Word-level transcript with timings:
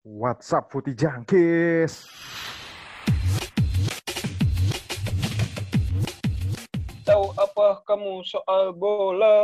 What's 0.00 0.48
up, 0.56 0.72
Putih 0.72 0.96
Jangkis? 0.96 2.08
Tahu 7.04 7.24
apa 7.36 7.84
kamu 7.84 8.24
soal 8.24 8.72
bola? 8.72 9.36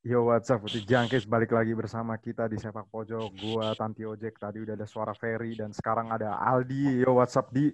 Yo, 0.00 0.24
what's 0.24 0.48
up, 0.48 0.64
Putih 0.64 0.88
Jangkis? 0.88 1.28
Balik 1.28 1.52
lagi 1.52 1.76
bersama 1.76 2.16
kita 2.16 2.48
di 2.48 2.56
Sepak 2.56 2.88
Pojok. 2.88 3.28
Gua 3.36 3.76
Tanti 3.76 4.08
Ojek. 4.08 4.40
Tadi 4.40 4.64
udah 4.64 4.72
ada 4.72 4.88
suara 4.88 5.12
Ferry 5.12 5.52
dan 5.52 5.76
sekarang 5.76 6.08
ada 6.08 6.40
Aldi. 6.40 7.04
Yo, 7.04 7.20
what's 7.20 7.36
up, 7.36 7.52
Di? 7.52 7.68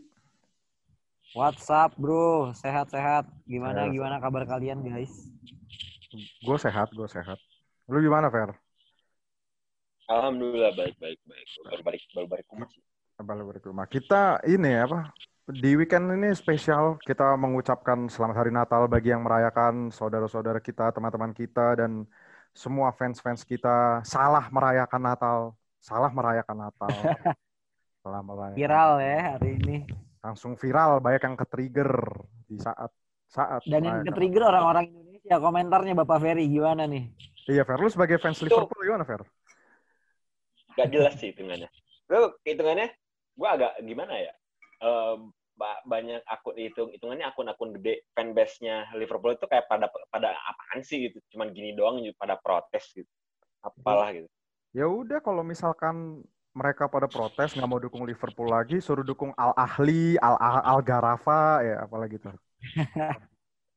What's 1.31 1.71
up, 1.71 1.95
bro? 1.95 2.51
Sehat-sehat. 2.59 3.31
Gimana 3.47 3.87
Sehat. 3.87 3.95
gimana 3.95 4.17
kabar 4.19 4.43
kalian, 4.43 4.83
guys? 4.83 5.31
Gue 6.43 6.59
sehat, 6.59 6.91
gue 6.91 7.07
sehat. 7.07 7.39
Lu 7.87 8.03
gimana, 8.03 8.27
Fer? 8.35 8.66
Alhamdulillah 10.07 10.71
baik 10.79 10.97
baik 11.03 11.19
baik. 11.27 11.47
Baru 11.67 11.83
balik 11.83 12.03
baru 12.15 12.27
balik 12.31 12.47
rumah 12.55 12.69
sih. 12.71 12.83
Balik 13.19 13.45
balik 13.51 13.65
rumah. 13.67 13.87
Kita 13.91 14.39
ini 14.47 14.71
apa? 14.79 15.11
Di 15.47 15.75
weekend 15.75 16.11
ini 16.15 16.31
spesial 16.35 16.99
kita 17.03 17.35
mengucapkan 17.35 18.07
selamat 18.07 18.37
hari 18.39 18.53
Natal 18.55 18.87
bagi 18.87 19.11
yang 19.11 19.27
merayakan 19.27 19.91
saudara-saudara 19.91 20.63
kita, 20.63 20.95
teman-teman 20.95 21.35
kita 21.35 21.75
dan 21.79 22.07
semua 22.55 22.95
fans-fans 22.95 23.43
kita 23.43 24.03
salah 24.07 24.47
merayakan 24.55 25.03
Natal, 25.03 25.39
salah 25.83 26.11
merayakan 26.15 26.71
Natal. 26.71 26.91
salah 28.07 28.23
merayakan. 28.23 28.59
Viral 28.59 28.91
ya 29.03 29.19
hari 29.35 29.51
ini. 29.59 29.77
Langsung 30.23 30.55
viral 30.55 31.03
banyak 31.03 31.23
yang 31.27 31.37
ke-trigger 31.39 31.91
di 32.47 32.63
saat 32.63 32.91
saat 33.27 33.59
Dan 33.67 33.83
yang 33.83 34.07
ke-trigger 34.07 34.55
orang-orang 34.55 34.87
Indonesia. 34.87 35.43
Komentarnya 35.43 35.95
Bapak 35.99 36.23
Ferry 36.23 36.47
gimana 36.47 36.87
nih? 36.87 37.11
Iya, 37.47 37.63
Fer, 37.67 37.79
lu 37.79 37.91
sebagai 37.91 38.19
fans 38.19 38.39
Liverpool 38.43 38.83
gimana, 38.83 39.03
Fer? 39.07 39.23
Gak 40.77 40.89
jelas 40.93 41.15
sih 41.19 41.33
hitungannya. 41.33 41.69
Lu 42.13 42.33
hitungannya 42.45 42.89
gua 43.37 43.49
agak 43.57 43.73
gimana 43.83 44.15
ya? 44.21 44.33
Eh, 44.85 45.17
ba- 45.57 45.83
banyak 45.89 46.21
akun 46.29 46.55
hitung 46.61 46.89
hitungannya 46.93 47.27
akun-akun 47.33 47.73
gede 47.81 48.05
fanbase-nya 48.13 48.93
Liverpool 48.95 49.33
itu 49.35 49.49
kayak 49.49 49.67
pada 49.73 49.89
pada 50.13 50.37
apaan 50.37 50.85
sih 50.85 51.09
gitu. 51.11 51.19
Cuman 51.33 51.51
gini 51.57 51.73
doang 51.73 52.01
pada 52.21 52.37
protes 52.37 52.93
gitu. 52.93 53.09
Apalah 53.65 54.13
gitu. 54.15 54.29
Ya 54.77 54.85
udah 54.85 55.25
kalau 55.25 55.41
misalkan 55.41 56.21
mereka 56.53 56.89
pada 56.89 57.09
protes 57.09 57.57
nggak 57.57 57.69
mau 57.69 57.81
dukung 57.81 58.05
Liverpool 58.05 58.49
lagi, 58.53 58.81
suruh 58.81 59.05
dukung 59.05 59.33
Al 59.37 59.53
Ahli, 59.57 60.17
Al 60.21 60.37
Al 60.41 60.81
Garafa, 60.85 61.65
ya 61.65 61.75
apalagi 61.85 62.17
tuh. 62.21 62.37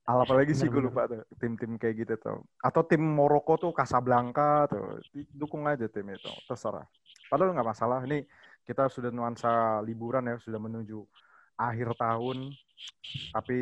Al 0.10 0.26
apalagi 0.26 0.58
sih 0.58 0.66
gue 0.66 0.82
lupa 0.82 1.06
tuh 1.06 1.22
tim-tim 1.38 1.78
kayak 1.78 1.96
gitu 2.02 2.14
tuh. 2.18 2.42
Atau 2.66 2.82
tim 2.82 2.98
Maroko 2.98 3.62
tuh 3.62 3.70
Casablanca 3.70 4.66
tuh, 4.66 4.98
dukung 5.38 5.70
aja 5.70 5.86
tim 5.86 6.10
itu, 6.10 6.34
terserah. 6.50 6.82
Padahal 7.30 7.54
nggak 7.54 7.70
masalah. 7.70 8.02
Ini 8.10 8.26
kita 8.66 8.90
sudah 8.90 9.14
nuansa 9.14 9.86
liburan 9.86 10.26
ya, 10.26 10.42
sudah 10.42 10.58
menuju 10.58 10.98
akhir 11.62 11.94
tahun. 11.94 12.50
Tapi 13.38 13.60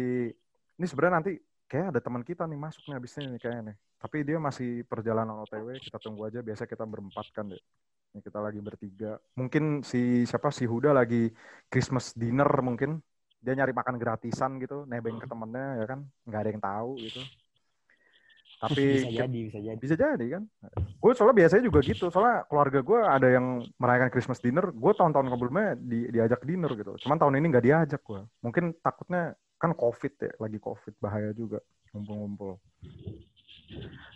ini 0.79 0.85
sebenarnya 0.87 1.15
nanti 1.19 1.33
kayak 1.67 1.91
ada 1.91 1.99
teman 1.99 2.23
kita 2.23 2.47
nih 2.47 2.55
masuk 2.55 2.83
nih 2.87 2.95
abis 2.95 3.11
ini 3.19 3.27
nih 3.35 3.41
kayaknya 3.43 3.63
nih. 3.75 3.77
Tapi 3.99 4.17
dia 4.23 4.37
masih 4.39 4.87
perjalanan 4.87 5.43
OTW, 5.43 5.83
kita 5.83 5.99
tunggu 5.99 6.31
aja. 6.31 6.39
Biasa 6.39 6.63
kita 6.63 6.87
berempat 6.87 7.27
kan 7.35 7.51
deh. 7.51 7.59
Ini 8.15 8.23
kita 8.23 8.39
lagi 8.39 8.63
bertiga. 8.63 9.19
Mungkin 9.35 9.83
si 9.83 10.23
siapa 10.23 10.47
si 10.55 10.63
Huda 10.63 10.95
lagi 10.95 11.27
Christmas 11.67 12.15
dinner 12.15 12.47
mungkin. 12.63 13.03
Dia 13.41 13.53
nyari 13.53 13.73
makan 13.73 13.95
gratisan 14.01 14.57
gitu, 14.57 14.83
nebeng 14.89 15.21
ke 15.21 15.27
temennya 15.29 15.83
ya 15.83 15.85
kan. 15.85 15.99
Nggak 16.25 16.39
ada 16.41 16.49
yang 16.49 16.63
tahu 16.63 16.91
gitu. 17.01 17.21
Tapi 18.57 18.83
bisa 18.97 19.09
jadi, 19.13 19.39
bisa 19.45 19.59
jadi. 19.61 19.77
bisa 19.77 19.95
jadi 19.95 20.25
kan. 20.37 20.43
Gue 20.97 21.11
soalnya 21.13 21.37
biasanya 21.45 21.63
juga 21.65 21.79
gitu. 21.85 22.09
Soalnya 22.09 22.43
keluarga 22.49 22.79
gue 22.81 22.99
ada 22.99 23.27
yang 23.29 23.45
merayakan 23.77 24.09
Christmas 24.09 24.41
dinner. 24.41 24.73
Gue 24.73 24.93
tahun-tahun 24.97 25.29
sebelumnya 25.29 25.77
di, 25.77 26.09
diajak 26.09 26.41
dinner 26.43 26.71
gitu. 26.73 26.97
Cuman 27.05 27.17
tahun 27.21 27.37
ini 27.37 27.45
nggak 27.53 27.65
diajak 27.65 28.01
gue. 28.01 28.21
Mungkin 28.41 28.77
takutnya 28.81 29.37
kan 29.57 29.73
COVID 29.73 30.13
ya, 30.21 30.31
lagi 30.37 30.57
COVID 30.61 30.93
bahaya 31.01 31.33
juga 31.33 31.57
ngumpul-ngumpul. 31.93 32.61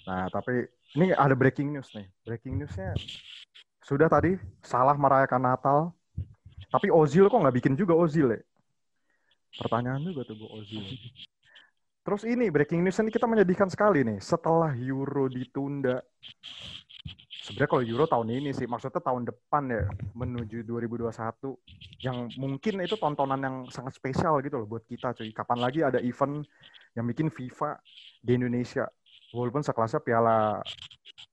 Nah 0.06 0.30
tapi 0.30 0.70
ini 0.98 1.14
ada 1.14 1.34
breaking 1.34 1.74
news 1.74 1.90
nih. 1.94 2.08
Breaking 2.26 2.62
newsnya 2.62 2.94
sudah 3.82 4.08
tadi 4.10 4.38
salah 4.62 4.94
merayakan 4.98 5.42
Natal. 5.42 5.80
Tapi 6.72 6.88
Ozil 6.88 7.28
kok 7.28 7.36
nggak 7.36 7.58
bikin 7.58 7.74
juga 7.76 7.92
Ozil 7.98 8.32
ya? 8.32 8.40
Pertanyaan 9.60 10.02
juga 10.06 10.24
tuh 10.24 10.36
gue 10.40 10.50
Ozil. 10.52 10.84
Terus 12.02 12.26
ini 12.26 12.50
breaking 12.50 12.82
news 12.82 12.98
ini 12.98 13.14
kita 13.14 13.30
menyedihkan 13.30 13.70
sekali 13.70 14.02
nih. 14.02 14.18
Setelah 14.18 14.74
Euro 14.74 15.30
ditunda, 15.30 16.02
sebenarnya 17.46 17.70
kalau 17.70 17.84
Euro 17.86 18.06
tahun 18.10 18.42
ini 18.42 18.50
sih, 18.58 18.66
maksudnya 18.66 18.98
tahun 18.98 19.30
depan 19.30 19.70
ya, 19.70 19.86
menuju 20.18 20.66
2021, 20.66 21.14
yang 22.02 22.26
mungkin 22.42 22.82
itu 22.82 22.98
tontonan 22.98 23.38
yang 23.38 23.56
sangat 23.70 23.94
spesial 23.94 24.42
gitu 24.42 24.66
loh 24.66 24.68
buat 24.70 24.82
kita 24.90 25.14
cuy. 25.14 25.30
Kapan 25.30 25.60
lagi 25.62 25.86
ada 25.86 26.02
event 26.02 26.42
yang 26.98 27.06
bikin 27.06 27.30
FIFA 27.30 27.78
di 28.26 28.34
Indonesia, 28.34 28.90
walaupun 29.30 29.62
sekelasnya 29.62 30.02
Piala 30.02 30.58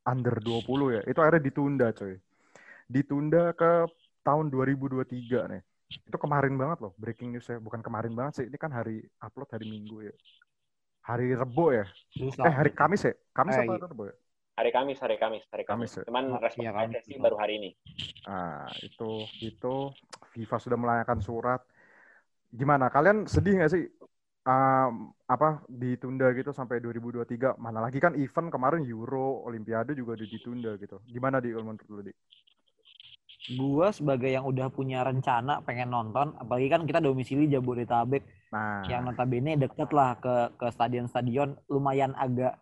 Under 0.05 0.37
20 0.37 1.01
ya, 1.01 1.03
itu 1.09 1.19
akhirnya 1.25 1.43
ditunda 1.49 1.87
cuy. 1.97 2.21
Ditunda 2.93 3.57
ke 3.57 3.89
tahun 4.21 4.53
2023 4.53 5.49
nih. 5.49 5.62
Itu 5.88 6.16
kemarin 6.21 6.54
banget 6.60 6.78
loh 6.84 6.93
breaking 7.00 7.32
news 7.32 7.49
ya, 7.49 7.56
bukan 7.56 7.81
kemarin 7.81 8.12
banget 8.12 8.44
sih, 8.44 8.47
ini 8.49 8.59
kan 8.60 8.69
hari 8.69 9.00
upload 9.25 9.49
hari 9.49 9.65
Minggu 9.65 10.04
ya. 10.04 10.15
Hari 11.09 11.32
Rebo 11.32 11.72
ya? 11.72 11.88
Eh 12.21 12.53
hari 12.53 12.76
Kamis 12.76 13.09
ya? 13.09 13.15
Kamis 13.32 13.56
Eh, 13.56 13.65
apa 13.65 13.72
iya. 13.72 13.88
Rebo 13.88 14.04
ya? 14.04 14.15
Hari 14.59 14.71
Kamis, 14.75 14.98
hari 15.00 15.16
Kamis, 15.16 15.44
hari 15.48 15.65
Kamis 15.65 15.91
ya? 15.97 16.04
Kamis. 16.04 16.09
Cuman 16.12 16.25
Oh, 16.28 16.41
respon 16.43 16.62
iya, 16.66 16.72
Kamis. 16.77 17.00
PSSI 17.00 17.15
baru 17.16 17.37
hari 17.41 17.53
ini. 17.56 17.71
Nah, 18.28 18.69
itu 18.84 19.10
itu 19.41 19.75
FIFA 20.37 20.56
sudah 20.60 20.77
melayangkan 20.77 21.21
surat. 21.25 21.60
Gimana? 22.53 22.93
Kalian 22.93 23.25
sedih 23.25 23.56
nggak 23.56 23.72
sih? 23.72 23.84
Um, 24.48 25.12
apa 25.28 25.60
ditunda 25.69 26.32
gitu 26.32 26.56
sampai 26.56 26.81
2023? 26.81 27.56
Mana 27.60 27.84
lagi 27.84 28.00
kan 28.00 28.16
event 28.16 28.48
kemarin 28.48 28.81
Euro, 28.88 29.44
Olimpiade 29.44 29.93
juga 29.93 30.16
udah 30.16 30.28
ditunda 30.28 30.71
gitu. 30.81 31.00
Gimana 31.04 31.37
di 31.41 31.53
menurut 31.53 31.84
lu, 31.88 32.00
Di? 32.00 32.12
Gua 33.56 33.88
sebagai 33.94 34.28
yang 34.28 34.44
udah 34.44 34.69
punya 34.69 35.00
rencana 35.00 35.64
pengen 35.64 35.88
nonton, 35.88 36.36
apalagi 36.36 36.69
kan 36.69 36.84
kita 36.84 37.00
domisili 37.00 37.48
Jabodetabek, 37.48 38.20
Nah, 38.48 38.81
yang 38.88 39.04
notabene 39.04 39.60
deket 39.60 39.92
lah 39.92 40.16
ke 40.16 40.56
ke 40.56 40.66
stadion-stadion, 40.72 41.53
lumayan 41.69 42.16
agak 42.16 42.56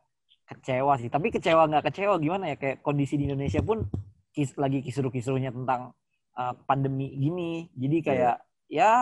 kecewa 0.51 0.99
sih. 0.99 1.07
Tapi 1.07 1.31
kecewa 1.31 1.71
nggak 1.71 1.91
kecewa 1.91 2.19
gimana 2.19 2.55
ya? 2.55 2.57
Kayak 2.59 2.83
kondisi 2.83 3.15
di 3.15 3.31
Indonesia 3.31 3.63
pun 3.63 3.87
kis, 4.35 4.55
lagi 4.59 4.83
kisruh-kisruhnya 4.83 5.55
tentang 5.55 5.95
uh, 6.35 6.55
pandemi 6.67 7.15
gini. 7.15 7.71
Jadi 7.79 7.97
kayak 8.03 8.37
ya 8.67 8.93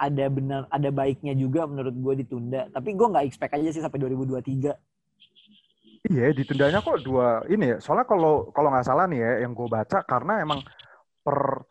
ada 0.00 0.24
benar 0.32 0.64
ada 0.72 0.88
baiknya 0.88 1.36
juga 1.36 1.68
menurut 1.68 1.92
gue 1.92 2.24
ditunda. 2.24 2.72
Tapi 2.72 2.96
gue 2.96 3.06
nggak 3.12 3.24
expect 3.28 3.52
aja 3.52 3.68
sih 3.68 3.84
sampai 3.84 4.00
2023. 4.00 4.72
Iya, 6.02 6.34
ditundanya 6.34 6.82
kok 6.82 7.04
dua 7.04 7.44
ini 7.52 7.76
ya. 7.76 7.78
Soalnya 7.84 8.08
kalau 8.08 8.48
kalau 8.56 8.72
nggak 8.72 8.88
salah 8.88 9.04
nih 9.06 9.20
ya, 9.20 9.32
yang 9.44 9.52
gue 9.52 9.68
baca 9.68 10.00
karena 10.08 10.40
emang 10.40 10.64
per 11.22 11.64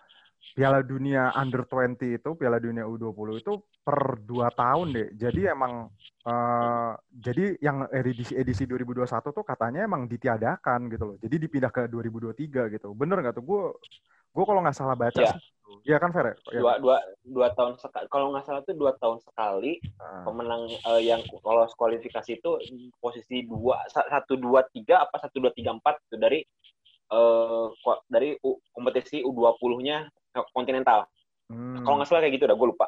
Piala 0.52 0.82
Dunia 0.82 1.32
Under 1.32 1.64
20 1.64 2.18
itu, 2.18 2.30
Piala 2.34 2.58
Dunia 2.58 2.84
U20 2.84 3.40
itu 3.40 3.54
per 3.80 4.20
dua 4.20 4.50
tahun 4.50 4.92
deh. 4.92 5.08
Jadi 5.16 5.48
emang 5.48 5.88
eh, 6.22 6.92
jadi 7.08 7.56
yang 7.62 7.88
edisi 7.88 8.34
edisi 8.34 8.66
2021 8.66 9.06
tuh 9.32 9.46
katanya 9.46 9.86
emang 9.86 10.10
ditiadakan 10.10 10.90
gitu 10.90 11.04
loh. 11.06 11.16
Jadi 11.22 11.36
dipindah 11.40 11.72
ke 11.72 11.88
2023 11.88 12.68
gitu. 12.74 12.92
Bener 12.92 13.22
nggak 13.22 13.38
tuh? 13.38 13.46
Gue 13.46 13.64
gue 14.32 14.44
kalau 14.44 14.60
nggak 14.60 14.76
salah 14.76 14.98
baca 14.98 15.16
Iya. 15.16 15.36
sih. 15.36 15.44
Iya 15.88 15.98
kan 15.98 16.12
Fer? 16.12 16.36
Ya? 16.52 16.60
Dua, 16.60 16.74
dua, 16.84 16.98
dua 17.24 17.48
tahun 17.56 17.80
sekali. 17.80 18.06
Kalau 18.12 18.36
nggak 18.36 18.44
salah 18.44 18.62
tuh 18.62 18.76
dua 18.76 18.92
tahun 19.00 19.24
sekali 19.24 19.80
Ah. 19.98 20.28
pemenang 20.28 20.68
eh, 20.68 21.02
yang 21.06 21.24
lolos 21.42 21.72
kualifikasi 21.74 22.38
itu 22.38 22.52
posisi 23.00 23.48
dua 23.48 23.80
sa- 23.88 24.06
satu 24.06 24.36
dua 24.36 24.68
tiga 24.68 25.06
apa 25.06 25.16
satu 25.18 25.40
dua 25.40 25.52
tiga 25.56 25.72
empat 25.72 25.96
itu 26.06 26.16
dari 26.20 26.44
eh 27.12 27.66
ko- 27.84 28.04
dari 28.08 28.40
U- 28.42 28.60
kompetisi 28.72 29.20
U20-nya 29.22 30.08
kontinental. 30.56 31.06
Hmm. 31.52 31.84
Kalau 31.84 32.00
nggak 32.00 32.08
salah 32.08 32.24
kayak 32.24 32.40
gitu 32.40 32.48
dah, 32.48 32.56
gue 32.56 32.68
lupa. 32.72 32.88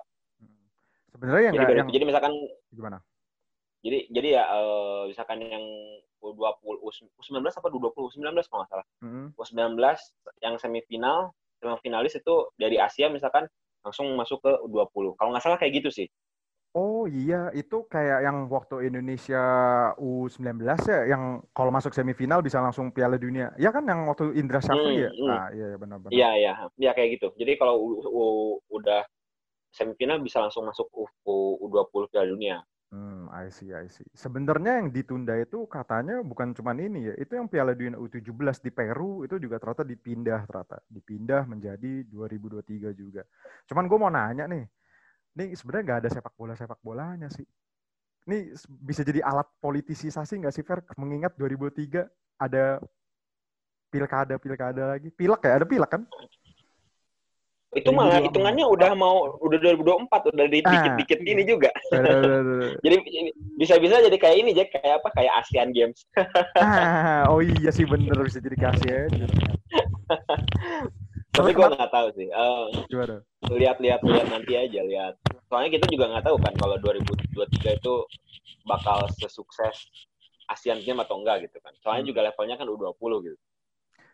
Sebenarnya 1.11 1.51
yang 1.51 1.55
Jadi, 1.59 1.73
yang 1.83 1.89
jadi 1.91 2.05
misalkan 2.07 2.33
gimana? 2.71 2.97
jadi 3.83 4.07
jadi 4.15 4.27
ya 4.39 4.43
eh, 4.47 5.01
misalkan 5.11 5.43
yang 5.43 5.65
U20 6.23 6.79
U19 7.19 7.43
apa 7.51 7.67
U20 7.67 8.15
U19 8.15 8.47
kalau 8.47 8.63
nggak 8.63 8.71
salah. 8.71 8.87
Hmm. 9.03 9.35
U19 9.35 9.75
yang 10.39 10.55
semifinal 10.55 11.35
semifinalis 11.59 12.15
itu 12.15 12.35
dari 12.55 12.79
Asia 12.79 13.11
misalkan 13.11 13.43
langsung 13.83 14.07
masuk 14.15 14.39
ke 14.39 14.51
U20. 14.63 15.19
Kalau 15.19 15.29
nggak 15.35 15.43
salah 15.43 15.59
kayak 15.59 15.83
gitu 15.83 15.91
sih. 15.91 16.07
Oh 16.73 17.05
iya, 17.05 17.53
itu 17.53 17.75
kayak 17.93 18.19
yang 18.25 18.37
waktu 18.55 18.75
Indonesia 18.89 19.37
U19 20.01 20.79
ya, 20.89 20.99
yang 21.11 21.23
kalau 21.53 21.69
masuk 21.69 21.93
semifinal 21.93 22.39
bisa 22.41 22.57
langsung 22.65 22.89
Piala 22.95 23.17
Dunia. 23.21 23.53
Ya 23.61 23.69
kan 23.75 23.83
yang 23.85 24.09
waktu 24.09 24.33
Indra 24.41 24.57
Syafri 24.57 24.93
Hmm, 24.97 25.05
ya? 25.05 25.09
hmm. 25.13 25.29
Nah, 25.29 25.43
iya 25.53 25.77
benar-benar. 25.77 26.13
Iya 26.15 26.29
iya, 26.39 26.53
iya 26.81 26.91
kayak 26.97 27.09
gitu. 27.17 27.27
Jadi 27.41 27.51
kalau 27.61 27.75
u- 27.87 28.05
u- 28.21 28.59
udah 28.77 29.01
semifinal 29.77 30.17
bisa 30.27 30.37
langsung 30.43 30.63
masuk 30.69 30.87
U, 31.01 31.03
U, 31.63 31.65
20 31.73 32.07
Piala 32.11 32.27
Dunia. 32.33 32.57
Hmm, 32.93 33.25
I 33.33 33.49
see, 33.49 33.73
I 33.73 33.89
see. 33.89 34.05
Sebenarnya 34.13 34.77
yang 34.77 34.93
ditunda 34.93 35.33
itu 35.41 35.65
katanya 35.65 36.21
bukan 36.21 36.53
cuma 36.53 36.77
ini 36.77 37.09
ya, 37.09 37.13
itu 37.17 37.33
yang 37.33 37.49
Piala 37.49 37.73
Dunia 37.73 37.97
U17 37.97 38.61
di 38.61 38.69
Peru 38.69 39.25
itu 39.25 39.41
juga 39.41 39.57
ternyata 39.57 39.81
dipindah 39.81 40.45
ternyata, 40.45 40.77
dipindah 40.85 41.41
menjadi 41.49 42.05
2023 42.05 42.93
juga. 42.93 43.25
Cuman 43.65 43.89
gue 43.89 43.97
mau 43.97 44.13
nanya 44.13 44.45
nih, 44.45 44.63
nih 45.33 45.57
sebenarnya 45.57 45.83
nggak 45.85 45.99
ada 46.05 46.09
sepak 46.09 46.33
bola 46.37 46.53
sepak 46.53 46.79
bolanya 46.81 47.27
sih. 47.29 47.45
Ini 48.23 48.55
bisa 48.69 49.03
jadi 49.03 49.19
alat 49.19 49.49
politisasi 49.59 50.39
nggak 50.39 50.53
sih 50.55 50.63
Fer? 50.63 50.79
Mengingat 50.95 51.35
2003 51.35 52.07
ada 52.39 52.79
pilkada 53.91 54.35
pilkada 54.39 54.83
lagi, 54.95 55.11
pilek 55.13 55.41
ya, 55.43 55.59
ada 55.59 55.67
pilek 55.67 55.91
kan? 55.91 56.03
Itu 57.73 57.89
malah 57.89 58.21
hitungannya 58.21 58.69
udah 58.69 58.93
mau 58.93 59.33
udah 59.41 59.57
2024 59.57 60.29
udah 60.29 60.45
di 60.45 60.61
dikit-dikit 60.61 61.19
Ah, 61.19 61.25
gini 61.25 61.41
iya. 61.41 61.49
juga. 61.49 61.69
jadi 62.85 62.97
bisa-bisa 63.57 63.97
jadi 63.97 64.17
kayak 64.21 64.37
ini 64.45 64.51
Jack 64.53 64.77
kayak 64.77 65.01
apa 65.01 65.09
kayak 65.17 65.33
ASEAN 65.41 65.73
Games. 65.73 66.05
ah, 66.61 67.25
oh 67.33 67.41
iya 67.41 67.73
sih 67.73 67.89
bener 67.89 68.13
bisa 68.21 68.37
jadi 68.37 68.57
kasih 68.61 68.89
aja. 69.09 69.25
Tapi 71.33 71.49
gue 71.51 71.65
nggak 71.65 71.89
tahu 71.91 72.07
sih. 72.13 72.27
Eh, 72.29 72.65
Gimana? 72.89 73.17
lihat-lihat 73.49 73.99
lihat 74.05 74.27
nanti 74.29 74.53
aja 74.53 74.81
lihat. 74.85 75.13
Soalnya 75.49 75.69
kita 75.73 75.85
juga 75.89 76.05
nggak 76.13 76.25
tahu 76.29 76.37
kan 76.39 76.53
kalau 76.61 76.77
2023 76.79 77.77
itu 77.81 77.93
bakal 78.63 79.03
sesukses 79.17 79.75
ASEAN 80.47 80.79
Games 80.85 81.01
atau 81.03 81.19
enggak 81.19 81.49
gitu 81.49 81.57
kan. 81.59 81.73
Soalnya 81.81 82.03
Hmm. 82.05 82.11
juga 82.13 82.19
levelnya 82.29 82.55
kan 82.55 82.67
U20 82.69 83.11
gitu. 83.25 83.37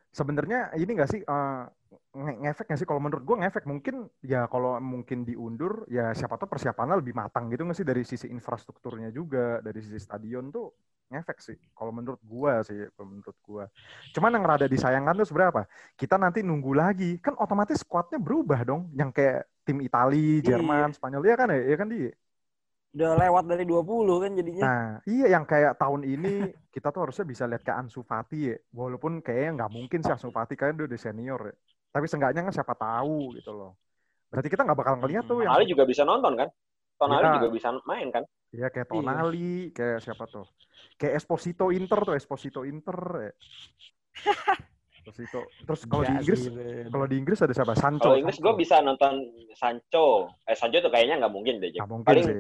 Sebenarnya 0.10 0.74
ini 0.74 0.92
nggak 0.96 1.12
sih 1.12 1.22
eh, 1.22 1.64
nge- 2.14 2.38
ngefek 2.44 2.66
nggak 2.70 2.80
sih? 2.82 2.88
Kalau 2.90 3.02
menurut 3.02 3.24
gue 3.28 3.36
ngefek 3.42 3.64
mungkin 3.72 3.96
ya 4.22 4.46
kalau 4.52 4.78
mungkin 4.82 5.26
diundur 5.30 5.86
ya 5.90 6.14
siapa 6.18 6.36
tahu 6.40 6.50
persiapannya 6.54 6.96
lebih 7.02 7.14
matang 7.18 7.50
gitu 7.52 7.62
nggak 7.66 7.78
sih 7.80 7.88
dari 7.92 8.04
sisi 8.06 8.28
infrastrukturnya 8.30 9.10
juga 9.14 9.62
dari 9.66 9.80
sisi 9.86 10.00
stadion 10.02 10.50
tuh 10.54 10.66
ngefek 11.10 11.38
sih. 11.42 11.58
Kalau 11.74 11.90
menurut 11.90 12.22
gua 12.22 12.62
sih, 12.62 12.78
menurut 13.02 13.38
gua. 13.42 13.66
Cuman 14.14 14.30
yang 14.38 14.46
rada 14.46 14.68
disayangkan 14.70 15.14
tuh 15.18 15.26
sebenarnya 15.26 15.52
apa? 15.58 15.64
Kita 15.98 16.16
nanti 16.22 16.40
nunggu 16.46 16.72
lagi, 16.78 17.18
kan 17.18 17.34
otomatis 17.42 17.82
squadnya 17.82 18.22
berubah 18.22 18.62
dong. 18.62 18.82
Yang 18.94 19.10
kayak 19.18 19.40
tim 19.66 19.78
Itali, 19.82 20.46
Jerman, 20.46 20.94
Spanyol, 20.94 21.22
ya 21.26 21.36
kan 21.40 21.48
ya, 21.50 21.60
ya 21.74 21.76
kan 21.82 21.88
di. 21.90 21.98
Udah 22.96 23.12
lewat 23.22 23.44
dari 23.52 23.64
20 23.72 24.16
kan 24.24 24.32
jadinya. 24.40 24.66
Nah, 24.66 25.00
iya 25.08 25.26
yang 25.36 25.46
kayak 25.52 25.74
tahun 25.80 26.02
ini 26.04 26.28
kita 26.74 26.88
tuh 26.94 27.02
harusnya 27.08 27.26
bisa 27.32 27.44
lihat 27.50 27.64
ke 27.68 27.72
Ansu 27.80 28.02
Fati 28.04 28.36
ya. 28.52 28.56
Walaupun 28.80 29.24
kayaknya 29.26 29.50
nggak 29.64 29.72
mungkin 29.78 30.00
sih 30.04 30.12
Ansu 30.16 30.30
Fati 30.36 30.54
kan 30.60 30.76
dia 30.78 30.86
udah 30.90 31.00
senior 31.00 31.40
ya. 31.50 31.56
Tapi 31.90 32.06
seenggaknya 32.06 32.46
kan 32.46 32.54
siapa 32.54 32.74
tahu 32.74 33.34
gitu 33.34 33.52
loh. 33.52 33.72
Berarti 34.30 34.48
kita 34.48 34.62
nggak 34.62 34.78
bakal 34.78 34.94
ngeliat 35.02 35.26
tuh 35.26 35.42
yang 35.42 35.50
Tonali 35.52 35.66
juga 35.66 35.84
bisa 35.84 36.06
nonton 36.06 36.34
kan? 36.38 36.50
Tonali 37.00 37.26
Iya. 37.26 37.36
juga 37.42 37.48
bisa 37.50 37.68
main 37.84 38.08
kan? 38.12 38.24
Iya 38.50 38.68
kayak 38.70 38.88
Iya. 38.88 38.94
Tonali, 38.94 39.54
kayak 39.74 40.00
siapa 40.02 40.24
tuh? 40.26 40.46
Kayak 40.96 41.14
Esposito 41.18 41.66
Inter 41.70 42.00
tuh, 42.04 42.14
Esposito 42.14 42.62
Inter. 42.62 42.98
Ya. 43.20 43.32
Esposito. 45.00 45.40
Terus 45.66 45.82
kalau 45.88 46.04
di 46.04 46.12
Enggak 46.12 46.22
Inggris, 46.22 46.42
kalau 46.92 47.06
di 47.08 47.16
Inggris 47.18 47.40
ada 47.42 47.54
siapa? 47.56 47.74
Sancho. 47.74 48.04
Kalau 48.06 48.18
Inggris 48.20 48.38
gue 48.38 48.54
bisa 48.54 48.76
nonton 48.84 49.14
Sancho. 49.56 50.30
Eh 50.46 50.54
Sancho 50.54 50.78
tuh 50.80 50.92
kayaknya 50.92 51.24
nggak 51.24 51.34
mungkin 51.34 51.58
deh. 51.58 51.72
Nggak 51.74 51.90
mungkin 51.90 52.06
Paling 52.06 52.26
sih. 52.28 52.38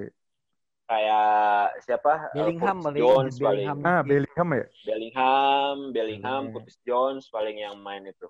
kayak 0.85 1.25
siapa? 1.79 2.11
Eh, 2.29 2.37
Bellingham 2.37 2.77
Curtis 2.77 2.85
paling 2.85 3.01
Jones 3.01 3.33
paling. 3.33 3.41
Bellingham. 3.41 3.77
Ah, 3.87 4.01
Bellingham 4.03 4.47
ya. 4.51 4.65
Bellingham, 4.85 5.75
Bellingham, 5.89 6.41
Iya. 6.45 6.53
Curtis 6.53 6.77
Jones 6.83 7.23
paling 7.29 7.57
yang 7.57 7.75
main 7.79 8.03
itu. 8.05 8.27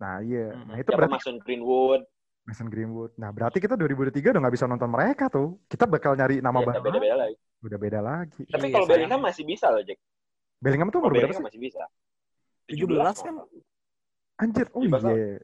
Nah 0.00 0.24
iya. 0.24 0.56
Hmm. 0.56 0.66
Nah 0.72 0.76
itu 0.80 0.88
Siapa 0.90 0.98
berarti 0.98 1.14
Mason 1.20 1.36
Greenwood, 1.38 2.02
Mason 2.48 2.68
Greenwood. 2.72 3.12
Nah 3.20 3.30
berarti 3.30 3.58
kita 3.60 3.76
2023 3.76 4.32
udah 4.32 4.40
nggak 4.40 4.54
bisa 4.56 4.66
nonton 4.66 4.90
mereka 4.90 5.24
tuh. 5.28 5.60
Kita 5.68 5.84
bakal 5.84 6.16
nyari 6.16 6.40
nama 6.40 6.64
ya, 6.64 6.66
baru. 6.72 6.82
beda-beda 6.82 7.16
lagi. 7.20 7.36
Udah 7.60 7.78
beda 7.78 8.00
lagi. 8.00 8.42
Tapi 8.48 8.66
Iya, 8.66 8.74
kalau 8.74 8.86
sayang. 8.88 8.90
Bellingham 8.96 9.20
masih 9.20 9.44
bisa 9.44 9.66
loh, 9.68 9.82
Jack. 9.84 9.98
Bellingham 10.60 10.88
tuh 10.88 10.98
umur 11.04 11.12
berapa 11.12 11.36
sih? 11.36 11.44
masih 11.44 11.60
bisa. 11.60 11.82
17 12.68 13.26
kan 13.26 13.34
Anjir, 14.40 14.66
oh 14.72 14.80
17 14.80 15.04
iya. 15.12 15.38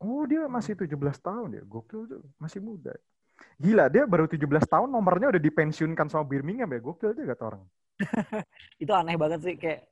Oh 0.00 0.24
dia 0.24 0.48
masih 0.48 0.72
17 0.76 0.96
tahun 1.20 1.48
ya, 1.60 1.62
gokil 1.64 2.08
tuh, 2.08 2.24
masih 2.40 2.60
muda. 2.60 2.92
Gila, 3.60 3.88
dia 3.92 4.08
baru 4.08 4.24
17 4.24 4.40
tahun 4.64 4.88
nomornya 4.88 5.36
udah 5.36 5.42
dipensiunkan 5.42 6.08
sama 6.08 6.24
Birmingham 6.24 6.72
ya, 6.72 6.80
gokil 6.80 7.12
juga 7.12 7.36
kata 7.36 7.44
orang. 7.52 7.62
itu 8.82 8.92
aneh 8.92 9.14
banget 9.14 9.40
sih 9.44 9.54
kayak 9.54 9.86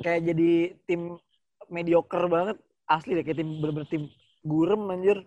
kayak 0.00 0.20
jadi 0.24 0.50
tim 0.88 1.20
mediocre 1.68 2.24
banget 2.30 2.56
asli 2.86 3.14
deh 3.14 3.24
kayak 3.24 3.38
tim 3.38 3.48
bener-bener 3.58 3.88
tim 3.88 4.02
gurem 4.42 4.82
anjir. 4.88 5.18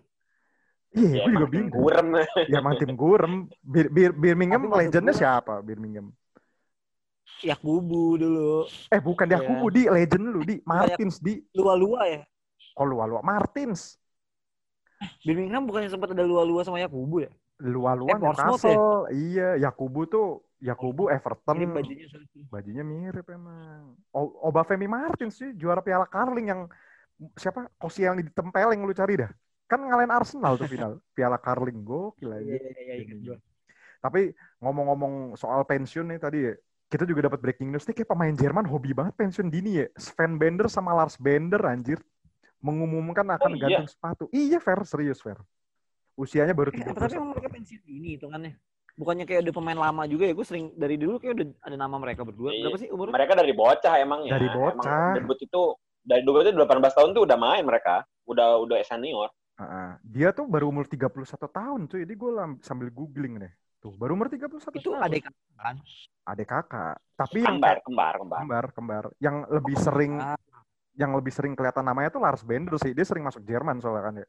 Iya, 0.96 1.08
Ya, 1.12 1.22
gue 1.28 1.32
juga 1.34 1.46
bingung. 1.50 1.72
Gurem. 1.72 2.06
Ya 2.52 2.56
emang 2.58 2.74
tim 2.78 2.92
gurem. 2.94 3.34
Bir, 3.60 3.86
Bir- 3.88 4.16
Birmingham 4.16 4.64
Tapi 4.66 4.76
legendnya 4.86 5.12
siapa? 5.12 5.60
Birmingham. 5.60 6.08
Yakubu 7.44 8.16
dulu. 8.16 8.64
Eh 8.88 9.00
bukan 9.02 9.28
dia 9.28 9.36
Iya. 9.36 9.44
aku 9.44 9.68
di. 9.68 9.82
Legend 9.86 10.24
lu 10.30 10.40
di. 10.40 10.56
Martins 10.64 11.20
di. 11.20 11.42
Lua-lua 11.52 12.08
ya? 12.08 12.20
Oh 12.76 12.86
lua-lua? 12.86 13.20
Martins. 13.20 14.00
Birmingham 15.20 15.68
bukannya 15.68 15.92
sempat 15.92 16.16
ada 16.16 16.24
lua-lua 16.24 16.64
sama 16.64 16.80
Yakubu 16.80 17.28
ya? 17.28 17.30
Lua-lua 17.60 18.08
Eh, 18.08 18.20
Portsmouth 18.20 18.62
Newcastle. 18.64 19.00
Iya 19.12 19.48
Yakubu 19.60 20.08
tuh 20.08 20.26
Yakubu 20.56 21.12
Everton. 21.12 21.56
ini 21.60 21.66
bajunya 21.68 22.06
bajunya 22.48 22.84
mirip 22.84 23.28
emang. 23.28 23.92
O 24.08 24.48
Obafemi 24.48 24.88
Martins 24.88 25.36
sih 25.36 25.52
juara 25.52 25.84
Piala 25.84 26.08
Carling 26.08 26.48
yang 26.48 26.62
siapa? 27.34 27.68
Kosi 27.74 28.02
yang 28.02 28.16
ditempeleng 28.16 28.80
lu 28.80 28.92
cari 28.92 29.16
dah. 29.16 29.30
Kan 29.64 29.82
ngalahin 29.82 30.10
Arsenal 30.10 30.54
tuh 30.54 30.66
final. 30.66 31.00
Piala 31.16 31.36
Carling 31.36 31.80
gokil 31.80 32.30
aja. 32.30 32.44
Iya 32.44 32.58
iya 32.60 32.82
iya 32.82 32.94
ingat 33.02 33.18
gua. 33.22 33.38
tapi 33.96 34.30
ngomong-ngomong 34.60 35.12
soal 35.34 35.64
pensiun 35.64 36.06
nih 36.06 36.20
tadi 36.20 36.38
ya, 36.40 36.54
kita 36.86 37.02
juga 37.02 37.26
dapat 37.26 37.42
breaking 37.42 37.68
news 37.68 37.82
nih 37.82 37.96
kayak 37.96 38.06
pemain 38.06 38.30
Jerman 38.30 38.62
hobi 38.64 38.92
banget 38.92 39.16
pensiun 39.16 39.48
dini 39.48 39.82
ya. 39.82 39.86
Sven 39.96 40.36
Bender 40.36 40.68
sama 40.68 40.92
Lars 40.92 41.16
Bender 41.16 41.58
anjir. 41.60 41.98
Mengumumkan 42.58 43.26
akan 43.28 43.50
Oh, 43.52 43.56
iya? 43.56 43.82
gantung 43.82 43.88
sepatu. 43.88 44.24
Iya 44.30 44.58
fair 44.58 44.80
serius 44.82 45.18
fair 45.18 45.38
usianya 46.14 46.56
baru 46.56 46.72
Eh, 46.72 46.80
30 46.80 46.96
tapi 46.96 47.12
emang 47.12 47.30
mereka 47.36 47.48
pensiun 47.52 47.82
ini 47.84 48.16
hitungannya. 48.16 48.52
Bukannya 48.96 49.28
kayak 49.28 49.44
udah 49.44 49.54
pemain 49.54 49.76
lama 49.76 50.08
juga 50.08 50.24
ya? 50.24 50.32
Gue 50.32 50.46
sering 50.48 50.72
dari 50.72 50.96
dulu 50.96 51.20
kayak 51.20 51.34
udah 51.36 51.46
ada 51.60 51.76
nama 51.76 51.96
mereka 52.00 52.24
berdua. 52.24 52.48
Iya. 52.48 52.64
berapa 52.64 52.78
sih 52.80 52.88
umurnya? 52.88 53.12
Mereka 53.12 53.32
dari 53.36 53.52
bocah 53.52 53.94
emang 54.00 54.20
ya. 54.24 54.32
Dari 54.32 54.48
Emang 54.48 54.56
bocah. 54.80 55.12
debut 55.12 55.36
itu 55.36 55.62
dari 56.06 56.22
dulu 56.22 56.38
itu 56.40 56.54
18 56.54 56.62
tahun 56.94 57.10
tuh 57.12 57.26
udah 57.26 57.34
main 57.36 57.66
mereka. 57.66 58.06
Udah 58.24 58.56
udah 58.58 58.78
senior. 58.82 59.30
Heeh. 59.56 59.88
dia 60.04 60.36
tuh 60.36 60.44
baru 60.44 60.68
umur 60.68 60.84
31 60.84 61.08
tahun 61.48 61.88
cuy 61.88 62.04
jadi 62.04 62.12
gue 62.12 62.30
sambil 62.60 62.92
googling 62.92 63.40
deh 63.40 63.48
tuh 63.80 63.88
baru 63.96 64.12
umur 64.12 64.28
31 64.28 64.52
itu 64.52 64.92
tahun 64.92 65.00
adik 65.00 65.32
kan 65.56 65.76
adik 66.28 66.44
kakak 66.44 67.00
tapi 67.16 67.40
yang 67.40 67.56
Kembar, 67.56 67.80
kembar, 67.80 68.14
kembar. 68.20 68.38
kembar 68.44 68.64
kembar 68.76 69.04
yang 69.16 69.48
lebih 69.48 69.72
sering 69.80 70.20
Ah. 70.20 70.36
yang 70.92 71.16
lebih 71.16 71.32
sering 71.32 71.56
kelihatan 71.56 71.88
namanya 71.88 72.12
tuh 72.12 72.20
Lars 72.20 72.44
Bender 72.44 72.76
sih 72.76 72.92
dia 72.92 73.08
sering 73.08 73.24
masuk 73.24 73.48
Jerman 73.48 73.80
soalnya 73.80 74.04
kan 74.04 74.14
ya 74.20 74.26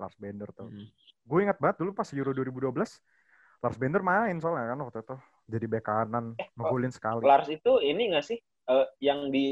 Lars 0.00 0.16
Bender 0.16 0.48
tuh 0.50 0.72
Hmm. 0.72 0.88
gue 1.20 1.38
ingat 1.44 1.60
banget 1.60 1.76
dulu 1.76 1.92
pas 1.92 2.08
Euro 2.08 2.32
2012 2.32 2.96
Lars 3.60 3.76
Bender 3.76 4.00
main 4.00 4.40
soalnya 4.40 4.72
kan 4.72 4.78
waktu 4.80 5.04
itu 5.04 5.16
jadi 5.48 5.66
bek 5.68 5.84
kanan 5.84 6.32
Eh, 6.32 6.48
ngegolin 6.56 6.88
sekali 6.88 7.20
Lars 7.20 7.52
itu 7.52 7.76
ini 7.78 8.08
nggak 8.08 8.24
sih 8.24 8.40
eh, 8.40 8.86
yang 9.04 9.28
di 9.28 9.48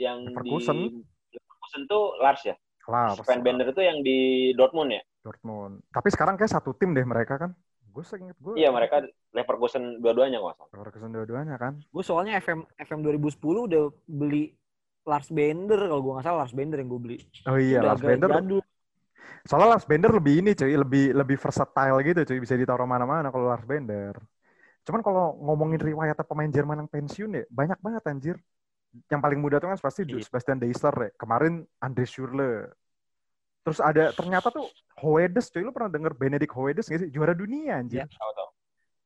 yang 0.00 0.24
Leverkusen. 0.24 0.76
di 0.80 1.04
Leverkusen 1.36 1.82
tuh 1.84 2.16
Lars 2.18 2.42
ya. 2.42 2.56
Lars 2.88 3.20
Sven 3.20 3.44
Bender 3.44 3.68
itu 3.68 3.82
yang 3.84 4.00
di 4.00 4.50
Dortmund 4.56 4.90
ya. 4.90 5.02
Dortmund 5.20 5.84
tapi 5.92 6.08
sekarang 6.08 6.40
kayak 6.40 6.50
satu 6.50 6.72
tim 6.72 6.96
deh 6.96 7.04
mereka 7.04 7.36
kan 7.36 7.52
gue 7.90 8.04
seinget 8.06 8.38
gue 8.40 8.56
Iya 8.56 8.72
mereka 8.72 9.04
Leverkusen 9.30 10.00
dua-duanya 10.00 10.40
kok. 10.40 10.46
nggak 10.46 10.56
salah. 10.56 10.70
Leverkusen 10.74 11.10
dua-duanya 11.12 11.56
kan 11.60 11.72
gue 11.76 12.04
soalnya 12.04 12.40
FM 12.40 12.64
FM 12.80 13.00
2010 13.04 13.68
udah 13.68 13.82
beli 14.08 14.56
Lars 15.04 15.28
Bender 15.28 15.80
kalau 15.86 16.00
gue 16.00 16.12
nggak 16.16 16.26
salah 16.26 16.38
Lars 16.42 16.54
Bender 16.56 16.80
yang 16.80 16.88
gue 16.88 17.00
beli 17.00 17.18
oh 17.46 17.58
iya 17.60 17.78
Udah 17.84 17.90
Lars 17.94 18.02
Bender 18.02 18.30
jadul. 18.32 18.60
Soalnya 19.44 19.68
Lars 19.76 19.86
Bender 19.88 20.10
lebih 20.12 20.34
ini 20.44 20.52
cuy, 20.52 20.74
lebih 20.76 21.04
lebih 21.16 21.36
versatile 21.40 21.96
gitu 22.04 22.20
cuy, 22.28 22.38
bisa 22.40 22.56
ditaruh 22.56 22.84
mana-mana 22.84 23.32
kalau 23.32 23.48
Lars 23.48 23.64
Bender. 23.64 24.16
Cuman 24.84 25.00
kalau 25.00 25.36
ngomongin 25.40 25.80
riwayat 25.80 26.16
pemain 26.24 26.48
Jerman 26.48 26.84
yang 26.84 26.90
pensiun 26.90 27.30
ya, 27.36 27.44
banyak 27.48 27.78
banget 27.80 28.02
anjir. 28.08 28.36
Yang 28.90 29.20
paling 29.22 29.40
muda 29.40 29.62
tuh 29.62 29.70
kan 29.70 29.78
pasti 29.78 30.02
Iya. 30.02 30.22
Sebastian 30.26 30.58
Deisler 30.58 30.94
ya. 30.98 31.10
Kemarin 31.14 31.62
Andre 31.78 32.04
Schürrle. 32.06 32.74
Terus 33.60 33.78
ada 33.78 34.10
ternyata 34.10 34.48
tuh 34.50 34.66
Hoedes 35.04 35.52
cuy, 35.52 35.62
lu 35.62 35.70
pernah 35.70 35.92
denger 35.92 36.12
Benedict 36.16 36.50
Hoedes 36.56 36.88
nggak 36.88 37.00
sih? 37.06 37.10
Juara 37.12 37.36
dunia 37.36 37.78
anjir. 37.78 38.02
Iya. 38.02 38.06
Tahu 38.10 38.32
tahu. 38.34 38.48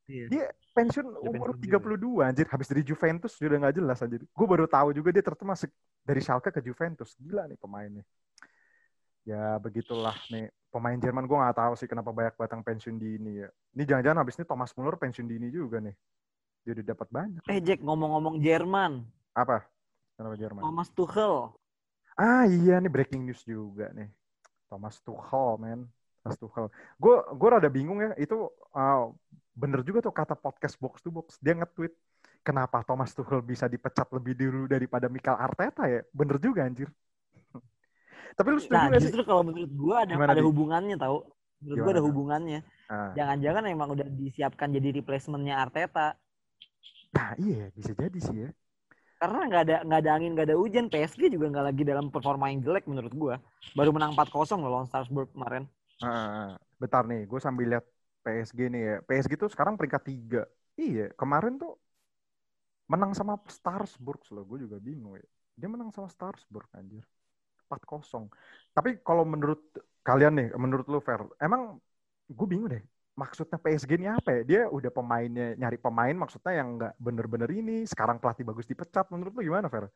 Iya. 0.05 0.25
Dia 0.29 0.45
pensiun 0.73 1.05
Dia 1.11 1.29
umur 1.33 1.47
pensiun 1.57 1.81
32 1.81 2.25
anjir. 2.25 2.45
Habis 2.49 2.67
dari 2.71 2.81
Juventus 2.85 3.31
sudah 3.37 3.57
nggak 3.61 3.75
jelas 3.77 3.97
anjir. 4.01 4.21
Gue 4.25 4.47
baru 4.47 4.65
tahu 4.65 4.89
juga 4.93 5.09
dia 5.13 5.21
ternyata 5.21 5.45
masuk 5.45 5.69
dari 6.01 6.21
Schalke 6.21 6.49
ke 6.49 6.61
Juventus. 6.61 7.13
Gila 7.17 7.45
nih 7.45 7.57
pemainnya. 7.57 8.03
Ya 9.25 9.57
begitulah 9.57 10.13
nih. 10.29 10.49
Pemain 10.69 10.97
Jerman 10.99 11.25
gue 11.25 11.37
nggak 11.39 11.57
tahu 11.57 11.73
sih 11.79 11.87
kenapa 11.87 12.11
banyak 12.13 12.35
batang 12.37 12.61
pensiun 12.61 12.97
dini 12.97 13.41
ya. 13.41 13.49
Ini 13.73 13.83
jangan-jangan 13.85 14.19
habis 14.21 14.35
ini 14.37 14.45
Thomas 14.45 14.71
Muller 14.77 14.97
pensiun 14.97 15.25
dini 15.25 15.47
juga 15.49 15.81
nih. 15.81 15.95
Dia 16.65 16.71
udah 16.77 16.85
dapat 16.85 17.07
banyak. 17.09 17.41
eh 17.45 17.59
Jack 17.61 17.79
ngomong-ngomong 17.85 18.41
Jerman 18.41 19.05
Apa? 19.37 19.61
Kenapa 20.15 20.35
Jerman? 20.39 20.63
Thomas 20.63 20.89
Tuchel 20.95 21.51
Ah 22.15 22.47
iya 22.47 22.79
nih 22.79 22.87
breaking 22.87 23.27
news 23.27 23.43
juga 23.43 23.91
nih. 23.91 24.07
Thomas 24.71 25.03
Tuchel, 25.03 25.59
men. 25.59 25.83
Thomas 26.23 26.39
Tuchel. 26.39 26.65
Gue 26.95 27.15
gue 27.19 27.49
rada 27.51 27.67
bingung 27.67 27.99
ya. 27.99 28.15
Itu 28.15 28.55
uh, 28.71 29.11
bener 29.51 29.83
juga 29.83 29.99
tuh 29.99 30.15
kata 30.15 30.39
podcast 30.39 30.79
box 30.79 31.03
to 31.03 31.11
box. 31.11 31.35
Dia 31.43 31.59
nge-tweet 31.59 31.91
kenapa 32.39 32.87
Thomas 32.87 33.11
Tuchel 33.11 33.43
bisa 33.43 33.67
dipecat 33.67 34.07
lebih 34.15 34.31
dulu 34.39 34.63
daripada 34.71 35.11
Mikel 35.11 35.35
Arteta 35.35 35.91
ya. 35.91 36.07
Bener 36.15 36.39
juga 36.39 36.63
anjir. 36.63 36.87
Tapi 38.39 38.47
lu 38.47 38.59
setuju 38.63 38.79
Nah, 38.79 38.95
gak 38.95 39.03
sih? 39.03 39.11
justru 39.11 39.21
kalau 39.27 39.43
menurut 39.43 39.71
gua 39.75 40.07
ada 40.07 40.15
Gimana, 40.15 40.31
ada 40.31 40.39
Di? 40.39 40.47
hubungannya 40.47 40.95
tau. 40.95 41.27
Menurut 41.59 41.77
gua 41.83 41.91
ada 41.99 42.03
hubungannya. 42.07 42.59
Ah. 42.87 43.11
Jangan-jangan 43.11 43.63
emang 43.67 43.91
udah 43.91 44.07
disiapkan 44.07 44.71
jadi 44.71 45.03
replacementnya 45.03 45.59
Arteta. 45.59 46.15
Nah 47.11 47.35
iya 47.43 47.67
bisa 47.75 47.91
jadi 47.91 48.19
sih 48.23 48.37
ya. 48.47 48.49
Karena 49.25 49.41
nggak 49.49 49.63
ada 49.65 49.77
nggak 49.89 49.99
ada 50.05 50.11
angin 50.13 50.31
nggak 50.37 50.47
ada 50.53 50.57
hujan. 50.61 50.85
PSG 50.85 51.33
juga 51.33 51.49
nggak 51.49 51.65
lagi 51.73 51.81
dalam 51.81 52.13
performa 52.13 52.53
yang 52.53 52.61
jelek 52.61 52.85
menurut 52.85 53.13
gua. 53.17 53.35
Baru 53.73 53.89
menang 53.89 54.13
4-0 54.13 54.61
loh 54.61 54.69
lawan 54.69 54.85
Strasbourg 54.85 55.33
kemarin. 55.33 55.65
Ah, 55.97 56.53
bentar 56.77 57.01
nih, 57.09 57.25
gue 57.25 57.39
sambil 57.41 57.65
lihat 57.73 57.85
PSG 58.21 58.69
nih 58.69 58.81
ya. 58.85 58.95
PSG 59.01 59.33
tuh 59.33 59.49
sekarang 59.49 59.73
peringkat 59.73 60.05
tiga. 60.05 60.41
Iya, 60.77 61.09
kemarin 61.17 61.57
tuh 61.57 61.73
menang 62.85 63.17
sama 63.17 63.33
Strasbourg 63.49 64.21
loh. 64.29 64.45
Gue 64.45 64.61
juga 64.61 64.77
bingung 64.77 65.17
ya. 65.17 65.25
Dia 65.57 65.65
menang 65.73 65.89
sama 65.89 66.05
Strasbourg 66.05 66.69
anjir. 66.77 67.01
4-0. 67.65 68.29
Tapi 68.77 69.01
kalau 69.01 69.25
menurut 69.25 69.57
kalian 70.05 70.37
nih, 70.37 70.47
menurut 70.53 70.85
lu 70.85 71.01
Fer, 71.01 71.25
emang 71.41 71.81
gue 72.29 72.45
bingung 72.45 72.69
deh. 72.69 72.83
Maksudnya 73.15 73.55
PSG 73.55 73.95
ini 73.95 74.11
apa 74.11 74.29
ya? 74.35 74.41
Dia 74.43 74.61
udah 74.67 74.91
pemainnya, 74.91 75.55
nyari 75.55 75.79
pemain 75.79 76.11
maksudnya 76.11 76.51
yang 76.59 76.75
nggak 76.75 76.93
bener-bener 76.99 77.47
ini. 77.47 77.87
Sekarang 77.87 78.19
pelatih 78.19 78.43
bagus 78.43 78.67
dipecat. 78.67 79.07
Menurut 79.07 79.31
lu 79.35 79.41
gimana 79.43 79.71
Fer? 79.71 79.87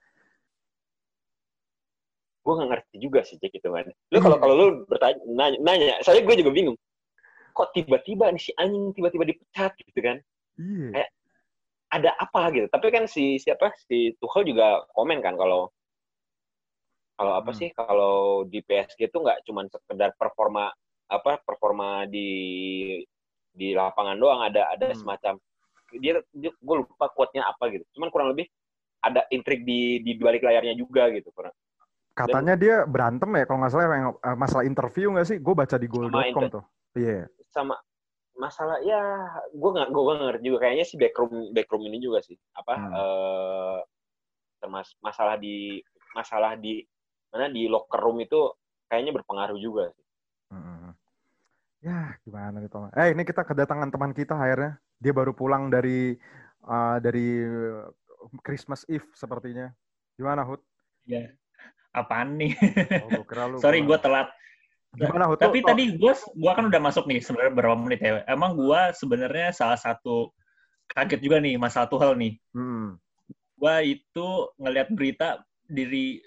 gue 2.39 2.53
nggak 2.55 2.69
ngerti 2.71 2.95
juga 2.97 3.21
sih 3.21 3.37
cek 3.37 3.61
itu 3.61 3.69
kan 3.69 3.85
lu 4.09 4.17
kalau 4.23 4.37
Iya. 4.39 4.41
kalau 4.41 4.53
lu 4.57 4.67
bertanya 4.89 5.17
nanya, 5.27 5.57
nanya 5.61 5.95
saya 6.01 6.23
gue 6.23 6.33
juga 6.33 6.49
bingung 6.49 6.73
kok 7.53 7.69
tiba-tiba 7.77 8.31
nih 8.33 8.41
si 8.41 8.51
anjing 8.57 8.89
tiba-tiba 8.95 9.27
dipecat 9.27 9.75
gitu 9.77 9.99
kan 10.01 10.17
Iya. 10.57 11.03
Eh, 11.03 11.07
ada 11.93 12.15
apa 12.17 12.49
gitu 12.55 12.65
tapi 12.73 12.89
kan 12.89 13.05
si 13.05 13.37
siapa 13.37 13.69
si 13.85 14.17
Tuchel 14.17 14.49
juga 14.49 14.81
komen 14.97 15.21
kan 15.21 15.37
kalau 15.37 15.69
kalau 17.19 17.33
apa 17.37 17.51
Hmm. 17.53 17.59
sih 17.59 17.69
kalau 17.75 18.47
di 18.47 18.63
PSG 18.65 19.11
itu 19.11 19.17
nggak 19.19 19.45
cuma 19.45 19.67
sekedar 19.69 20.15
performa 20.17 20.73
apa 21.09 21.41
performa 21.41 22.05
di 22.05 22.29
di 23.49 23.73
lapangan 23.73 24.15
doang 24.15 24.45
ada 24.45 24.69
ada 24.69 24.93
Hmm. 24.93 24.97
semacam 24.97 25.33
dia, 25.97 26.21
dia 26.31 26.51
gue 26.53 26.75
lupa 26.85 27.09
quote-nya 27.09 27.49
apa 27.49 27.73
gitu 27.73 27.81
cuman 27.97 28.13
kurang 28.13 28.29
lebih 28.31 28.45
ada 29.01 29.25
intrik 29.33 29.65
di 29.65 29.99
di 29.99 30.13
balik 30.15 30.45
layarnya 30.45 30.77
juga 30.77 31.09
gitu 31.09 31.33
kurang 31.33 31.53
Katanya 32.13 32.59
dia 32.59 32.83
berantem 32.83 33.31
ya 33.31 33.47
kalau 33.47 33.63
nggak 33.63 33.71
salah 33.71 33.95
yang 33.95 34.11
eh, 34.11 34.35
masalah 34.35 34.67
interview 34.67 35.07
nggak 35.15 35.23
sih? 35.23 35.37
Gue 35.39 35.55
baca 35.55 35.79
di 35.79 35.87
goal.com 35.87 36.51
tuh. 36.51 36.63
Iya. 36.91 37.31
sama 37.47 37.79
masalah 38.35 38.83
ya 38.83 38.99
gue 39.55 39.69
nggak 39.71 39.87
gue 39.87 40.03
ngerti 40.19 40.43
juga 40.43 40.57
kayaknya 40.67 40.83
sih 40.83 40.97
backroom 40.99 41.55
backroom 41.55 41.87
ini 41.87 42.03
juga 42.03 42.19
sih 42.19 42.35
apa 42.53 42.73
Hmm. 42.75 42.91
eh 42.91 43.79
termas 44.59 44.91
masalah 44.99 45.39
di 45.39 45.79
masalah 46.11 46.59
di 46.59 46.83
mana 47.31 47.47
di 47.47 47.71
locker 47.71 48.03
room 48.03 48.19
itu 48.19 48.51
kayaknya 48.91 49.15
berpengaruh 49.15 49.55
juga 49.55 49.87
sih. 49.95 50.03
Ya, 51.79 52.19
gimana 52.27 52.59
nih 52.59 52.67
Thomas? 52.67 52.91
Eh, 52.91 53.15
ini 53.15 53.23
kita 53.23 53.47
kedatangan 53.47 53.87
teman 53.87 54.11
kita 54.11 54.35
akhirnya. 54.35 54.75
Dia 54.99 55.15
baru 55.15 55.31
pulang 55.31 55.71
dari 55.71 56.11
eh, 56.67 56.97
dari 56.99 57.27
Christmas 58.43 58.83
Eve 58.91 59.07
sepertinya. 59.15 59.71
Gimana, 60.19 60.43
Hud? 60.43 60.59
Ya, 61.07 61.31
apaan 61.95 62.35
nih? 62.35 62.51
Oh, 63.07 63.23
kira 63.23 63.47
lu 63.47 63.55
Sorry, 63.63 63.79
gue 63.79 63.95
telat. 64.03 64.27
Gimana, 64.91 65.31
Hud? 65.31 65.39
Tapi 65.39 65.63
Lu- 65.63 65.67
tadi 65.71 65.83
gue 65.95 66.13
gua 66.35 66.51
kan 66.59 66.67
udah 66.67 66.81
masuk 66.83 67.07
nih 67.07 67.23
sebenarnya 67.23 67.53
berapa 67.55 67.75
menit 67.79 67.99
ya. 68.03 68.27
Emang 68.27 68.59
gue 68.59 68.81
sebenarnya 68.99 69.55
salah 69.55 69.79
satu 69.79 70.35
kaget 70.91 71.23
juga 71.23 71.39
nih 71.39 71.55
masalah 71.55 71.87
Tuchel 71.87 72.19
nih. 72.19 72.35
Mm. 72.51 72.99
Gue 73.55 73.75
itu 73.87 74.27
ngelihat 74.59 74.91
berita 74.91 75.27
diri 75.63 76.19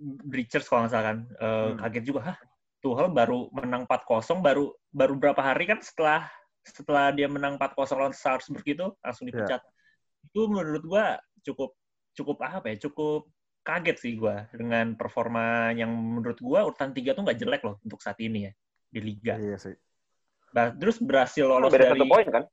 Breachers 0.00 0.70
kalau 0.70 0.86
nggak 0.86 0.92
salah 0.94 1.06
kan. 1.12 1.18
Eh, 1.34 1.66
Hmm. 1.74 1.78
Kaget 1.82 2.04
juga, 2.06 2.20
hah 2.30 2.38
Tuchel 2.80 3.12
baru 3.12 3.52
menang 3.52 3.84
4-0 3.84 4.40
baru 4.40 4.64
baru 4.88 5.14
berapa 5.16 5.40
hari 5.40 5.68
kan 5.68 5.78
setelah 5.84 6.24
setelah 6.60 7.12
dia 7.12 7.28
menang 7.28 7.56
4-0 7.56 7.76
lawan 7.96 8.12
Salzburg 8.12 8.64
itu 8.64 8.88
langsung 9.00 9.28
Iya. 9.28 9.36
dipecat. 9.36 9.60
Itu 10.28 10.48
menurut 10.48 10.84
gue 10.84 11.04
cukup 11.44 11.70
cukup 12.16 12.36
apa 12.40 12.72
ya? 12.72 12.76
Cukup 12.88 13.28
kaget 13.60 13.96
sih 14.00 14.12
gue 14.16 14.36
dengan 14.56 14.96
performa 14.96 15.72
yang 15.76 15.92
menurut 15.92 16.40
gue 16.40 16.58
urutan 16.60 16.92
tiga 16.92 17.12
tuh 17.12 17.24
nggak 17.24 17.38
jelek 17.38 17.62
loh 17.64 17.76
untuk 17.84 18.00
saat 18.00 18.16
ini 18.20 18.48
ya 18.48 18.52
di 18.88 19.00
liga. 19.04 19.36
Iya 19.36 19.56
sih. 19.60 19.76
Bah, 20.50 20.72
terus 20.74 20.98
berhasil 20.98 21.44
lolos 21.46 21.70
beda 21.70 21.94
dari 21.94 22.00
satu 22.00 22.06
poin 22.10 22.26
kan 22.26 22.44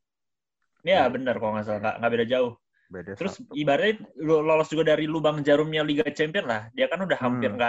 ya 0.85 1.03
benar 1.09 1.35
kalau 1.41 1.57
nggak 1.57 1.65
salah 1.65 1.79
nggak, 1.81 1.95
nggak 1.99 2.11
beda 2.13 2.25
jauh. 2.27 2.53
Beda 2.87 3.11
Terus 3.19 3.33
satu. 3.39 3.51
ibaratnya 3.51 3.93
lo- 4.23 4.43
lolos 4.45 4.67
juga 4.71 4.95
dari 4.95 5.03
lubang 5.09 5.43
jarumnya 5.43 5.83
Liga 5.83 6.07
Champion 6.07 6.47
lah. 6.47 6.71
Dia 6.71 6.87
kan 6.87 7.03
udah 7.03 7.19
hampir 7.19 7.51
Hmm. 7.51 7.59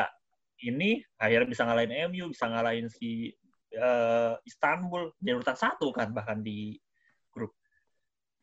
Ini 0.63 1.03
akhirnya 1.19 1.49
bisa 1.49 1.63
ngalahin 1.67 2.11
MU, 2.11 2.25
bisa 2.31 2.51
ngalahin 2.51 2.89
si 2.91 3.31
eh, 3.75 4.35
Istanbul 4.49 5.15
jadi 5.23 5.39
urutan 5.39 5.59
satu 5.59 5.93
kan 5.95 6.11
bahkan 6.11 6.43
di 6.43 6.75
grup. 7.31 7.55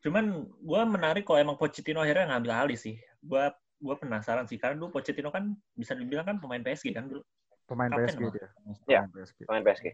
Cuman 0.06 0.48
gue 0.48 0.82
menarik 0.86 1.26
kalau 1.26 1.42
emang 1.42 1.58
Pochettino 1.60 2.00
akhirnya 2.00 2.32
ngambil 2.36 2.52
alih 2.54 2.80
sih. 2.80 2.96
Gue 3.20 3.52
gue 3.76 3.96
penasaran 4.00 4.48
sih 4.48 4.56
karena 4.56 4.80
dulu 4.80 5.00
Pochettino 5.00 5.30
kan 5.34 5.52
bisa 5.76 5.98
dibilang 5.98 6.26
kan 6.26 6.38
pemain 6.40 6.64
PSG 6.64 6.96
kan 6.96 7.12
dulu. 7.12 7.22
Pemain 7.66 7.90
Kapten 7.92 8.16
PSG 8.16 8.22
dia. 8.32 8.48
Iya. 8.88 9.02
Pemain 9.10 9.12
PSG. 9.12 9.40
pemain 9.50 9.64
PSG 9.66 9.86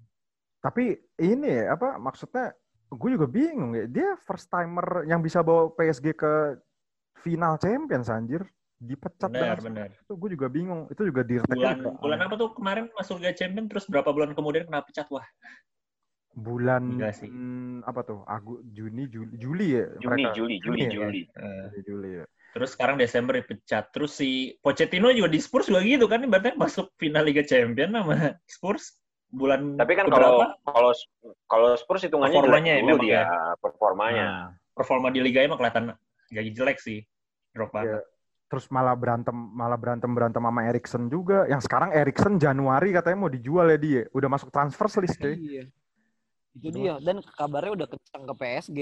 Tapi 0.62 0.86
ini 1.18 1.66
apa 1.66 1.98
maksudnya 1.98 2.54
gue 2.92 3.10
juga 3.16 3.28
bingung 3.28 3.74
ya. 3.74 3.86
Dia 3.88 4.10
first 4.20 4.52
timer 4.52 5.08
yang 5.08 5.24
bisa 5.24 5.42
bawa 5.42 5.72
PSG 5.74 6.14
ke 6.14 6.60
final 7.24 7.56
Champions 7.58 8.12
anjir. 8.12 8.44
Dipecat 8.82 9.30
Benar, 9.30 9.62
benar. 9.62 9.94
itu 9.94 10.14
gue 10.18 10.30
juga 10.34 10.50
bingung. 10.50 10.90
Itu 10.90 11.06
juga 11.06 11.22
di 11.22 11.38
Bulan 11.46 11.86
bulan 12.02 12.20
apa 12.26 12.34
tuh 12.34 12.50
kemarin 12.58 12.90
masuk 12.98 13.22
Liga 13.22 13.38
Champion 13.38 13.70
terus 13.70 13.86
berapa 13.86 14.10
bulan 14.10 14.34
kemudian 14.34 14.66
kena 14.66 14.82
pecat 14.82 15.06
wah. 15.14 15.26
Bulan 16.34 16.98
sih. 17.14 17.30
hmm, 17.30 17.86
apa 17.86 18.02
tuh? 18.02 18.26
Agu, 18.26 18.66
Juni, 18.74 19.06
Juli, 19.06 19.38
Juli 19.38 19.68
ya 19.78 19.86
Juni 20.02 20.26
mereka. 20.26 20.30
Juli 20.34 20.56
Juli 20.58 20.82
ya? 20.82 20.90
Juli 20.90 21.22
Eh, 21.30 21.66
Juli, 21.70 21.80
Juli 21.86 22.10
ya. 22.18 22.26
Terus 22.58 22.70
sekarang 22.74 22.98
Desember 22.98 23.38
dipecat. 23.38 23.94
Terus 23.94 24.18
si 24.18 24.58
Pochettino 24.66 25.14
juga 25.14 25.30
di 25.30 25.38
Spurs 25.38 25.70
juga 25.70 25.86
gitu 25.86 26.10
kan. 26.10 26.26
Ibaratnya 26.26 26.58
masuk 26.58 26.90
final 26.98 27.22
Liga 27.22 27.46
Champion 27.46 27.94
sama 27.94 28.34
Spurs 28.50 28.98
bulan 29.32 29.80
tapi 29.80 29.96
kan 29.96 30.12
kalau 30.12 30.44
kalau 30.68 30.92
kalau 31.48 31.70
Spurs 31.80 32.04
hitungannya 32.04 32.36
Performanya 32.36 32.72
ya 32.76 32.82
dulu 32.84 32.96
dia 33.00 33.24
performanya 33.64 34.26
Nah, 34.28 34.46
performa 34.76 35.08
di 35.08 35.24
Liga 35.24 35.40
emang 35.40 35.56
kelihatan 35.56 35.96
gak 36.32 36.46
jelek 36.52 36.78
sih. 36.84 37.00
Drop 37.56 37.72
banget. 37.72 38.04
Terus 38.52 38.68
malah 38.68 38.92
berantem 39.00 39.32
malah 39.32 39.80
berantem 39.80 40.12
berantem 40.12 40.44
sama 40.44 40.68
Erikson 40.68 41.08
juga. 41.08 41.48
Yang 41.48 41.72
sekarang 41.72 41.96
Erikson 41.96 42.36
Januari 42.36 42.92
katanya 42.92 43.18
mau 43.24 43.32
dijual 43.32 43.72
ya 43.72 43.80
dia. 43.80 44.04
Udah 44.12 44.28
masuk 44.28 44.52
transfer 44.52 44.92
list 45.00 45.16
cuy. 45.16 45.40
Iya. 45.40 45.64
Itu 46.60 46.68
dia. 46.76 47.00
Dan 47.00 47.24
kabarnya 47.24 47.72
udah 47.80 47.88
kencang 47.88 48.24
ke 48.28 48.34
PSG. 48.36 48.80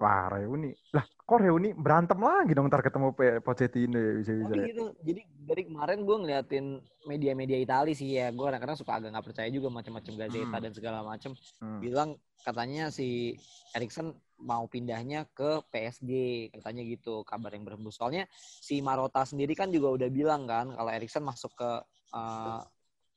Wah, 0.00 0.32
reuni. 0.32 0.72
Lah, 0.96 1.04
kok 1.28 1.44
reuni 1.44 1.76
berantem 1.76 2.16
lagi 2.16 2.56
dong 2.56 2.72
ntar 2.72 2.80
ketemu 2.80 3.12
P- 3.12 3.44
Pochettino 3.44 4.00
ya 4.00 4.12
bisa-bisa. 4.16 4.48
Tapi 4.48 4.60
ya. 4.64 4.66
gitu, 4.72 4.84
jadi 5.04 5.20
dari 5.44 5.62
kemarin 5.68 5.98
gue 6.08 6.16
ngeliatin 6.24 6.66
media-media 7.04 7.60
Itali 7.60 7.92
sih 7.92 8.16
ya, 8.16 8.32
gue 8.32 8.40
kadang-kadang 8.48 8.80
suka 8.80 8.96
agak 8.96 9.12
nggak 9.12 9.26
percaya 9.28 9.48
juga 9.52 9.68
macam-macam 9.68 10.12
Gazeta 10.24 10.56
Hmm. 10.56 10.64
dan 10.64 10.72
segala 10.72 11.04
macam. 11.04 11.36
Hmm. 11.60 11.84
Bilang 11.84 12.16
katanya 12.40 12.88
si 12.88 13.36
Erikson 13.76 14.16
mau 14.40 14.64
pindahnya 14.72 15.28
ke 15.36 15.60
PSG, 15.68 16.12
katanya 16.56 16.82
gitu 16.88 17.20
kabar 17.28 17.52
yang 17.52 17.68
berhembus. 17.68 18.00
Soalnya 18.00 18.24
si 18.32 18.80
Marota 18.80 19.20
sendiri 19.28 19.52
kan 19.52 19.68
juga 19.68 19.92
udah 19.92 20.08
bilang 20.08 20.48
kan 20.48 20.72
kalau 20.72 20.88
Erikson 20.88 21.28
masuk 21.28 21.52
ke 21.52 21.70
eh, 22.16 22.60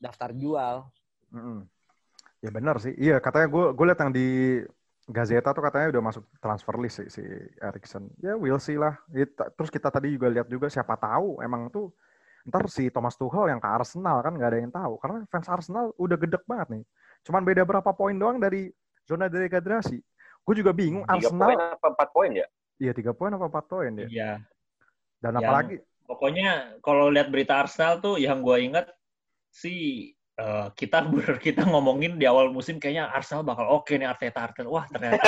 daftar 0.04 0.36
jual. 0.36 0.84
Mm-mm. 1.32 1.64
Ya 2.44 2.52
benar 2.52 2.76
sih. 2.84 2.92
Iya, 3.00 3.24
katanya 3.24 3.48
gue 3.48 3.66
gue 3.72 3.86
liat 3.88 4.00
yang 4.04 4.12
di 4.12 4.28
Gazeta 5.10 5.50
tuh 5.52 5.64
katanya 5.66 5.98
udah 5.98 6.04
masuk 6.14 6.24
transfer 6.38 6.76
list 6.78 7.02
si, 7.02 7.22
si 7.22 7.24
Erikson. 7.58 8.06
Ya 8.22 8.38
we'll 8.38 8.62
see 8.62 8.78
lah. 8.78 8.96
It- 9.12 9.34
terus 9.58 9.74
kita 9.74 9.90
tadi 9.90 10.14
juga 10.14 10.30
lihat 10.30 10.48
juga 10.48 10.70
siapa 10.70 10.94
tahu 11.00 11.42
emang 11.42 11.68
tuh 11.74 11.90
ntar 12.42 12.66
si 12.70 12.90
Thomas 12.90 13.14
Tuchel 13.18 13.54
yang 13.54 13.62
ke 13.62 13.70
Arsenal 13.70 14.18
kan 14.26 14.34
nggak 14.34 14.50
ada 14.50 14.58
yang 14.62 14.74
tahu 14.74 14.98
karena 14.98 15.22
fans 15.30 15.50
Arsenal 15.50 15.94
udah 15.98 16.18
gedek 16.18 16.42
banget 16.46 16.68
nih. 16.80 16.84
Cuman 17.26 17.42
beda 17.46 17.62
berapa 17.66 17.92
poin 17.94 18.18
doang 18.18 18.42
dari 18.42 18.70
zona 19.06 19.30
degradasi. 19.30 20.02
Gue 20.42 20.56
juga 20.58 20.74
bingung 20.74 21.06
tiga 21.06 21.30
Arsenal 21.30 21.48
poin 21.54 21.60
apa 21.62 21.88
empat 21.94 22.10
poin 22.14 22.32
ya 22.34 22.48
iya 22.82 22.92
tiga 22.98 23.14
poin 23.14 23.30
apa 23.30 23.46
empat 23.46 23.66
poin 23.70 23.94
ya. 23.94 24.08
Iya. 24.10 24.32
Dan 25.22 25.32
Yang- 25.38 25.46
apalagi 25.46 25.76
Pokoknya 26.02 26.76
kalau 26.84 27.08
lihat 27.08 27.32
berita 27.32 27.64
Arsenal 27.64 28.04
tuh 28.04 28.20
yang 28.20 28.44
gue 28.44 28.58
inget 28.60 28.84
sih 29.48 30.12
eh, 30.42 30.68
kita 30.74 31.06
bener 31.14 31.38
kita 31.38 31.62
ngomongin 31.70 32.18
di 32.18 32.26
awal 32.26 32.50
musim 32.50 32.82
kayaknya 32.82 33.14
Arsenal 33.14 33.46
bakal 33.46 33.70
oke 33.70 33.94
nih 33.94 34.10
Arteta 34.10 34.50
Arteta. 34.50 34.66
Wah 34.66 34.90
ternyata 34.90 35.22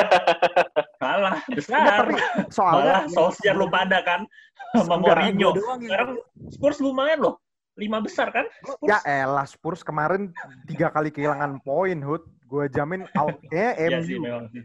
kalah 1.01 1.37
besar. 1.47 2.09
soalnya 2.49 3.05
Malah 3.05 3.13
Solskjaer 3.13 3.53
lu 3.53 3.69
pada 3.69 4.01
kan 4.01 4.25
sama 4.73 4.97
Mourinho. 4.97 5.53
Yang- 5.53 5.85
Sekarang 5.85 6.09
Spurs 6.49 6.79
lumayan 6.81 7.21
loh. 7.21 7.35
Lima 7.73 7.97
besar 8.01 8.29
kan? 8.29 8.45
Spurs. 8.61 8.85
ya 8.89 8.99
elah 9.05 9.45
Spurs 9.49 9.81
kemarin 9.81 10.29
tiga 10.65 10.89
kali 10.89 11.09
kehilangan 11.09 11.61
poin 11.61 12.01
Hud. 12.01 12.25
Gue 12.45 12.69
jamin 12.69 13.05
out 13.19 13.37
kayaknya 13.49 13.97
Iya 13.97 13.99
MU 14.01 14.17
memang 14.21 14.45
sih. 14.49 14.61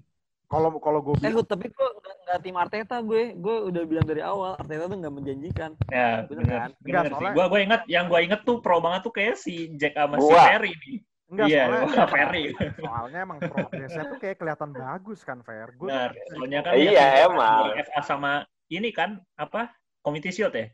Kalau 0.48 0.72
kalau 0.80 1.04
gue 1.04 1.12
Eh, 1.20 1.32
tapi 1.44 1.68
gue 1.68 1.88
nggak 2.24 2.40
tim 2.40 2.56
Arteta 2.56 2.96
gue. 2.98 3.36
Gue 3.36 3.68
udah 3.68 3.82
bilang 3.84 4.06
dari 4.08 4.24
awal 4.24 4.56
Arteta 4.56 4.88
tuh 4.88 4.96
nggak 4.96 5.14
menjanjikan. 5.14 5.70
Ya, 5.92 6.24
Bener 6.24 6.40
bener, 6.42 6.56
kan? 6.58 6.70
Bener 6.80 7.04
soalnya- 7.06 7.34
Gua 7.36 7.44
gua 7.46 7.60
inget 7.60 7.82
yang 7.86 8.08
gua 8.08 8.20
inget 8.20 8.40
tuh 8.42 8.56
pro 8.58 8.80
banget 8.80 9.04
tuh 9.04 9.12
kayak 9.12 9.36
si 9.36 9.68
Jack 9.76 9.92
sama 9.92 10.16
si. 10.16 10.32
Ferry 10.32 10.72
nih. 10.74 10.96
enggak 11.28 11.46
Iya, 11.46 11.62
soalnya, 11.68 12.06
Ferry. 12.08 12.44
soalnya 12.80 13.18
emang 13.20 13.38
progresnya 13.44 14.04
tuh 14.08 14.16
kayak 14.16 14.36
kelihatan 14.40 14.70
bagus 14.72 15.20
kan, 15.20 15.38
Fair. 15.44 15.68
Gue 15.76 15.92
Benar. 15.92 16.16
Soalnya 16.26 16.60
kan 16.64 16.72
Iya, 16.72 17.06
emang. 17.28 17.64
FA 17.76 18.00
sama 18.00 18.32
ini 18.66 18.88
kan 18.88 19.20
apa? 19.36 19.68
Community 20.00 20.32
Shield 20.32 20.56
ya? 20.56 20.72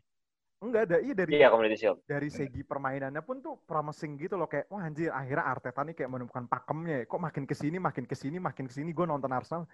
Enggak 0.65 0.83
ada 0.89 0.97
iya 1.01 1.15
dari 1.15 1.31
Iya, 1.37 1.49
Community 1.53 1.77
Shield. 1.77 1.99
dari 2.09 2.29
segi 2.33 2.61
permainannya 2.65 3.21
pun 3.21 3.39
tuh 3.39 3.61
promising 3.65 4.17
gitu 4.17 4.35
loh 4.41 4.49
kayak 4.49 4.67
wah 4.73 4.83
anjir 4.83 5.13
akhirnya 5.13 5.45
Arteta 5.45 5.81
nih 5.85 5.95
kayak 5.95 6.11
menemukan 6.11 6.45
pakemnya 6.49 7.03
ya. 7.03 7.05
kok 7.07 7.21
makin 7.21 7.45
ke 7.45 7.55
sini 7.55 7.77
makin 7.79 8.05
ke 8.09 8.17
sini 8.17 8.37
makin 8.41 8.65
ke 8.67 8.75
sini 8.75 8.91
gue 8.91 9.07
nonton 9.07 9.31
Arsenal. 9.31 9.69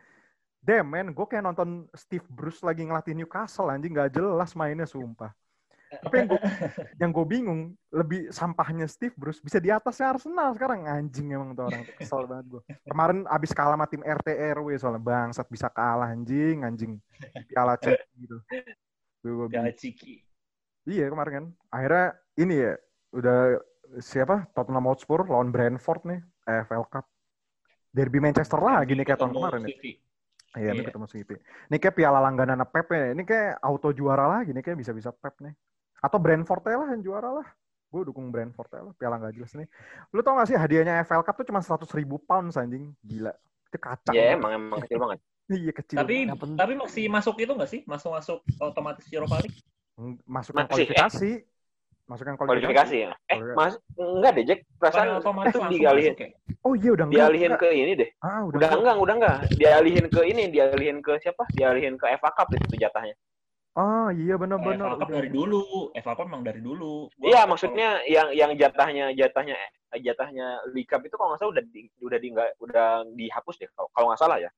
Damn 0.61 0.93
man 0.93 1.17
gue 1.17 1.27
kayak 1.27 1.45
nonton 1.47 1.89
Steve 1.97 2.27
Bruce 2.29 2.61
lagi 2.61 2.85
ngelatih 2.85 3.17
Newcastle 3.17 3.73
anjing 3.73 3.97
nggak 3.97 4.13
jelas 4.13 4.53
mainnya 4.53 4.85
sumpah. 4.85 5.33
Tapi 5.91 6.23
yang 6.23 6.29
gue 6.31 6.41
yang 7.03 7.11
gue 7.11 7.27
bingung 7.27 7.61
lebih 7.91 8.31
sampahnya 8.31 8.87
Steve 8.87 9.17
Bruce 9.19 9.43
bisa 9.43 9.59
di 9.59 9.75
atasnya 9.75 10.15
Arsenal 10.15 10.55
sekarang. 10.55 10.87
Anjing 10.87 11.35
emang 11.35 11.57
tuh 11.59 11.67
orang 11.67 11.83
kesel 11.99 12.31
banget 12.31 12.47
gue 12.47 12.63
kemarin 12.87 13.27
abis 13.27 13.51
kalah 13.51 13.75
sama 13.75 13.87
tim 13.91 14.03
RTRW 14.07 14.69
soalnya 14.79 15.03
bangsat 15.03 15.47
bisa 15.51 15.67
kalah 15.67 16.15
anjing 16.15 16.63
anjing. 16.63 16.93
Piala 17.51 17.75
cek 17.75 17.99
gitu. 18.21 18.39
Gue 19.21 19.49
Ciki. 19.77 20.30
Iya 20.89 21.13
kemarin 21.13 21.33
kan. 21.33 21.47
Akhirnya 21.69 22.07
ini 22.41 22.55
ya 22.57 22.73
udah 23.13 23.39
siapa 24.01 24.47
Tottenham 24.55 24.87
Hotspur 24.87 25.27
lawan 25.27 25.51
Brentford 25.51 26.03
nih 26.07 26.21
EFL 26.47 26.87
Cup. 26.89 27.07
Derby 27.91 28.23
Manchester 28.23 28.63
lagi 28.63 28.95
nih 28.95 29.03
kayak 29.03 29.19
tahun 29.19 29.35
kemarin 29.35 29.61
ya. 29.67 29.69
City. 29.75 29.93
Iya, 30.51 30.71
ini 30.75 30.83
Iya. 30.83 30.89
ketemu 30.91 31.07
City. 31.11 31.37
Ini 31.71 31.77
kayak 31.79 31.95
piala 31.95 32.19
langganan 32.23 32.63
Pep 32.67 32.87
ya. 32.91 33.15
Ini 33.15 33.23
kayak 33.23 33.63
auto 33.63 33.91
juara 33.95 34.27
lagi 34.27 34.51
nih 34.55 34.63
kayak 34.63 34.79
bisa-bisa 34.79 35.11
Pep 35.15 35.39
nih. 35.43 35.55
Atau 36.03 36.19
Brentford 36.23 36.63
lah 36.65 36.91
yang 36.95 37.03
juara 37.03 37.31
lah. 37.43 37.47
Gue 37.91 38.07
dukung 38.07 38.31
Brentford 38.31 38.71
lah. 38.71 38.95
Piala 38.95 39.19
nggak 39.19 39.35
jelas 39.35 39.53
nih. 39.59 39.67
Lu 40.15 40.23
tau 40.23 40.39
gak 40.39 40.51
sih 40.51 40.59
hadiahnya 40.59 41.03
EFL 41.03 41.27
Cup 41.27 41.35
tuh 41.43 41.47
cuma 41.51 41.63
100 41.63 41.91
ribu 41.99 42.23
pounds 42.23 42.55
anjing. 42.55 42.95
Gila. 43.03 43.35
Itu 43.67 43.79
kacang. 43.79 44.15
Ya 44.15 44.35
banget. 44.35 44.39
emang 44.39 44.53
emang 44.55 44.81
kecil 44.87 45.01
banget. 45.03 45.21
Iya 45.51 45.75
kecil. 45.75 45.99
Tapi 45.99 46.31
tapi 46.55 46.73
masih 46.79 47.11
masuk 47.11 47.35
itu 47.43 47.51
nggak 47.51 47.67
sih? 47.67 47.83
Masuk 47.83 48.15
masuk 48.15 48.39
otomatis 48.63 49.03
Europa 49.11 49.43
League? 49.43 49.59
Masukkan 50.25 50.65
Masih, 50.65 50.89
eh. 50.89 50.89
kualifikasi. 50.89 51.31
Masukkan 52.09 52.35
Kualifikasi 52.35 52.97
ya. 52.97 53.11
Eh, 53.29 53.39
Kualifikasi. 53.39 53.55
Mas 53.55 53.75
enggak 53.95 54.33
deh, 54.35 54.45
Jack. 54.49 54.61
Perasaan 54.81 55.09
otomatis 55.21 55.55
itu 55.55 55.79
dialihin. 55.79 56.13
masuk 56.17 56.25
ya? 56.25 56.29
Oh 56.67 56.75
iya 56.75 56.91
udah 56.91 57.05
enggak. 57.07 57.19
Dialihin 57.21 57.53
ke 57.55 57.69
ini 57.71 57.93
deh. 57.95 58.11
Ah, 58.19 58.41
udah, 58.43 58.57
Udah 58.59 58.71
enggak, 58.75 58.97
udah 58.99 59.15
enggak. 59.15 59.37
Dialihin 59.55 60.07
ke 60.11 60.21
ini, 60.27 60.43
dialihin 60.51 60.99
ke 60.99 61.13
siapa? 61.23 61.45
Dialihin 61.55 61.95
ke 61.95 62.07
FA 62.19 62.31
Cup 62.35 62.49
itu 62.51 62.77
jatahnya. 62.77 63.15
Oh 63.79 64.11
iya 64.11 64.35
FA 64.35 64.43
benar-benar. 64.43 64.99
Cup 64.99 65.09
dari 65.15 65.31
dulu. 65.31 65.95
FA 65.95 66.13
Cup 66.19 66.27
emang 66.27 66.43
dari 66.43 66.59
dulu. 66.59 67.07
Gua 67.15 67.27
Iya, 67.31 67.47
kalau- 67.47 67.51
maksudnya 67.55 67.89
yang 68.11 68.29
yang 68.35 68.51
jatahnya 68.59 69.15
jatahnya 69.15 69.55
jatahnya 69.95 70.47
League 70.75 70.91
Cup 70.91 71.07
itu 71.07 71.15
kalau 71.15 71.35
nggak 71.35 71.41
salah 71.43 71.53
udah 71.55 71.65
di, 71.71 71.81
udah 72.03 72.19
di 72.19 72.29
nggak 72.35 72.49
udah 72.59 72.87
dihapus 73.15 73.57
deh 73.63 73.69
kalau 73.71 73.87
kalau 73.95 74.07
nggak 74.11 74.21
salah 74.21 74.39
ya. 74.43 74.51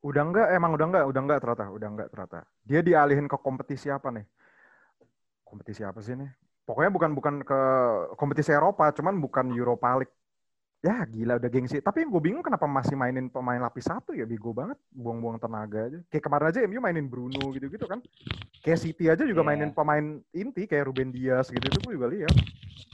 Udah 0.00 0.22
enggak, 0.24 0.48
emang 0.56 0.72
udah 0.72 0.86
enggak, 0.88 1.04
udah 1.12 1.20
enggak 1.20 1.38
ternyata, 1.44 1.64
udah 1.68 1.88
enggak 1.92 2.08
ternyata. 2.08 2.38
Dia 2.64 2.80
dialihin 2.80 3.26
ke 3.28 3.36
kompetisi 3.36 3.92
apa 3.92 4.08
nih? 4.08 4.24
Kompetisi 5.50 5.82
apa 5.82 5.98
sih 5.98 6.14
nih? 6.14 6.30
Pokoknya 6.62 6.94
bukan 6.94 7.10
bukan 7.18 7.34
ke 7.42 7.60
kompetisi 8.14 8.54
Eropa, 8.54 8.94
cuman 8.94 9.18
bukan 9.18 9.50
Europa 9.50 9.98
League. 9.98 10.14
Ya 10.80 11.02
gila 11.04 11.36
udah 11.36 11.50
gengsi. 11.50 11.82
Tapi 11.82 12.06
yang 12.06 12.14
gue 12.14 12.22
bingung 12.22 12.40
kenapa 12.46 12.64
masih 12.64 12.94
mainin 12.96 13.28
pemain 13.28 13.60
lapis 13.60 13.84
satu 13.90 14.16
ya 14.16 14.24
bego 14.24 14.54
banget, 14.54 14.78
buang-buang 14.94 15.36
tenaga 15.36 15.90
aja. 15.90 15.98
Kayak 16.08 16.24
kemarin 16.24 16.46
aja 16.48 16.58
MU 16.64 16.80
mainin 16.80 17.04
Bruno 17.10 17.52
gitu-gitu 17.52 17.84
kan. 17.84 18.00
Kayak 18.64 18.80
City 18.80 19.10
aja 19.12 19.26
juga 19.26 19.44
Iya. 19.44 19.48
mainin 19.50 19.70
pemain 19.76 20.22
inti 20.32 20.64
kayak 20.64 20.88
Ruben 20.88 21.12
Dias 21.12 21.52
gitu 21.52 21.66
itu 21.68 21.78
gue 21.84 21.92
juga 22.00 22.08
lihat 22.08 22.32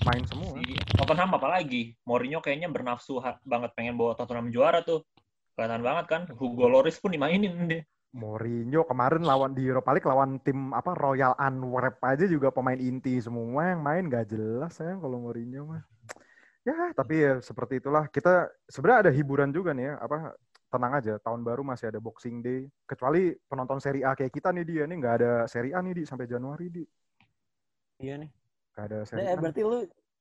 main 0.03 0.25
semua. 0.27 0.59
Di 0.59 0.75
Tottenham 0.99 1.31
apalagi. 1.39 1.95
Mourinho 2.03 2.43
kayaknya 2.43 2.67
bernafsu 2.73 3.23
banget 3.47 3.71
pengen 3.79 3.95
bawa 3.95 4.19
Tottenham 4.19 4.51
juara 4.51 4.83
tuh. 4.83 5.07
Kelihatan 5.55 5.83
banget 5.87 6.05
kan. 6.11 6.23
Hugo 6.35 6.67
Lloris 6.67 6.99
pun 6.99 7.15
dimainin 7.15 7.55
deh. 7.71 7.83
Mourinho 8.17 8.81
kemarin 8.89 9.23
lawan 9.31 9.53
di 9.53 9.63
Europa 9.69 9.91
League 9.93 10.09
lawan 10.09 10.41
tim 10.41 10.73
apa 10.73 10.97
Royal 10.97 11.37
Antwerp 11.37 12.01
aja 12.01 12.25
juga 12.25 12.49
pemain 12.49 12.81
inti 12.81 13.21
semua 13.21 13.77
yang 13.77 13.81
main 13.85 14.05
gak 14.09 14.33
jelas 14.33 14.73
ya 14.81 14.97
kalau 14.97 15.21
Mourinho 15.25 15.63
mah. 15.69 15.83
Ya 16.67 16.91
tapi 16.99 17.15
ya 17.23 17.33
seperti 17.45 17.79
itulah 17.79 18.05
kita 18.11 18.51
sebenarnya 18.67 19.01
ada 19.07 19.13
hiburan 19.15 19.51
juga 19.55 19.71
nih 19.77 19.93
ya 19.93 19.95
apa 20.03 20.35
tenang 20.73 20.93
aja 20.99 21.13
tahun 21.23 21.41
baru 21.47 21.63
masih 21.63 21.87
ada 21.95 22.01
Boxing 22.03 22.43
Day 22.43 22.61
kecuali 22.91 23.37
penonton 23.47 23.79
Serie 23.79 24.03
A 24.03 24.19
kayak 24.19 24.33
kita 24.35 24.49
nih 24.51 24.65
dia 24.67 24.83
nih 24.89 24.97
nggak 24.99 25.15
ada 25.23 25.33
Serie 25.47 25.73
A 25.77 25.81
nih 25.85 25.95
di 26.01 26.03
sampai 26.09 26.27
Januari 26.27 26.67
di 26.73 26.83
Iya 28.03 28.15
nih. 28.23 28.31
nggak 28.73 28.85
ada 28.89 28.99
Nah, 29.15 29.23
Serie 29.23 29.29
eh, 29.31 29.37
A 29.37 29.41
berarti 29.41 29.63
lu 29.71 29.79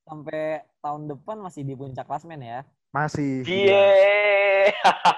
sampai 0.07 0.39
tahun 0.83 1.03
depan 1.11 1.37
masih 1.45 1.63
di 1.69 1.73
puncak 1.79 2.05
klasmen 2.09 2.41
ya? 2.51 2.59
Masih. 2.95 3.43
Iya. 3.43 3.83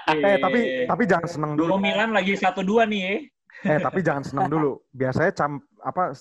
Eh 0.10 0.38
tapi 0.42 0.60
tapi 0.90 1.04
jangan 1.06 1.30
seneng 1.30 1.52
dulu. 1.54 1.78
Dulu 1.78 1.78
Milan 1.78 2.12
lagi 2.12 2.34
1-2 2.34 2.90
nih 2.90 3.00
ya. 3.00 3.16
Eh 3.78 3.80
tapi 3.80 4.00
jangan 4.02 4.26
seneng 4.26 4.50
dulu. 4.50 4.82
Biasanya 4.90 5.32
cam 5.38 5.62
apa 5.86 6.18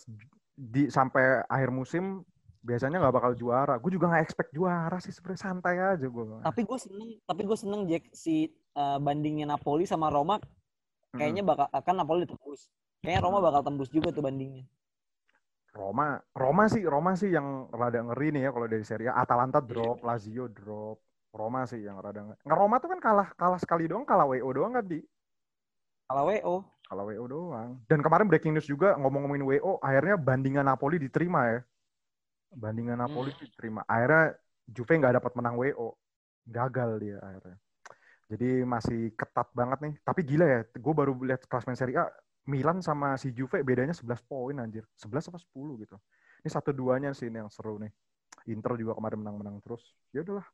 di 0.56 0.92
sampai 0.92 1.44
akhir 1.48 1.72
musim 1.72 2.20
biasanya 2.60 3.00
nggak 3.00 3.16
bakal 3.16 3.32
juara. 3.32 3.80
Gue 3.80 3.96
juga 3.96 4.12
nggak 4.12 4.24
expect 4.26 4.50
juara 4.52 5.00
sih 5.00 5.14
sebenarnya 5.14 5.40
santai 5.40 5.76
aja 5.80 6.06
gue. 6.06 6.24
Tapi 6.44 6.60
gue 6.66 6.78
seneng, 6.78 7.08
tapi 7.24 7.42
gue 7.46 7.56
seneng 7.56 7.80
Jack 7.88 8.04
si 8.12 8.50
eh, 8.52 8.98
bandingnya 9.00 9.48
Napoli 9.48 9.88
sama 9.88 10.12
Roma 10.12 10.36
kayaknya 11.16 11.42
bakal 11.46 11.66
kan 11.72 11.96
Napoli 11.96 12.28
tembus. 12.28 12.68
Kayaknya 13.00 13.20
Roma 13.22 13.38
bakal 13.38 13.60
tembus 13.64 13.88
juga 13.88 14.10
tuh 14.12 14.24
bandingnya. 14.24 14.66
Roma, 15.76 16.16
Roma 16.32 16.64
sih, 16.72 16.82
Roma 16.88 17.12
sih 17.20 17.28
yang 17.36 17.68
rada 17.68 18.00
ngeri 18.00 18.32
nih 18.32 18.48
ya 18.48 18.50
kalau 18.50 18.64
dari 18.64 18.80
Serie 18.80 19.12
A. 19.12 19.20
Atalanta 19.20 19.60
drop, 19.60 20.00
Lazio 20.00 20.48
drop. 20.48 20.96
Roma 21.36 21.68
sih 21.68 21.84
yang 21.84 22.00
rada. 22.00 22.24
Nggak 22.24 22.58
Roma 22.58 22.80
tuh 22.80 22.90
kan 22.96 23.00
kalah 23.00 23.28
kalah 23.36 23.60
sekali 23.60 23.84
doang, 23.84 24.08
kalah 24.08 24.24
WO 24.24 24.48
doang 24.56 24.72
kan 24.72 24.84
di 24.88 25.04
Kalau 26.06 26.30
WO, 26.30 26.54
kalah 26.86 27.04
WO 27.04 27.24
doang. 27.26 27.70
Dan 27.90 27.98
kemarin 27.98 28.30
breaking 28.30 28.54
news 28.54 28.70
juga 28.70 28.94
ngomong-ngomongin 28.94 29.42
WO, 29.42 29.82
akhirnya 29.82 30.14
bandingan 30.14 30.64
Napoli 30.64 31.02
diterima 31.02 31.50
ya. 31.50 31.60
Bandingan 32.54 33.02
Napoli 33.02 33.34
diterima. 33.34 33.82
Akhirnya 33.90 34.38
Juve 34.70 34.94
nggak 34.94 35.18
dapat 35.18 35.32
menang 35.34 35.58
WO. 35.58 35.98
Gagal 36.46 36.90
dia 37.02 37.18
akhirnya. 37.18 37.58
Jadi 38.26 38.48
masih 38.62 39.14
ketat 39.18 39.50
banget 39.50 39.78
nih. 39.82 39.94
Tapi 40.02 40.20
gila 40.22 40.46
ya, 40.46 40.60
gue 40.62 40.94
baru 40.94 41.14
lihat 41.26 41.46
klasmen 41.50 41.74
Serie 41.74 41.98
A, 42.02 42.06
Milan 42.46 42.78
sama 42.82 43.18
si 43.18 43.34
Juve 43.34 43.62
bedanya 43.66 43.94
11 43.94 44.22
poin 44.22 44.54
anjir. 44.62 44.86
11 44.98 45.30
apa 45.30 45.38
10 45.42 45.82
gitu. 45.82 45.96
Ini 46.46 46.48
satu 46.50 46.70
duanya 46.70 47.10
sih 47.10 47.26
ini 47.26 47.42
yang 47.42 47.50
seru 47.50 47.82
nih. 47.82 47.90
Inter 48.46 48.78
juga 48.78 48.94
kemarin 48.94 49.26
menang-menang 49.26 49.58
terus. 49.62 49.82
Ya 50.14 50.22
udahlah. 50.22 50.46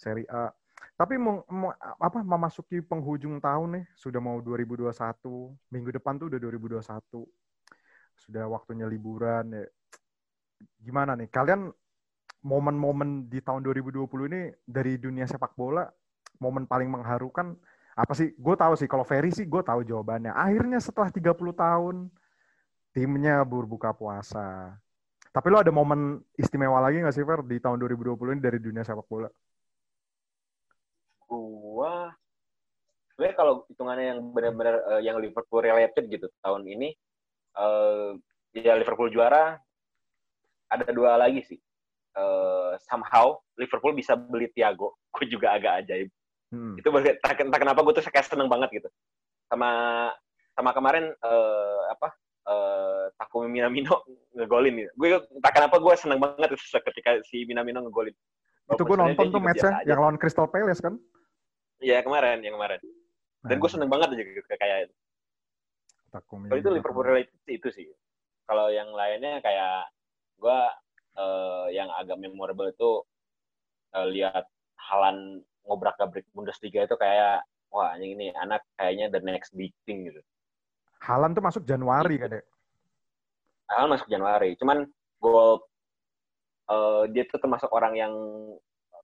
Serie 0.00 0.24
A. 0.32 0.48
Tapi 0.96 1.20
mau, 1.20 1.44
mau 1.52 1.72
apa 2.00 2.24
memasuki 2.24 2.80
penghujung 2.80 3.36
tahun 3.36 3.80
nih, 3.80 3.84
sudah 3.92 4.20
mau 4.20 4.40
2021. 4.40 4.88
Minggu 5.68 5.90
depan 5.92 6.16
tuh 6.16 6.32
udah 6.32 6.40
2021. 6.40 7.24
Sudah 8.16 8.44
waktunya 8.48 8.88
liburan 8.88 9.52
ya. 9.52 9.64
Gimana 10.80 11.12
nih? 11.16 11.28
Kalian 11.28 11.68
momen-momen 12.40 13.28
di 13.28 13.44
tahun 13.44 13.60
2020 13.60 14.08
ini 14.32 14.48
dari 14.64 14.96
dunia 14.96 15.28
sepak 15.28 15.52
bola, 15.52 15.84
momen 16.40 16.64
paling 16.64 16.88
mengharukan 16.88 17.52
apa 17.96 18.12
sih? 18.16 18.32
Gue 18.40 18.56
tahu 18.56 18.76
sih 18.80 18.88
kalau 18.88 19.04
Ferry 19.04 19.28
sih 19.32 19.44
gue 19.44 19.60
tahu 19.60 19.84
jawabannya. 19.84 20.32
Akhirnya 20.32 20.80
setelah 20.80 21.12
30 21.12 21.36
tahun 21.52 21.96
timnya 22.96 23.44
berbuka 23.44 23.92
puasa. 23.92 24.76
Tapi 25.30 25.46
lo 25.46 25.62
ada 25.62 25.70
momen 25.70 26.18
istimewa 26.34 26.82
lagi 26.82 27.04
nggak 27.04 27.14
sih 27.14 27.22
Fer 27.22 27.40
di 27.46 27.62
tahun 27.62 27.78
2020 27.78 28.34
ini 28.34 28.42
dari 28.42 28.58
dunia 28.58 28.82
sepak 28.82 29.06
bola? 29.06 29.30
Sebenarnya 33.20 33.36
kalau 33.36 33.54
hitungannya 33.68 34.06
yang 34.16 34.20
benar-benar 34.32 34.74
eh, 34.96 35.00
yang 35.04 35.20
Liverpool 35.20 35.60
related 35.60 36.08
gitu 36.08 36.24
tahun 36.40 36.64
ini 36.64 36.88
eh 37.60 38.10
ya 38.56 38.80
Liverpool 38.80 39.12
juara 39.12 39.60
ada 40.72 40.88
dua 40.88 41.20
lagi 41.20 41.44
sih. 41.44 41.60
Eh 42.16 42.72
somehow 42.88 43.36
Liverpool 43.60 43.92
bisa 43.92 44.16
beli 44.16 44.48
Thiago. 44.56 44.96
Gue 45.12 45.28
juga 45.28 45.52
agak 45.52 45.84
ajaib. 45.84 46.08
Hmm. 46.50 46.74
itu 46.74 46.90
tak 47.22 47.38
kenapa 47.38 47.78
gue 47.78 47.94
tuh 47.94 48.02
kayak 48.10 48.26
seneng 48.26 48.50
banget 48.50 48.82
gitu 48.82 48.90
sama 49.46 49.70
sama 50.58 50.74
kemarin 50.74 51.14
eh, 51.14 51.80
apa 51.94 52.10
eh, 52.42 53.04
Takumi 53.14 53.46
Minamino 53.46 54.02
ngegolin 54.34 54.80
gitu. 54.80 54.90
Gue 54.96 55.08
tak 55.44 55.60
kenapa 55.60 55.76
gue 55.78 55.94
seneng 55.94 56.18
banget 56.18 56.56
ketika 56.56 57.20
si 57.28 57.44
Minamino 57.44 57.84
ngegolin. 57.84 58.16
Itu 58.72 58.82
gue 58.82 58.96
nonton 58.96 59.28
tuh 59.28 59.38
matchnya 59.38 59.84
yang 59.84 60.00
lawan 60.00 60.16
Crystal 60.16 60.48
Palace 60.48 60.80
kan. 60.82 60.96
Iya 61.78 62.02
kemarin, 62.02 62.42
yang 62.42 62.58
kemarin. 62.58 62.80
Dan 63.44 63.56
gue 63.56 63.70
seneng 63.70 63.88
banget 63.88 64.12
aja 64.12 64.22
gitu 64.22 64.44
kayak 64.56 64.88
itu. 64.88 64.94
Kalau 66.10 66.58
itu 66.58 66.70
Liverpool 66.74 67.06
related 67.06 67.38
sih 67.46 67.54
itu 67.56 67.68
sih. 67.70 67.86
Kalau 68.44 68.68
yang 68.68 68.90
lainnya 68.90 69.38
kayak 69.40 69.88
gue 70.36 70.60
eh, 71.16 71.66
yang 71.76 71.88
agak 71.94 72.18
memorable 72.18 72.68
itu 72.68 72.90
eh, 73.96 74.06
lihat 74.10 74.44
Halan 74.80 75.40
ngobrak-gabrik 75.64 76.26
Bundesliga 76.34 76.84
itu 76.84 76.96
kayak 76.98 77.46
wah 77.70 77.94
anjing 77.94 78.18
ini 78.18 78.34
anak 78.34 78.66
kayaknya 78.74 79.06
the 79.14 79.22
next 79.22 79.54
big 79.54 79.70
thing 79.86 80.10
gitu. 80.10 80.18
Halan 81.00 81.32
tuh 81.32 81.44
masuk 81.44 81.62
Januari 81.64 82.18
kan 82.18 82.36
ya? 82.36 82.42
Haaland 83.70 83.94
masuk 83.94 84.08
Januari, 84.10 84.58
cuman 84.58 84.82
gol 85.22 85.62
eh, 86.66 87.02
dia 87.14 87.22
tuh 87.30 87.38
termasuk 87.38 87.70
orang 87.70 87.94
yang 87.94 88.12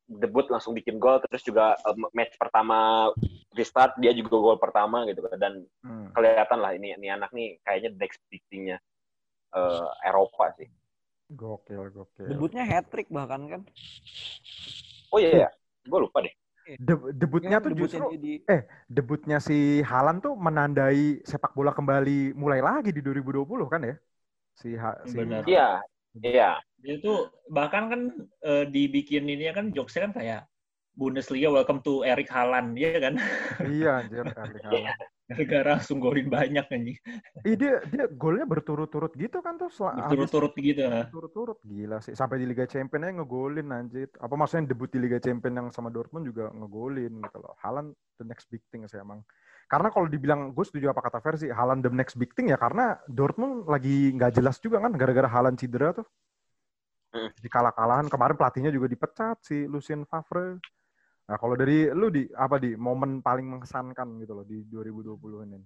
debut 0.07 0.47
langsung 0.51 0.75
bikin 0.75 0.99
gol 0.99 1.23
terus 1.23 1.47
juga 1.47 1.79
eh, 1.79 1.97
match 2.15 2.35
pertama 2.35 3.11
restart 3.59 3.93
dia 4.03 4.13
juga 4.15 4.37
gol 4.45 4.59
pertama 4.61 5.03
gitu 5.09 5.21
kan. 5.27 5.39
dan 5.41 5.55
Hmm. 5.85 6.17
kelihatan 6.17 6.59
lah 6.65 6.73
ini 6.79 6.97
ini 6.97 7.09
anak 7.13 7.31
nih 7.37 7.61
kayaknya 7.65 7.91
the 7.95 8.01
next 8.01 8.21
big 8.33 8.43
thing-nya 8.53 8.79
eh, 9.57 9.89
Eropa 10.09 10.53
sih. 10.59 10.69
Gokil, 11.43 11.91
gokil. 11.99 12.29
Debutnya 12.31 12.65
hat 12.71 12.85
trick 12.93 13.09
bahkan 13.17 13.43
kan. 13.53 13.61
Oh 15.13 15.19
iya, 15.23 15.31
ya. 15.47 15.49
gue 15.87 15.99
lupa 16.05 16.19
deh. 16.25 16.35
De- 16.87 17.13
debutnya 17.21 17.57
Yang 17.57 17.63
tuh 17.65 17.73
debutnya 17.73 18.01
justru 18.01 18.07
di 18.19 18.33
debutnya 18.97 19.37
si 19.49 19.55
Halan 19.91 20.17
tuh 20.25 20.33
menandai 20.47 21.23
sepak 21.31 21.53
bola 21.59 21.73
kembali 21.79 22.11
mulai 22.43 22.61
lagi 22.69 22.91
di 22.97 23.01
2020 23.05 23.67
kan 23.73 23.81
ya? 23.89 23.95
Si, 24.61 24.69
ha, 24.83 24.91
si 25.13 25.19
Benar. 25.19 25.45
Iya, 25.47 25.69
iya. 26.23 26.49
Dia 26.83 26.95
tuh 27.05 27.17
bahkan 27.57 27.85
kan 27.93 28.01
eh, 28.47 28.65
dibikin 28.75 29.25
ini 29.27 29.51
kan 29.57 29.67
jokesnya 29.77 30.03
kan 30.11 30.13
kayak 30.19 30.41
Bundesliga 30.97 31.53
welcome 31.53 31.85
to 31.85 32.01
Erik 32.09 32.33
Haaland, 32.33 32.73
iya 32.81 32.97
kan? 32.97 33.15
Iya 33.77 34.01
anjir 34.01 34.25
Erling 34.25 34.65
Haaland. 34.65 34.97
Gara-gara 35.27 35.69
langsung 35.77 35.99
golin 36.01 36.33
banyak 36.33 36.65
anjing. 36.73 36.97
Ih, 37.45 37.57
dia 37.59 37.85
dia 37.93 38.09
golnya 38.09 38.49
berturut-turut 38.49 39.13
gitu 39.13 39.45
kan 39.45 39.61
tuh 39.61 39.69
Berturut-turut 39.69 40.57
gitu. 40.57 40.89
berturut-turut 40.89 41.59
gila 41.69 42.01
sih 42.01 42.17
sampai 42.17 42.41
di 42.41 42.47
Liga 42.49 42.65
Champions 42.65 43.05
aja 43.05 43.13
ngegolin 43.21 43.69
anjir. 43.77 44.09
Apa 44.17 44.41
maksudnya 44.41 44.73
debut 44.73 44.89
di 44.89 44.97
Liga 45.05 45.21
Champions 45.21 45.57
yang 45.61 45.69
sama 45.69 45.93
Dortmund 45.93 46.33
juga 46.33 46.49
ngegolin 46.49 47.13
gitu 47.21 47.39
loh. 47.45 47.53
Haaland 47.61 47.93
the 48.17 48.25
next 48.25 48.49
big 48.49 48.65
thing 48.73 48.89
sih 48.89 48.97
emang. 48.97 49.21
Karena 49.69 49.93
kalau 49.93 50.09
dibilang 50.09 50.57
gue 50.57 50.65
setuju 50.65 50.97
apa 50.97 51.05
kata 51.05 51.21
versi 51.21 51.53
Haaland 51.53 51.85
the 51.85 51.93
next 51.93 52.17
big 52.17 52.33
thing 52.33 52.49
ya 52.49 52.57
karena 52.57 52.97
Dortmund 53.05 53.69
lagi 53.69 54.17
nggak 54.17 54.33
jelas 54.41 54.57
juga 54.65 54.81
kan 54.81 54.97
gara-gara 54.97 55.29
Haaland 55.29 55.61
cedera 55.61 55.93
tuh. 55.93 56.09
Hmm. 57.13 57.35
Di 57.37 57.53
kalah-kalahan 57.53 58.09
kemarin 58.09 58.39
pelatihnya 58.39 58.73
juga 58.73 58.89
dipecat 58.89 59.43
si 59.45 59.69
Lucien 59.69 60.07
Favre. 60.09 60.63
Nah, 61.27 61.37
kalau 61.43 61.59
dari 61.59 61.91
lu 61.91 62.07
di 62.07 62.23
apa 62.39 62.63
di 62.63 62.79
momen 62.79 63.19
paling 63.19 63.51
mengesankan 63.51 64.23
gitu 64.23 64.33
loh 64.39 64.47
di 64.47 64.63
2020 64.71 65.47
ini. 65.51 65.59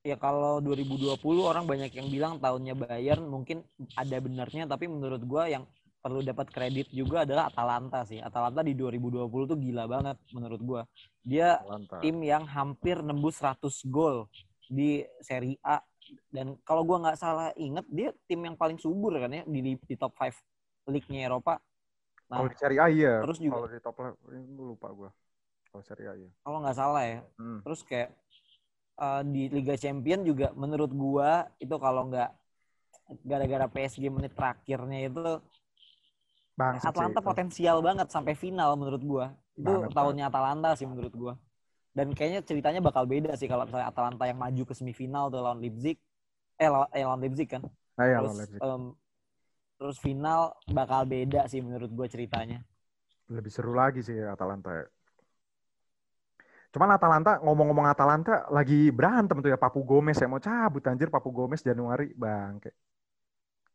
ya 0.00 0.16
kalau 0.16 0.64
2020 0.64 1.20
orang 1.44 1.68
banyak 1.68 1.92
yang 1.92 2.08
bilang 2.08 2.40
tahunnya 2.40 2.72
Bayern 2.72 3.28
mungkin 3.28 3.60
ada 3.92 4.16
benarnya 4.16 4.64
tapi 4.64 4.88
menurut 4.88 5.20
gua 5.28 5.44
yang 5.44 5.68
perlu 6.00 6.24
dapat 6.24 6.48
kredit 6.48 6.88
juga 6.88 7.28
adalah 7.28 7.52
Atalanta 7.52 8.08
sih. 8.08 8.16
Atalanta 8.16 8.64
di 8.64 8.72
2020 8.72 9.28
tuh 9.28 9.58
gila 9.60 9.84
banget 9.84 10.16
menurut 10.32 10.60
gua. 10.64 10.82
Dia 11.20 11.60
Mantap. 11.68 12.00
tim 12.00 12.16
yang 12.24 12.48
hampir 12.48 12.96
nembus 13.04 13.36
100 13.44 13.68
gol 13.92 14.24
di 14.70 15.04
Serie 15.20 15.60
A 15.60 15.84
dan 16.32 16.56
kalau 16.64 16.86
gua 16.86 17.02
nggak 17.02 17.18
salah 17.20 17.52
inget 17.58 17.84
dia 17.90 18.14
tim 18.24 18.40
yang 18.40 18.56
paling 18.56 18.80
subur 18.80 19.12
kan 19.20 19.28
ya 19.28 19.44
di 19.44 19.76
di 19.76 19.94
top 19.98 20.16
5 20.16 20.32
league-nya 20.88 21.28
Eropa. 21.28 21.60
Nah, 22.30 22.46
Kalau 22.46 22.48
di 22.48 22.56
Serie 22.62 22.78
A 22.78 22.86
iya. 22.86 23.14
terus 23.26 23.38
juga- 23.42 23.58
Kalau 23.58 23.68
di 23.74 23.78
top 23.82 23.96
level 23.98 24.28
ini 24.38 24.42
gua 24.54 24.66
lupa 24.70 24.88
gua. 24.94 25.10
Kalau 25.74 25.82
Serie 25.82 26.06
A 26.06 26.14
iya. 26.14 26.30
kalau 26.46 26.58
nggak 26.62 26.76
salah 26.78 27.02
ya. 27.02 27.18
Hmm. 27.42 27.58
Terus 27.66 27.80
kayak 27.82 28.10
eh, 29.02 29.22
di 29.26 29.42
Liga 29.50 29.74
Champion 29.74 30.20
juga 30.22 30.54
menurut 30.54 30.90
gua 30.94 31.50
itu 31.58 31.74
kalau 31.82 32.06
nggak 32.06 32.30
gara-gara 33.26 33.66
PSG 33.66 34.06
menit 34.06 34.30
terakhirnya 34.38 35.10
itu 35.10 35.42
sih 36.78 36.86
Atlanta 36.86 37.18
itu. 37.18 37.26
potensial 37.26 37.76
banget 37.82 38.06
sampai 38.14 38.38
final 38.38 38.78
menurut 38.78 39.02
gua. 39.02 39.26
Itu 39.58 39.66
Banget, 39.66 39.90
tahunnya 39.90 40.24
Atalanta 40.30 40.70
sih 40.78 40.86
menurut 40.86 41.14
gua. 41.18 41.34
Dan 41.90 42.14
kayaknya 42.14 42.46
ceritanya 42.46 42.78
bakal 42.78 43.10
beda 43.10 43.34
sih 43.34 43.50
kalau 43.50 43.66
misalnya 43.66 43.90
Atalanta 43.90 44.22
yang 44.30 44.38
maju 44.38 44.62
ke 44.62 44.74
semifinal 44.78 45.26
tuh 45.34 45.42
lawan 45.42 45.58
Leipzig. 45.58 45.98
Eh 46.54 46.70
lawan, 46.70 46.86
eh, 46.94 47.02
lawan 47.02 47.18
Leipzig 47.18 47.48
kan. 47.50 47.66
Nah, 47.98 48.04
iya, 48.06 48.22
terus 48.22 48.30
lawan 48.30 48.38
Leipzig. 48.38 48.60
em, 48.62 48.82
terus 49.80 49.96
final 49.96 50.52
bakal 50.68 51.08
beda 51.08 51.48
sih 51.48 51.64
menurut 51.64 51.88
gua 51.88 52.04
ceritanya. 52.04 52.60
lebih 53.30 53.48
seru 53.48 53.72
lagi 53.72 54.02
sih 54.04 54.18
Atalanta 54.20 54.74
ya. 54.74 54.86
Cuman 56.70 56.90
Atalanta 56.92 57.38
ngomong-ngomong 57.40 57.86
Atalanta 57.86 58.46
lagi 58.50 58.90
berantem 58.90 59.38
tuh 59.38 59.50
ya 59.50 59.58
Papu 59.58 59.86
Gomez 59.86 60.18
ya 60.18 60.26
mau 60.26 60.42
cabut 60.42 60.82
anjir 60.86 61.08
Papu 61.08 61.30
Gomez 61.30 61.62
Januari 61.62 62.10
bangke. 62.12 62.74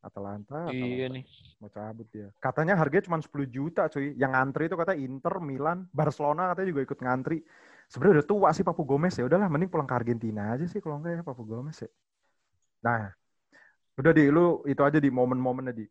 Atalanta, 0.06 0.70
Iya 0.70 1.10
Atalanta 1.10 1.15
nih. 1.18 1.26
mau 1.58 1.70
cabut 1.72 2.08
dia. 2.13 2.28
Katanya 2.38 2.78
harganya 2.78 3.10
cuma 3.10 3.18
10 3.18 3.48
juta 3.50 3.89
cuy. 3.89 4.13
Yang 4.13 4.32
ngantri 4.38 4.63
itu 4.70 4.76
kata 4.78 4.94
Inter, 4.94 5.34
Milan, 5.41 5.89
Barcelona 5.89 6.54
katanya 6.54 6.68
juga 6.76 6.82
ikut 6.86 7.00
ngantri. 7.02 7.38
Sebenarnya 7.89 8.22
udah 8.22 8.28
tua 8.28 8.50
sih 8.54 8.62
Papu 8.62 8.84
Gomez 8.86 9.18
ya. 9.18 9.26
Udahlah 9.26 9.50
mending 9.50 9.72
pulang 9.72 9.89
ke 9.89 9.96
Argentina 9.98 10.54
aja 10.54 10.68
sih 10.70 10.78
kalau 10.78 11.02
enggak 11.02 11.20
ya 11.20 11.24
Papu 11.26 11.41
Gomez 11.48 11.80
ya. 11.80 11.89
Nah, 12.86 13.10
udah 13.96 14.12
di 14.12 14.24
lu 14.28 14.60
itu 14.68 14.82
aja 14.84 15.00
di 15.00 15.08
momen-momennya 15.08 15.74
di 15.74 15.86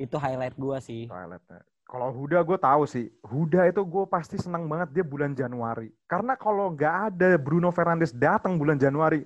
Itu 0.00 0.16
highlight 0.18 0.56
gua 0.56 0.80
sih. 0.80 1.06
toiletnya. 1.06 1.62
Kalau 1.82 2.08
Huda 2.08 2.40
gue 2.40 2.56
tahu 2.56 2.88
sih, 2.88 3.12
Huda 3.20 3.68
itu 3.68 3.84
gue 3.84 4.04
pasti 4.08 4.40
senang 4.40 4.64
banget 4.64 4.96
dia 4.96 5.04
bulan 5.04 5.36
Januari. 5.36 5.92
Karena 6.08 6.32
kalau 6.40 6.72
nggak 6.72 7.12
ada 7.12 7.36
Bruno 7.36 7.68
Fernandes 7.68 8.16
datang 8.16 8.56
bulan 8.56 8.80
Januari, 8.80 9.20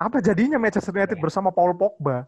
apa 0.00 0.24
jadinya 0.24 0.56
Manchester 0.56 0.96
United 0.96 1.20
bersama 1.20 1.52
Paul 1.52 1.76
Pogba? 1.76 2.24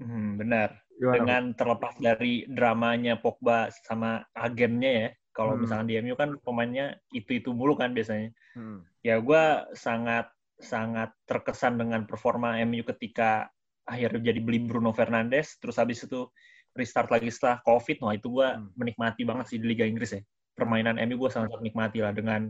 Hmm, 0.00 0.36
benar. 0.40 0.76
Gimana, 1.00 1.16
Dengan 1.16 1.42
terlepas 1.56 1.94
dari 1.96 2.44
dramanya 2.48 3.16
Pogba 3.16 3.72
sama 3.88 4.24
agennya 4.36 4.92
ya. 4.92 5.08
Kalau 5.32 5.56
Hmm. 5.56 5.64
misalkan 5.64 5.88
di 5.88 5.96
MU 5.96 6.12
kan 6.16 6.36
pemainnya 6.44 7.00
itu-itu 7.16 7.56
mulu 7.56 7.76
kan 7.76 7.96
biasanya. 7.96 8.28
Hmm. 8.52 8.84
Ya 9.00 9.16
gue 9.20 9.44
sangat 9.72 10.28
sangat 10.62 11.10
terkesan 11.26 11.76
dengan 11.76 12.06
performa 12.06 12.56
MU 12.62 12.86
ketika 12.86 13.50
akhirnya 13.82 14.30
jadi 14.30 14.40
beli 14.40 14.62
Bruno 14.62 14.94
Fernandes, 14.94 15.58
terus 15.58 15.76
habis 15.76 16.06
itu 16.06 16.30
restart 16.72 17.10
lagi 17.10 17.28
setelah 17.28 17.58
COVID. 17.66 17.98
Wah 18.00 18.14
itu 18.14 18.30
gue 18.30 18.48
Hmm. 18.48 18.70
menikmati 18.78 19.26
banget 19.26 19.50
sih 19.50 19.58
di 19.58 19.66
Liga 19.68 19.84
Inggris 19.84 20.14
ya. 20.16 20.22
Permainan 20.54 20.96
MU 21.02 21.18
gue 21.18 21.30
sangat 21.34 21.52
menikmati 21.58 21.98
lah 22.00 22.14
dengan 22.14 22.48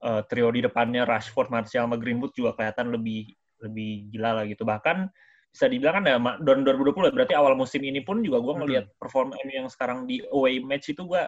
eh, 0.00 0.22
trio 0.32 0.48
di 0.48 0.64
depannya 0.64 1.04
Rashford, 1.04 1.52
Martial, 1.52 1.84
sama 1.84 2.00
Greenwood 2.00 2.32
juga 2.32 2.56
kelihatan 2.56 2.88
lebih 2.88 3.36
lebih 3.60 4.08
gila 4.08 4.40
lah 4.40 4.44
gitu. 4.48 4.64
Bahkan 4.64 5.12
bisa 5.52 5.66
dibilang 5.68 6.00
kan 6.00 6.04
ya, 6.08 6.16
tahun 6.40 6.64
2020 6.64 7.10
ya, 7.10 7.12
berarti 7.12 7.34
awal 7.36 7.52
musim 7.52 7.84
ini 7.84 8.00
pun 8.00 8.24
juga 8.24 8.40
gue 8.40 8.54
Hmm. 8.54 8.60
ngelihat 8.64 8.84
performa 8.96 9.36
MU 9.44 9.54
yang 9.60 9.68
sekarang 9.68 10.08
di 10.08 10.24
away 10.32 10.56
match 10.64 10.96
itu 10.96 11.04
gue 11.04 11.20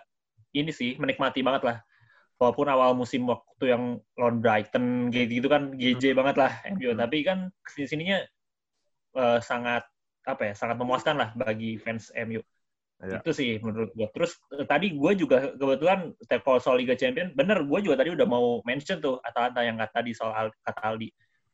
ini 0.57 0.73
sih 0.73 0.97
menikmati 0.97 1.45
banget 1.45 1.63
lah. 1.69 1.77
Walaupun 2.41 2.67
awal 2.67 2.97
musim 2.97 3.29
waktu 3.29 3.65
yang 3.71 4.03
lawan 4.19 4.43
Brighton 4.43 5.11
gitu, 5.15 5.41
gitu 5.43 5.49
kan 5.49 5.77
GJ 5.79 6.17
banget 6.17 6.37
lah 6.41 6.53
MU, 6.75 6.91
Hmm. 6.93 7.01
tapi 7.01 7.23
kan 7.23 7.39
ke 7.63 7.69
sini-sininya 7.77 8.19
eh, 9.13 9.39
sangat 9.45 9.85
apa 10.25 10.43
ya, 10.51 10.55
sangat 10.55 10.77
memuaskan 10.79 11.19
lah 11.19 11.31
bagi 11.35 11.77
fans 11.77 12.09
MU. 12.15 12.41
Iya. 13.03 13.19
Itu 13.19 13.35
sih 13.35 13.59
menurut 13.59 13.91
gue. 13.99 14.07
Terus 14.15 14.39
eh, 14.55 14.67
tadi 14.67 14.95
gue 14.95 15.13
juga 15.19 15.53
kebetulan 15.59 16.15
kalau 16.47 16.59
soal 16.63 16.79
Liga 16.79 16.95
Champion, 16.95 17.35
bener 17.35 17.67
gue 17.67 17.79
juga 17.83 17.99
tadi 17.99 18.15
udah 18.15 18.27
mau 18.27 18.63
mention 18.63 19.03
tuh 19.03 19.19
Atalanta 19.27 19.61
yang 19.67 19.75
kata 19.75 20.03
tadi 20.03 20.11
soal 20.15 20.33
Al- 20.33 20.57
kata 20.63 20.81
Aldi. 20.95 21.09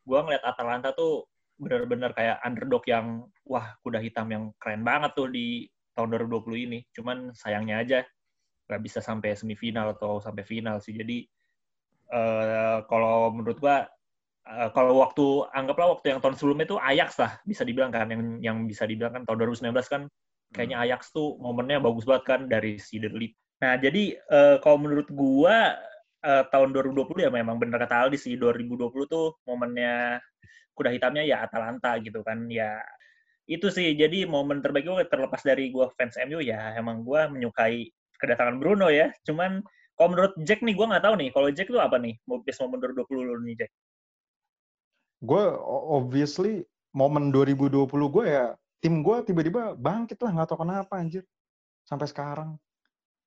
Gue 0.05 0.19
ngeliat 0.21 0.45
Atalanta 0.45 0.93
tuh 0.93 1.25
bener-bener 1.59 2.13
kayak 2.15 2.39
underdog 2.45 2.85
yang 2.87 3.27
wah 3.43 3.75
kuda 3.83 3.99
hitam 3.99 4.29
yang 4.31 4.43
keren 4.61 4.85
banget 4.85 5.11
tuh 5.17 5.27
di 5.27 5.65
tahun 5.97 6.15
2020 6.15 6.65
ini. 6.69 6.79
Cuman 6.93 7.33
sayangnya 7.33 7.81
aja 7.81 7.99
nggak 8.69 8.81
bisa 8.85 9.01
sampai 9.01 9.33
semifinal 9.33 9.97
atau 9.97 10.21
sampai 10.21 10.45
final 10.45 10.77
sih. 10.77 10.93
Jadi 10.93 11.25
eh, 12.13 12.77
kalau 12.85 13.33
menurut 13.33 13.57
gua 13.57 13.89
eh, 14.45 14.69
kalau 14.77 15.01
waktu 15.01 15.49
anggaplah 15.57 15.97
waktu 15.97 16.13
yang 16.13 16.21
tahun 16.21 16.37
sebelumnya 16.37 16.69
itu 16.69 16.77
Ajax 16.77 17.17
lah 17.17 17.41
bisa 17.41 17.65
dibilang 17.65 17.89
kan. 17.89 18.05
Yang 18.13 18.21
yang 18.45 18.57
bisa 18.69 18.85
dibilang 18.85 19.17
kan 19.17 19.23
tahun 19.25 19.57
2019 19.57 19.73
kan 19.89 20.01
kayaknya 20.53 20.77
Ajax 20.85 21.09
tuh 21.09 21.37
momennya 21.41 21.81
bagus 21.81 22.05
banget 22.05 22.23
kan 22.29 22.41
dari 22.45 22.77
si 22.77 23.01
Derlit. 23.01 23.33
Nah, 23.65 23.75
jadi 23.81 24.15
eh, 24.21 24.57
kalau 24.61 24.77
menurut 24.85 25.09
gua 25.09 25.73
eh, 26.21 26.43
tahun 26.53 26.69
2020 26.77 27.25
ya 27.25 27.31
memang 27.33 27.57
bener 27.57 27.81
kata 27.81 28.05
Aldi 28.05 28.17
sih. 28.21 28.37
2020 28.37 29.09
tuh 29.09 29.41
momennya 29.49 30.21
kuda 30.77 30.93
hitamnya 30.93 31.25
ya 31.25 31.41
Atalanta 31.41 31.97
gitu 31.99 32.21
kan. 32.21 32.45
Ya 32.53 32.85
itu 33.49 33.67
sih. 33.73 33.97
Jadi 33.97 34.29
momen 34.29 34.61
terbaik 34.61 34.85
gue 34.85 35.05
terlepas 35.09 35.41
dari 35.41 35.73
gua 35.73 35.89
fans 35.97 36.21
MU 36.21 36.37
ya 36.37 36.77
emang 36.77 37.01
gua 37.01 37.25
menyukai 37.27 37.89
kedatangan 38.19 38.59
Bruno 38.59 38.91
ya 38.91 39.09
cuman 39.23 39.63
kalau 39.95 40.09
menurut 40.15 40.33
Jack 40.43 40.61
nih 40.61 40.75
gua 40.75 40.95
nggak 40.95 41.03
tahu 41.07 41.15
nih 41.17 41.29
kalau 41.33 41.47
Jack 41.51 41.67
tuh 41.71 41.81
apa 41.81 41.97
nih 41.97 42.15
best 42.43 42.59
momen 42.61 42.79
2020 42.83 43.07
lu 43.23 43.41
nih 43.47 43.57
Jack 43.65 43.71
Gue 45.19 45.43
obviously 45.91 46.63
momen 46.95 47.27
2020 47.35 47.91
gue 47.91 48.25
ya 48.25 48.55
tim 48.79 49.03
gue 49.03 49.17
tiba-tiba 49.27 49.75
bangkit 49.75 50.15
lah 50.23 50.31
nggak 50.31 50.47
tahu 50.47 50.63
kenapa 50.63 50.95
anjir 50.95 51.27
sampai 51.83 52.07
sekarang 52.07 52.55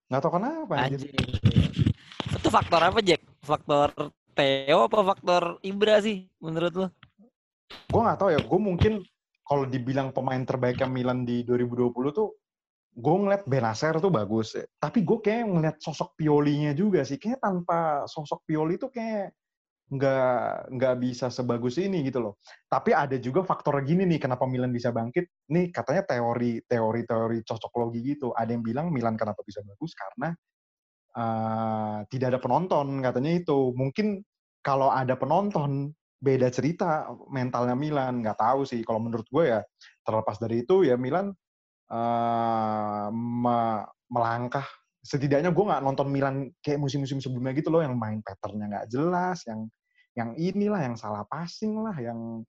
nggak 0.08 0.22
tahu 0.24 0.32
kenapa 0.40 0.72
anjir. 0.88 1.12
Anjing. 1.12 1.72
Itu 2.32 2.48
faktor 2.48 2.80
apa, 2.80 3.00
Jack? 3.04 3.20
Faktor 3.44 3.92
Theo 4.32 4.88
apa 4.88 4.98
faktor 5.04 5.42
Ibra 5.60 6.00
sih 6.00 6.24
menurut 6.40 6.72
lo? 6.72 6.86
Gue 7.92 8.00
nggak 8.00 8.18
tahu 8.18 8.30
ya. 8.32 8.40
Gue 8.40 8.60
mungkin 8.60 8.92
kalau 9.44 9.68
dibilang 9.68 10.16
pemain 10.16 10.40
terbaiknya 10.40 10.88
Milan 10.88 11.28
di 11.28 11.44
2020 11.44 11.92
tuh 12.16 12.32
gue 12.92 13.14
ngeliat 13.16 13.48
Benacer 13.48 13.96
tuh 14.04 14.12
bagus, 14.12 14.52
tapi 14.76 15.00
gue 15.00 15.18
kayak 15.24 15.48
ngeliat 15.48 15.76
sosok 15.80 16.12
Piolinya 16.12 16.76
juga 16.76 17.00
sih. 17.08 17.16
Kayak 17.16 17.40
tanpa 17.40 18.04
sosok 18.04 18.44
Pioli 18.44 18.76
tuh 18.76 18.92
kayak 18.92 19.32
nggak 19.92 20.72
nggak 20.72 20.94
bisa 21.04 21.28
sebagus 21.28 21.76
ini 21.76 22.00
gitu 22.08 22.24
loh. 22.24 22.34
Tapi 22.68 22.96
ada 22.96 23.16
juga 23.20 23.44
faktor 23.44 23.80
gini 23.84 24.08
nih 24.08 24.20
kenapa 24.20 24.48
Milan 24.48 24.72
bisa 24.72 24.88
bangkit. 24.88 25.28
Nih 25.52 25.68
katanya 25.68 26.08
teori 26.08 26.64
teori 26.64 27.02
teori 27.04 27.38
cocok 27.44 27.72
logi 27.76 28.00
gitu. 28.16 28.32
Ada 28.32 28.56
yang 28.56 28.64
bilang 28.64 28.88
Milan 28.88 29.20
kenapa 29.20 29.44
bisa 29.44 29.60
bagus 29.60 29.92
karena 29.92 30.28
uh, 31.16 31.98
tidak 32.08 32.36
ada 32.36 32.40
penonton 32.40 33.04
katanya 33.04 33.32
itu. 33.36 33.76
Mungkin 33.76 34.24
kalau 34.64 34.88
ada 34.88 35.12
penonton 35.16 35.92
beda 36.24 36.48
cerita 36.48 37.12
mentalnya 37.28 37.76
Milan. 37.76 38.24
Nggak 38.24 38.40
tahu 38.40 38.64
sih. 38.64 38.80
Kalau 38.84 39.00
menurut 39.00 39.28
gue 39.28 39.44
ya 39.48 39.60
terlepas 40.08 40.40
dari 40.40 40.64
itu 40.64 40.88
ya 40.88 40.96
Milan 40.96 41.36
uh, 41.92 43.12
me 43.12 43.84
melangkah. 44.08 44.64
Setidaknya 45.02 45.50
gue 45.50 45.64
nggak 45.66 45.82
nonton 45.82 46.08
Milan 46.08 46.36
kayak 46.62 46.78
musim-musim 46.78 47.18
sebelumnya 47.18 47.52
gitu 47.58 47.74
loh 47.74 47.82
yang 47.82 47.98
main 47.98 48.22
patternnya 48.22 48.70
nggak 48.70 48.88
jelas 48.92 49.42
yang 49.50 49.66
yang 50.14 50.30
inilah 50.38 50.78
yang 50.78 50.94
salah 50.94 51.26
passing 51.26 51.74
lah 51.80 51.96
yang 51.98 52.44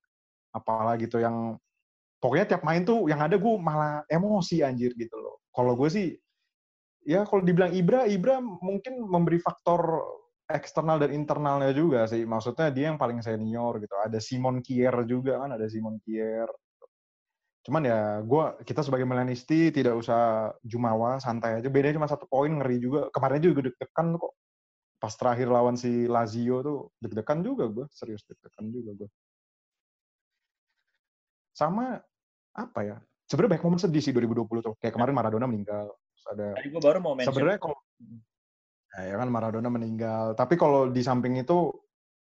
apalah 0.53 0.93
gitu 0.99 1.17
yang 1.17 1.58
pokoknya 2.21 2.56
tiap 2.56 2.63
main 2.67 2.86
tuh 2.86 3.10
yang 3.10 3.23
ada 3.25 3.39
gue 3.39 3.53
malah 3.58 4.06
emosi 4.06 4.62
anjir 4.62 4.93
gitu 4.93 5.17
loh. 5.17 5.41
Kalau 5.49 5.73
gue 5.73 5.89
sih 5.89 6.08
ya 7.03 7.25
kalau 7.25 7.41
dibilang 7.41 7.73
Ibra 7.73 8.06
Ibra 8.06 8.38
mungkin 8.39 9.01
memberi 9.01 9.41
faktor 9.41 9.82
eksternal 10.45 11.01
dan 11.01 11.10
internalnya 11.10 11.73
juga 11.73 12.06
sih. 12.06 12.21
Maksudnya 12.27 12.69
dia 12.69 12.93
yang 12.93 12.99
paling 13.01 13.17
senior 13.25 13.82
gitu. 13.82 13.95
Ada 13.97 14.19
Simon 14.21 14.62
Kier 14.62 14.93
juga 15.10 15.41
kan 15.41 15.58
ada 15.58 15.65
Simon 15.65 15.97
Kier 16.06 16.45
cuman 17.63 17.84
ya 17.88 17.99
gue 18.19 18.43
kita 18.67 18.84
sebagai 18.84 19.08
Milanisti 19.08 19.71
tidak 19.71 19.95
usah 19.95 20.52
jumawa 20.67 21.17
santai 21.23 21.63
aja. 21.63 21.71
Bedanya 21.71 21.95
cuma 21.97 22.12
satu 22.12 22.28
poin 22.28 22.52
ngeri 22.52 22.78
juga. 22.84 23.08
Kemarin 23.15 23.39
juga 23.39 23.71
deg-degan 23.71 24.19
kok. 24.19 24.34
Pas 24.99 25.13
terakhir 25.15 25.47
lawan 25.52 25.76
si 25.80 26.08
Lazio 26.08 26.60
tuh 26.63 26.78
deg-degan 26.99 27.43
juga 27.43 27.67
gue 27.67 27.86
serius 27.91 28.23
deg-degan 28.23 28.71
juga 28.71 28.91
gue 29.04 29.10
sama 31.54 32.02
apa 32.56 32.80
ya 32.82 32.97
sebenarnya 33.30 33.58
banyak 33.58 33.65
momen 33.65 33.80
sedih 33.82 34.02
sih 34.02 34.13
2020 34.15 34.63
tuh. 34.63 34.76
Kayak 34.82 34.93
kemarin 34.95 35.15
Maradona 35.15 35.45
meninggal 35.45 35.91
Terus 36.23 36.26
ada 36.32 36.47
Tadi 36.56 36.67
gue 36.71 36.82
baru 36.82 36.99
mau 37.04 37.13
mention. 37.19 37.36
sebenarnya 37.36 37.60
kalau 37.60 37.78
nah, 38.95 39.04
ya 39.04 39.15
kan 39.19 39.30
Maradona 39.30 39.69
meninggal. 39.69 40.26
Tapi 40.39 40.56
kalau 40.56 40.88
di 40.88 41.02
samping 41.04 41.36
itu 41.36 41.71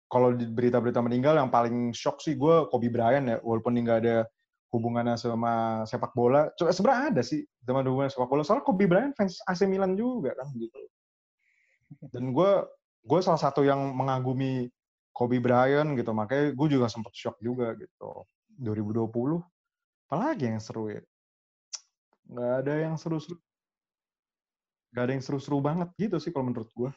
kalau 0.09 0.33
di 0.33 0.49
berita-berita 0.49 1.01
meninggal 1.05 1.37
yang 1.37 1.53
paling 1.53 1.93
shock 1.93 2.21
sih 2.25 2.37
gue 2.37 2.69
Kobe 2.73 2.89
Bryant 2.89 3.27
ya. 3.29 3.37
Walaupun 3.45 3.77
nggak 3.77 4.01
ada 4.05 4.17
hubungannya 4.73 5.21
sama 5.21 5.85
sepak 5.85 6.17
bola 6.17 6.49
coba 6.57 6.73
sebenarnya 6.73 7.05
ada 7.13 7.23
sih 7.23 7.45
sama 7.63 7.85
hubungan 7.85 8.09
sepak 8.09 8.29
bola. 8.29 8.43
Soalnya 8.43 8.65
Kobe 8.65 8.89
Bryant 8.89 9.13
fans 9.13 9.39
AC 9.45 9.69
Milan 9.69 9.95
juga 9.95 10.33
kan 10.33 10.49
gitu 10.57 10.81
dan 12.11 12.33
gue 12.33 12.51
gue 13.05 13.21
salah 13.21 13.41
satu 13.41 13.63
yang 13.67 13.93
mengagumi 13.93 14.71
Kobe 15.13 15.39
Bryant 15.43 15.93
gitu 15.95 16.11
makanya 16.17 16.57
gue 16.57 16.69
juga 16.73 16.89
sempet 16.89 17.13
shock 17.13 17.37
juga 17.45 17.77
gitu. 17.77 18.25
2020 18.57 19.13
apalagi 20.09 20.45
yang 20.49 20.61
seru 20.61 20.89
ya? 20.89 21.03
Nggak 22.29 22.53
ada 22.65 22.75
yang 22.81 22.95
seru-seru 22.97 23.37
nggak 24.93 25.05
ada 25.09 25.13
yang 25.17 25.25
seru-seru 25.25 25.57
banget 25.65 25.89
gitu 25.97 26.21
sih 26.21 26.29
kalau 26.29 26.53
menurut 26.53 26.69
gue 26.77 26.93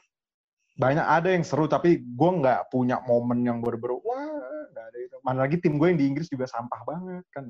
banyak 0.76 1.08
ada 1.08 1.32
yang 1.32 1.48
seru 1.48 1.64
tapi 1.64 2.04
gue 2.04 2.32
nggak 2.44 2.68
punya 2.68 3.00
momen 3.08 3.40
yang 3.48 3.64
bener-bener 3.64 4.00
wah 4.04 4.36
nggak 4.72 4.86
ada 4.92 5.00
itu. 5.00 5.18
Mana 5.24 5.48
lagi 5.48 5.56
tim 5.60 5.80
gue 5.80 5.88
yang 5.92 6.00
di 6.00 6.08
Inggris 6.08 6.28
juga 6.28 6.48
sampah 6.48 6.82
banget 6.84 7.24
kan 7.32 7.48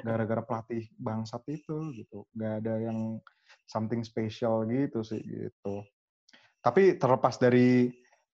gara-gara 0.00 0.40
pelatih 0.40 0.88
bangsat 0.96 1.44
itu 1.52 1.92
gitu. 1.92 2.24
Nggak 2.32 2.52
ada 2.64 2.74
yang 2.80 3.20
something 3.68 4.00
special 4.00 4.64
gitu 4.64 5.04
sih 5.04 5.20
gitu. 5.20 5.84
Tapi 6.64 6.96
terlepas 6.96 7.36
dari 7.36 7.92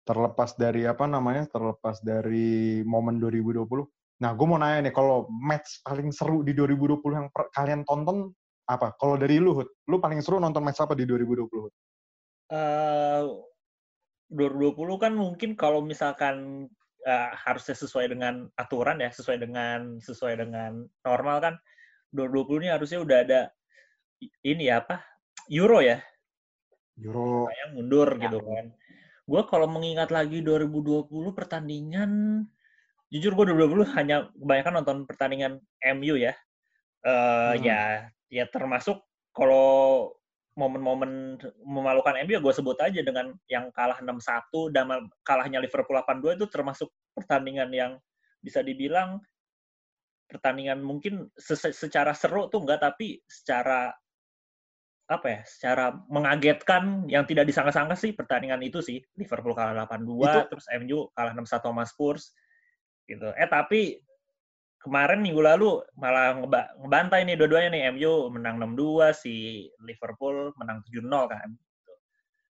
terlepas 0.06 0.54
dari 0.60 0.86
apa 0.86 1.08
namanya 1.10 1.50
terlepas 1.50 1.98
dari 2.06 2.86
momen 2.86 3.18
2020 3.18 3.66
nah 4.16 4.32
gue 4.32 4.48
mau 4.48 4.56
nanya 4.56 4.88
nih 4.88 4.96
kalau 4.96 5.28
match 5.28 5.84
paling 5.84 6.08
seru 6.08 6.40
di 6.40 6.56
2020 6.56 7.04
yang 7.12 7.28
kalian 7.52 7.84
tonton 7.84 8.32
apa? 8.66 8.98
Kalau 8.98 9.16
dari 9.16 9.38
lu 9.38 9.62
lu 9.62 9.98
paling 10.02 10.20
seru 10.26 10.42
nonton 10.42 10.66
match 10.66 10.82
apa 10.82 10.98
di 10.98 11.06
2020 11.06 11.46
Hud? 11.52 11.74
Uh, 12.50 13.44
2020 14.34 15.04
kan 15.04 15.14
mungkin 15.14 15.54
kalau 15.54 15.86
misalkan 15.86 16.66
uh, 17.06 17.30
harusnya 17.38 17.78
sesuai 17.78 18.12
dengan 18.12 18.50
aturan 18.60 19.00
ya 19.00 19.14
sesuai 19.14 19.38
dengan 19.42 20.02
sesuai 20.02 20.42
dengan 20.42 20.84
normal 21.06 21.38
kan 21.40 21.56
2020 22.12 22.66
ini 22.66 22.70
harusnya 22.74 23.00
udah 23.02 23.18
ada 23.22 23.42
ini 24.44 24.68
ya 24.68 24.82
apa 24.82 25.06
Euro 25.48 25.80
ya 25.80 26.02
Euro. 27.02 27.52
Saya 27.52 27.66
mundur 27.76 28.10
ya. 28.16 28.28
gitu 28.28 28.40
kan. 28.44 28.66
Gue 29.26 29.42
kalau 29.50 29.68
mengingat 29.68 30.14
lagi 30.14 30.40
2020 30.40 31.10
pertandingan, 31.34 32.12
jujur 33.10 33.32
gue 33.34 33.46
2020 33.52 33.98
hanya 33.98 34.30
kebanyakan 34.38 34.74
nonton 34.82 34.98
pertandingan 35.10 35.54
MU 35.98 36.16
ya. 36.16 36.34
Uh, 37.06 37.54
hmm. 37.58 37.66
Ya, 37.66 37.82
ya 38.32 38.46
termasuk 38.50 39.02
kalau 39.36 40.14
momen-momen 40.56 41.36
memalukan 41.68 42.16
MU 42.24 42.32
ya 42.32 42.42
gue 42.42 42.54
sebut 42.56 42.80
aja 42.80 43.04
dengan 43.04 43.36
yang 43.52 43.68
kalah 43.76 44.00
6-1 44.00 44.72
dan 44.72 44.88
kalahnya 45.28 45.60
Liverpool 45.60 46.00
8-2 46.00 46.40
itu 46.40 46.48
termasuk 46.48 46.90
pertandingan 47.12 47.70
yang 47.76 47.92
bisa 48.40 48.64
dibilang 48.64 49.20
pertandingan 50.32 50.80
mungkin 50.82 51.30
secara 51.38 52.16
seru 52.16 52.48
tuh 52.48 52.64
enggak 52.64 52.82
tapi 52.82 53.20
secara 53.28 53.94
apa 55.06 55.28
ya 55.30 55.42
secara 55.46 55.94
mengagetkan 56.10 57.06
yang 57.06 57.30
tidak 57.30 57.46
disangka-sangka 57.46 57.94
sih 57.94 58.18
pertandingan 58.18 58.58
itu 58.66 58.82
sih. 58.82 58.98
Liverpool 59.14 59.54
kalah 59.54 59.86
8-2 59.86 60.02
itu... 60.02 60.40
terus 60.50 60.66
MU 60.82 61.00
kalah 61.14 61.38
6-1 61.38 61.62
sama 61.62 61.84
Spurs 61.86 62.34
gitu. 63.06 63.30
Eh 63.38 63.46
tapi 63.46 64.02
kemarin 64.86 65.26
minggu 65.26 65.42
lalu 65.42 65.82
malah 65.98 66.38
ngeba 66.38 66.78
ngebantai 66.78 67.26
nih 67.26 67.36
dua-duanya 67.36 67.70
nih 67.74 67.84
MU 67.98 68.30
menang 68.30 68.62
6-2 68.62 69.12
si 69.18 69.68
Liverpool 69.82 70.54
menang 70.62 70.86
7-0 70.86 71.34
kan. 71.34 71.50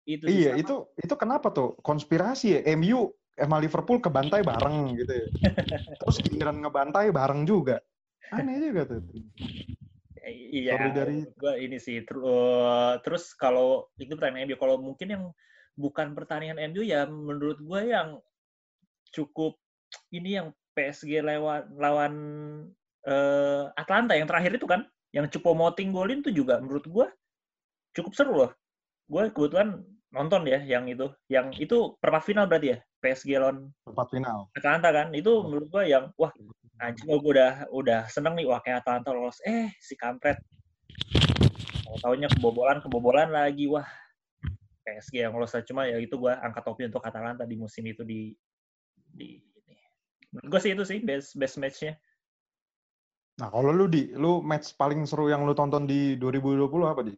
Itu 0.09 0.25
iya 0.27 0.57
itu 0.57 0.89
itu 0.97 1.15
kenapa 1.15 1.53
tuh? 1.53 1.77
Konspirasi 1.85 2.57
ya 2.57 2.61
MU 2.75 3.13
emang 3.37 3.61
Liverpool 3.61 4.01
kebantai 4.01 4.41
bareng 4.41 4.97
gitu 4.97 5.13
ya. 5.13 5.27
Terus 6.01 6.17
giliran 6.25 6.65
ngebantai 6.65 7.13
bareng 7.13 7.45
juga. 7.45 7.79
Aneh 8.33 8.59
juga 8.59 8.89
tuh 8.89 9.05
Iya, 10.53 10.95
dari 10.95 11.27
gua 11.35 11.59
ini 11.59 11.83
sih. 11.83 12.05
Uh, 12.07 12.95
terus 13.03 13.35
kalau 13.35 13.91
itu 13.99 14.15
pertandingan 14.15 14.55
MU, 14.55 14.57
kalau 14.61 14.77
mungkin 14.79 15.09
yang 15.11 15.25
bukan 15.77 16.13
pertandingan 16.13 16.61
MU 16.73 16.85
ya 16.85 17.09
menurut 17.09 17.59
gue 17.59 17.81
yang 17.89 18.21
cukup 19.13 19.57
ini 20.13 20.41
yang 20.41 20.49
PSG 20.73 21.21
lawan 21.21 21.69
lawan 21.77 22.15
uh, 23.05 23.69
Atlanta 23.77 24.17
yang 24.17 24.29
terakhir 24.29 24.57
itu 24.57 24.67
kan, 24.69 24.89
yang 25.13 25.29
Cupo 25.29 25.53
Moting 25.53 25.93
golin 25.93 26.25
itu 26.25 26.33
juga 26.33 26.59
menurut 26.61 26.87
gue 26.89 27.07
cukup 27.97 28.13
seru 28.17 28.33
loh. 28.47 28.53
Gue 29.09 29.29
kebetulan 29.33 29.85
nonton 30.13 30.45
ya 30.49 30.61
yang 30.65 30.89
itu, 30.89 31.13
yang 31.29 31.53
itu 31.57 31.97
perempat 32.01 32.25
final 32.25 32.45
berarti 32.49 32.77
ya 32.77 32.79
PSG 33.05 33.37
lawan 33.37 33.73
perempat 33.85 34.09
final. 34.13 34.39
Atlanta 34.57 34.89
kan, 34.93 35.09
itu 35.13 35.33
menurut 35.45 35.69
gue 35.69 35.85
yang 35.93 36.09
wah 36.17 36.33
anjing 36.83 37.07
gue 37.07 37.19
udah 37.23 37.71
udah 37.71 38.11
seneng 38.11 38.35
nih 38.35 38.47
wah 38.51 38.59
kayak 38.59 38.83
Atalanta 38.83 39.15
lolos 39.15 39.39
eh 39.47 39.71
si 39.79 39.95
kampret 39.95 40.35
tahunya 42.03 42.27
kebobolan 42.35 42.83
kebobolan 42.83 43.31
lagi 43.31 43.71
wah 43.71 43.87
PSG 44.83 45.23
yang 45.23 45.39
lolos 45.39 45.55
cuma 45.63 45.87
ya 45.87 45.95
itu 46.03 46.19
gue 46.19 46.33
angkat 46.35 46.63
topi 46.67 46.83
untuk 46.91 47.07
Atalanta 47.07 47.47
di 47.47 47.55
musim 47.55 47.87
itu 47.87 48.03
di 48.03 48.35
di 49.15 49.39
gue 50.33 50.61
sih 50.61 50.73
itu 50.73 50.85
sih 50.89 50.99
best 51.05 51.37
best 51.37 51.61
matchnya 51.61 51.97
nah 53.37 53.49
kalau 53.49 53.73
lu 53.73 53.89
di 53.89 54.13
lu 54.17 54.41
match 54.41 54.77
paling 54.77 55.05
seru 55.05 55.29
yang 55.29 55.45
lu 55.45 55.53
tonton 55.53 55.85
di 55.85 56.17
2020 56.17 56.69
apa 56.85 57.03
di 57.05 57.15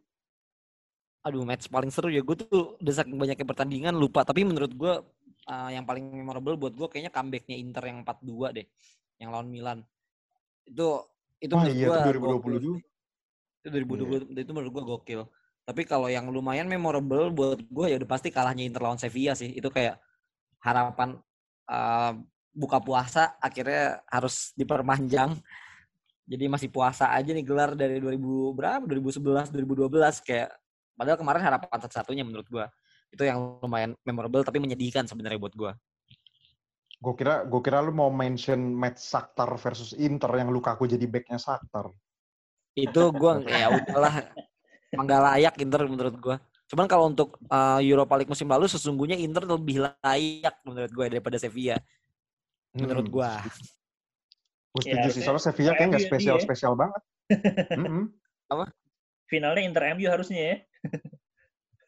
aduh 1.25 1.43
match 1.43 1.71
paling 1.71 1.91
seru 1.91 2.11
ya 2.11 2.21
gue 2.21 2.35
tuh 2.37 2.79
udah 2.79 2.93
saking 2.93 3.17
banyaknya 3.17 3.47
pertandingan 3.47 3.95
lupa 3.97 4.21
tapi 4.21 4.45
menurut 4.45 4.71
gue 4.71 4.93
uh, 5.49 5.69
yang 5.73 5.83
paling 5.83 6.05
memorable 6.05 6.55
buat 6.55 6.73
gue 6.75 6.87
kayaknya 6.91 7.11
comebacknya 7.11 7.55
Inter 7.57 7.83
yang 7.87 8.05
4-2 8.05 8.57
deh 8.61 8.67
yang 9.19 9.29
lawan 9.31 9.49
Milan. 9.51 9.79
Itu 10.65 11.07
itu 11.39 11.53
oh, 11.53 11.59
menurut 11.61 11.75
iya, 11.75 11.87
gua 11.87 11.97
itu 11.99 12.19
2020 12.19 12.65
juga. 12.65 12.79
Itu 13.61 13.67
2020 13.73 14.35
yeah. 14.35 14.43
itu 14.43 14.51
menurut 14.51 14.71
gua 14.73 14.85
gokil. 14.95 15.21
Tapi 15.65 15.81
kalau 15.89 16.07
yang 16.11 16.29
lumayan 16.29 16.69
memorable 16.69 17.33
buat 17.33 17.59
gua 17.69 17.89
ya 17.89 17.97
udah 17.97 18.09
pasti 18.09 18.29
kalahnya 18.29 18.65
Inter 18.65 18.81
lawan 18.83 18.99
Sevilla 18.99 19.33
sih. 19.33 19.53
Itu 19.53 19.71
kayak 19.71 19.99
harapan 20.61 21.17
uh, 21.69 22.13
buka 22.55 22.79
puasa 22.79 23.35
akhirnya 23.43 23.99
harus 24.07 24.55
diperpanjang. 24.55 25.35
Jadi 26.25 26.45
masih 26.49 26.73
puasa 26.73 27.13
aja 27.13 27.29
nih 27.29 27.45
gelar 27.45 27.77
dari 27.77 28.01
2000 28.01 28.57
berapa? 28.57 28.83
2011, 28.87 29.53
2012 29.53 30.25
kayak 30.25 30.49
padahal 30.97 31.19
kemarin 31.21 31.43
harapan 31.43 31.77
satu-satunya 31.85 32.23
menurut 32.25 32.47
gua. 32.49 32.65
Itu 33.13 33.27
yang 33.27 33.61
lumayan 33.61 33.93
memorable 34.01 34.41
tapi 34.41 34.57
menyedihkan 34.57 35.05
sebenarnya 35.05 35.37
buat 35.37 35.53
gua. 35.53 35.77
Gue 36.95 37.13
kira, 37.13 37.45
gue 37.45 37.61
kira 37.61 37.83
lu 37.83 37.93
mau 37.93 38.09
mention 38.09 38.57
match 38.73 39.03
Shakhtar 39.03 39.51
versus 39.59 39.93
Inter 39.93 40.31
yang 40.41 40.49
Lukaku 40.49 40.89
jadi 40.89 41.05
backnya 41.05 41.37
Shakhtar. 41.37 41.91
Itu 42.73 43.13
gue 43.13 43.45
ya 43.51 43.69
udahlah. 43.69 44.25
Nggak 44.95 45.21
layak 45.21 45.55
Inter 45.61 45.81
menurut 45.85 46.15
gua. 46.17 46.39
Cuman 46.65 46.89
kalau 46.89 47.13
untuk 47.13 47.37
uh, 47.53 47.77
Europa 47.77 48.17
League 48.17 48.31
musim 48.31 48.49
lalu 48.49 48.65
sesungguhnya 48.65 49.19
Inter 49.21 49.45
lebih 49.45 49.85
layak 50.01 50.55
menurut 50.65 50.89
gue 50.89 51.05
daripada 51.13 51.37
Sevilla. 51.37 51.77
Menurut 52.75 53.07
Hmm. 53.07 53.13
gua. 53.13 53.31
Gue 54.75 54.81
Ya, 54.83 54.99
setuju 54.99 55.09
sih, 55.15 55.21
soalnya 55.23 55.39
Sevilla 55.39 55.71
kayak 55.71 55.87
nggak 55.87 55.87
MU 55.87 55.91
yang 55.95 56.03
dia. 56.03 56.11
spesial-spesial 56.11 56.73
banget. 56.75 57.01
Mm-mm. 57.79 58.03
Finalnya 59.25 59.63
Inter 59.63 59.83
MU 59.95 60.05
harusnya 60.05 60.37
ya. 60.37 60.55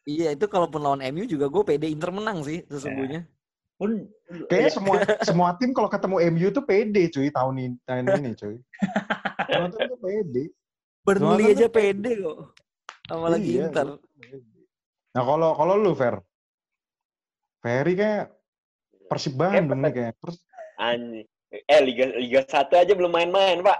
Iya 0.08 0.28
itu 0.32 0.48
kalaupun 0.48 0.80
lawan 0.80 1.04
MU 1.12 1.28
juga 1.28 1.46
gue 1.46 1.62
pede 1.62 1.86
Inter 1.86 2.08
menang 2.08 2.40
sih 2.40 2.64
sesungguhnya. 2.64 3.28
Pun 3.76 4.08
Kayaknya 4.48 4.66
ya, 4.66 4.72
semua 4.72 4.94
semua 5.28 5.48
tim 5.60 5.70
kalau 5.70 5.86
ketemu 5.86 6.16
MU 6.32 6.48
tuh 6.48 6.64
pede 6.64 7.12
cuy 7.12 7.28
tahun 7.28 7.54
ini, 7.60 7.76
tahun 7.84 8.04
ini 8.16 8.30
cuy. 8.34 8.56
Semua 9.48 9.68
tim 9.68 9.80
tuh 9.86 10.00
pede. 10.00 10.44
Burnley 11.04 11.44
aja 11.52 11.66
pede 11.68 12.10
kok. 12.18 12.38
Apalagi 13.06 13.48
Iya, 13.52 13.68
Inter. 13.68 13.86
Nah 15.12 15.22
kalau 15.24 15.50
kalau 15.54 15.74
lu 15.76 15.92
Fer, 15.92 16.20
Ferry 17.60 17.94
kayak 17.94 18.32
Persib 19.08 19.36
Bandung 19.36 19.80
nih 19.80 19.92
kayak. 19.92 20.12
Pers 20.20 20.36
Anjing. 20.78 21.26
Eh 21.48 21.80
Liga 21.80 22.12
Liga 22.12 22.40
1 22.44 22.68
aja 22.68 22.92
belum 22.92 23.08
main-main, 23.08 23.64
Pak. 23.64 23.78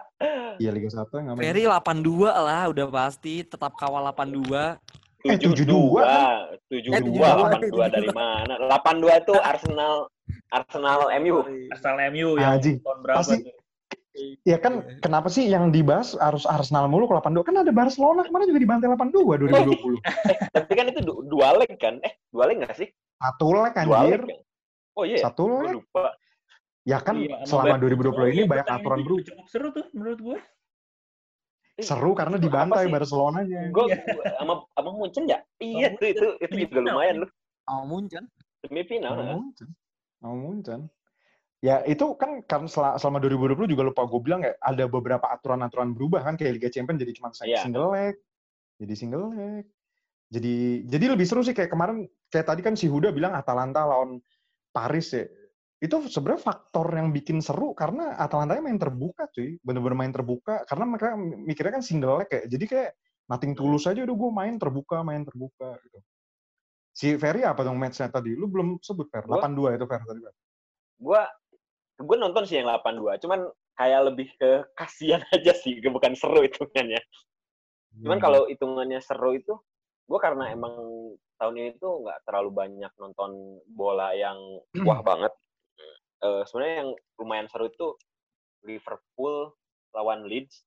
iya 0.57 0.73
Liga 0.73 0.89
1 0.89 1.05
nggak 1.05 1.35
main. 1.37 1.45
Ferry 1.45 1.65
82 1.65 2.25
lah 2.25 2.63
udah 2.67 2.87
pasti 2.89 3.45
tetap 3.45 3.77
kawal 3.77 4.09
82. 4.09 4.81
Eh, 5.23 5.37
72. 5.37 6.01
Eh, 6.01 6.39
72. 6.73 6.97
72. 6.97 7.21
82 7.21 7.93
dari 7.93 8.09
mana? 8.11 8.55
82 8.73 9.21
tuh 9.23 9.37
Arsenal 9.51 10.09
Arsenal 10.49 11.13
MU. 11.21 11.45
asal 11.71 11.95
MU 12.09 12.37
yang 12.37 12.57
Anjing. 12.57 12.81
tahun 12.81 12.99
berapa 13.03 13.19
Pasti- 13.21 13.45
tuh? 13.45 13.57
Ya 14.43 14.59
kan 14.59 14.83
kenapa 14.99 15.31
sih 15.31 15.47
yang 15.47 15.71
dibahas 15.71 16.19
harus 16.19 16.43
Arsenal 16.43 16.91
mulu 16.91 17.07
kalau 17.07 17.23
82? 17.23 17.45
Kan 17.45 17.57
ada 17.61 17.71
Barcelona 17.71 18.27
kemarin 18.27 18.51
juga 18.51 18.59
dibantai 18.59 18.89
82 18.91 19.39
2020. 19.47 20.03
Tapi 20.51 20.73
kan 20.73 20.87
itu 20.89 21.01
du- 21.05 21.23
dua 21.23 21.55
leg 21.55 21.71
kan? 21.77 22.03
Eh, 22.03 22.19
dua 22.27 22.51
leg 22.51 22.59
nggak 22.59 22.75
sih? 22.75 22.89
Satu 23.15 23.55
leg 23.55 23.77
Dua 23.77 24.03
anjir. 24.03 24.19
leg. 24.19 24.35
kan? 24.35 24.41
Oh 24.97 25.05
iya. 25.07 25.19
Satu 25.23 25.45
Gue 25.45 25.63
leg. 25.63 25.75
lupa. 25.79 26.05
Ya 26.87 26.99
kan 27.01 27.19
Iya, 27.19 27.43
sama 27.45 27.67
selama 27.67 27.77
Bayern 27.79 27.99
2020 27.99 28.14
Munchen. 28.14 28.33
ini 28.33 28.43
banyak 28.45 28.67
aturan. 28.67 28.99
Cukup 29.03 29.47
seru 29.51 29.69
tuh 29.73 29.87
menurut 29.93 30.21
gue. 30.21 30.38
Seru 31.79 32.11
karena 32.12 32.37
dibantai 32.37 32.87
sih? 32.87 32.91
Barcelonanya. 32.91 33.61
Gue 33.71 33.85
Iya. 33.87 33.99
sama 34.37 34.55
sama 34.73 34.91
Munchen 34.93 35.25
ya? 35.27 35.38
Iya, 35.59 35.95
Sama 35.95 35.99
tuh 35.99 36.09
itu 36.09 36.27
itu 36.37 36.55
juga 36.59 36.75
Semifinal. 36.75 36.95
lumayan 36.95 37.17
loh. 37.23 37.31
Oh 37.67 37.83
Munchen. 37.85 38.25
Semifinal. 38.61 39.11
Mau 39.12 39.23
nah. 39.23 39.35
Munchen. 39.37 39.69
Mau 40.19 40.35
Munchen. 40.35 40.81
Ya 41.59 41.83
itu 41.85 42.07
kan 42.14 42.43
kan 42.47 42.67
sel- 42.67 42.97
selama 42.97 43.19
2020 43.19 43.67
juga 43.67 43.83
lupa 43.83 44.07
gue 44.07 44.21
bilang 44.23 44.41
ya 44.41 44.55
ada 44.59 44.87
beberapa 44.87 45.27
aturan-aturan 45.29 45.91
berubah 45.91 46.23
kan 46.23 46.35
kayak 46.35 46.55
Liga 46.57 46.71
Champions 46.71 46.99
jadi 46.99 47.12
cuma 47.14 47.29
Iya. 47.43 47.62
single 47.62 47.91
leg. 47.91 48.14
Jadi 48.79 48.95
single 48.95 49.27
leg. 49.31 49.64
Jadi 50.29 50.55
jadi 50.85 51.05
lebih 51.09 51.27
seru 51.27 51.43
sih 51.43 51.53
kayak 51.53 51.69
kemarin 51.69 52.03
kayak 52.29 52.47
tadi 52.47 52.61
kan 52.61 52.75
si 52.75 52.87
Huda 52.87 53.11
bilang 53.11 53.35
Atalanta 53.35 53.85
lawan 53.85 54.19
Paris 54.71 55.12
ya. 55.12 55.27
Itu 55.79 56.11
sebenarnya 56.11 56.43
faktor 56.43 56.91
yang 56.91 57.14
bikin 57.14 57.38
seru 57.38 57.71
karena 57.71 58.19
Atalanta 58.19 58.59
main 58.59 58.79
terbuka 58.79 59.31
cuy. 59.31 59.62
Bener-bener 59.62 59.95
main 59.95 60.11
terbuka 60.11 60.67
karena 60.67 60.85
mereka 60.91 61.14
mikirnya 61.19 61.79
kan 61.79 61.85
single 61.87 62.19
leg 62.19 62.27
kayak. 62.27 62.47
Jadi 62.51 62.64
kayak 62.67 62.91
nothing 63.31 63.55
tulus 63.55 63.87
aja 63.87 64.03
udah 64.03 64.17
gue 64.19 64.31
main 64.35 64.55
terbuka, 64.59 65.07
main 65.07 65.23
terbuka 65.23 65.79
gitu. 65.87 65.99
Si 66.91 67.14
Ferry 67.14 67.47
apa 67.47 67.62
dong 67.62 67.79
match-nya 67.79 68.11
tadi? 68.11 68.35
Lu 68.35 68.51
belum 68.51 68.83
sebut 68.83 69.07
Fer. 69.07 69.23
Gua- 69.23 69.38
82 69.38 69.79
itu 69.79 69.87
Fer 69.87 70.03
tadi. 70.03 70.21
Fer. 70.27 70.35
Gue 70.99 71.21
gue 71.99 72.17
nonton 72.19 72.43
sih 72.47 72.59
yang 72.59 72.67
82, 72.71 73.19
cuman 73.23 73.41
kayak 73.75 74.01
lebih 74.11 74.29
ke 74.35 74.51
kasihan 74.75 75.23
aja 75.35 75.55
sih, 75.55 75.79
bukan 75.79 76.19
seru 76.19 76.43
hitungannya. 76.43 76.99
Cuman 78.03 78.19
Hmm. 78.19 78.25
kalau 78.27 78.41
hitungannya 78.51 78.99
seru 78.99 79.35
itu, 79.35 79.55
gue 80.07 80.19
karena 80.19 80.51
emang 80.51 80.75
tahun 81.38 81.55
ini 81.55 81.71
tuh 81.79 82.03
nggak 82.03 82.27
terlalu 82.27 82.51
banyak 82.51 82.93
nonton 82.99 83.31
bola 83.71 84.11
yang 84.14 84.38
wah 84.91 85.03
banget. 85.03 85.31
Eh, 86.19 86.43
Sebenarnya 86.45 86.77
yang 86.83 86.91
lumayan 87.17 87.47
seru 87.47 87.71
itu 87.71 87.95
Liverpool 88.67 89.55
lawan 89.95 90.27
Leeds 90.27 90.67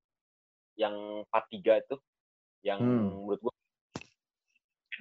yang 0.79 0.95
4-3 1.27 1.77
itu, 1.77 1.95
yang 2.63 2.79
Hmm. 2.79 3.27
menurut 3.27 3.39
gue 3.41 3.53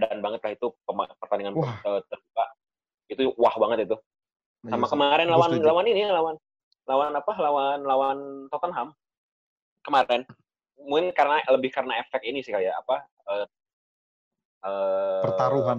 dan 0.00 0.18
banget 0.24 0.40
lah 0.40 0.52
itu 0.56 0.66
pertandingan 1.20 1.54
Wah. 1.54 1.76
eh, 1.84 2.00
terbuka. 2.08 2.44
Itu 3.06 3.22
wah 3.36 3.54
banget 3.58 3.84
itu. 3.86 3.96
Iya 4.64 4.72
Sama 4.72 4.86
kemarin 4.88 5.26
Gua 5.28 5.34
lawan 5.36 5.50
setuju. 5.52 5.66
lawan 5.66 5.86
ini 5.86 6.02
lawan 6.08 6.36
lawan 6.88 7.12
apa? 7.14 7.32
Lawan 7.36 7.78
lawan 7.84 8.18
Tottenham 8.48 8.88
kemarin. 9.84 10.24
Mungkin 10.80 11.12
karena 11.12 11.44
lebih 11.46 11.70
karena 11.70 12.00
efek 12.00 12.24
ini 12.24 12.40
sih 12.40 12.50
kayak 12.50 12.74
apa? 12.74 12.96
eh, 13.30 13.46
eh, 14.66 15.22
Pertaruhan. 15.22 15.78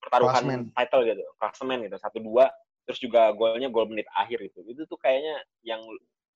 pertaruhan 0.00 0.32
Klasemen. 0.44 0.60
title 0.76 1.02
gitu, 1.08 1.22
klasemen 1.40 1.78
gitu, 1.88 1.96
satu 1.96 2.18
dua, 2.20 2.52
terus 2.84 3.00
juga 3.00 3.32
golnya 3.32 3.72
gol 3.72 3.88
menit 3.88 4.08
akhir 4.12 4.40
itu, 4.44 4.60
itu 4.68 4.84
tuh 4.84 5.00
kayaknya 5.00 5.40
yang 5.64 5.80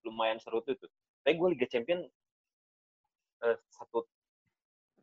lumayan 0.04 0.40
seru 0.40 0.64
tuh 0.64 0.74
tuh. 0.80 0.90
Tapi 1.22 1.36
gue 1.36 1.48
Liga 1.52 1.66
Champion 1.68 2.00
eh, 3.44 3.56
satu 3.68 4.08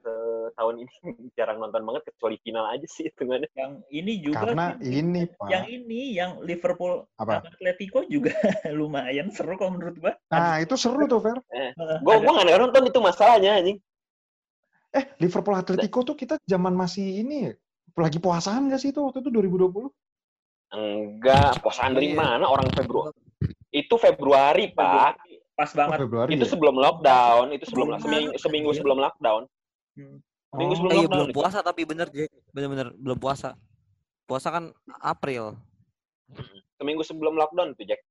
eh, 0.05 0.47
tahun 0.57 0.75
ini 0.85 0.93
jarang 1.37 1.61
nonton 1.61 1.85
banget 1.85 2.09
kecuali 2.13 2.41
final 2.41 2.65
aja 2.65 2.87
sih 2.89 3.05
hitungannya. 3.09 3.49
Yang 3.53 3.71
ini 3.93 4.13
juga 4.25 4.41
Karena 4.41 4.65
sih, 4.81 5.01
ini 5.01 5.21
Pak. 5.29 5.47
yang 5.53 5.65
ini 5.69 5.99
yang 6.17 6.31
Liverpool 6.41 7.05
Apa? 7.21 7.45
Atletico 7.45 8.01
juga 8.09 8.33
lumayan 8.77 9.29
seru 9.29 9.53
kalau 9.55 9.77
menurut 9.77 9.95
gua. 10.01 10.13
Nah, 10.33 10.57
itu 10.61 10.73
seru 10.73 11.05
tuh, 11.05 11.21
Fer. 11.21 11.37
Gue 12.01 12.15
gue 12.21 12.31
nggak 12.31 12.59
nonton 12.61 12.89
itu 12.89 12.99
masalahnya 12.99 13.61
anjing. 13.61 13.77
Eh, 14.95 15.05
Liverpool 15.19 15.59
Atletico 15.59 16.07
tuh 16.07 16.15
kita 16.15 16.39
zaman 16.47 16.71
masih 16.71 17.19
ini 17.19 17.51
lagi 17.95 18.19
puasaan 18.19 18.71
nggak 18.71 18.79
sih 18.79 18.89
itu 18.95 19.03
waktu 19.03 19.19
itu 19.23 19.29
2020? 19.31 19.91
Enggak, 20.75 21.59
puasaan 21.59 21.95
dari 21.95 22.11
Iya. 22.11 22.17
mana 22.17 22.45
orang 22.45 22.67
Februari? 22.69 23.15
Itu 23.69 23.95
Februari, 23.95 24.69
Pak. 24.69 25.13
Pas 25.55 25.71
Oh, 25.71 25.75
banget. 25.77 25.97
Februari 26.03 26.29
Itu 26.35 26.43
ya? 26.43 26.51
sebelum 26.51 26.75
lockdown, 26.75 27.45
itu 27.49 27.63
sebelum 27.65 27.95
seminggu, 27.97 28.35
seminggu 28.35 28.69
anjir. 28.69 28.77
sebelum 28.77 28.97
lockdown. 28.99 29.41
Hmm. 29.95 30.17
Minggu 30.53 30.71
Oh. 30.71 30.77
sebelum 30.77 30.91
Eh, 30.91 30.93
iya, 30.93 31.01
lockdown 31.01 31.15
belum 31.15 31.29
itu. 31.29 31.37
puasa 31.37 31.59
tapi 31.61 31.81
bener 31.83 32.07
Jack. 32.09 32.27
Bener-bener 32.51 32.87
belum 32.93 33.17
puasa. 33.17 33.55
Puasa 34.25 34.47
kan 34.49 34.63
April. 34.97 35.55
Seminggu 36.75 37.01
sebelum 37.01 37.33
lockdown 37.33 37.71
tuh, 37.71 37.85
Jack. 37.85 38.03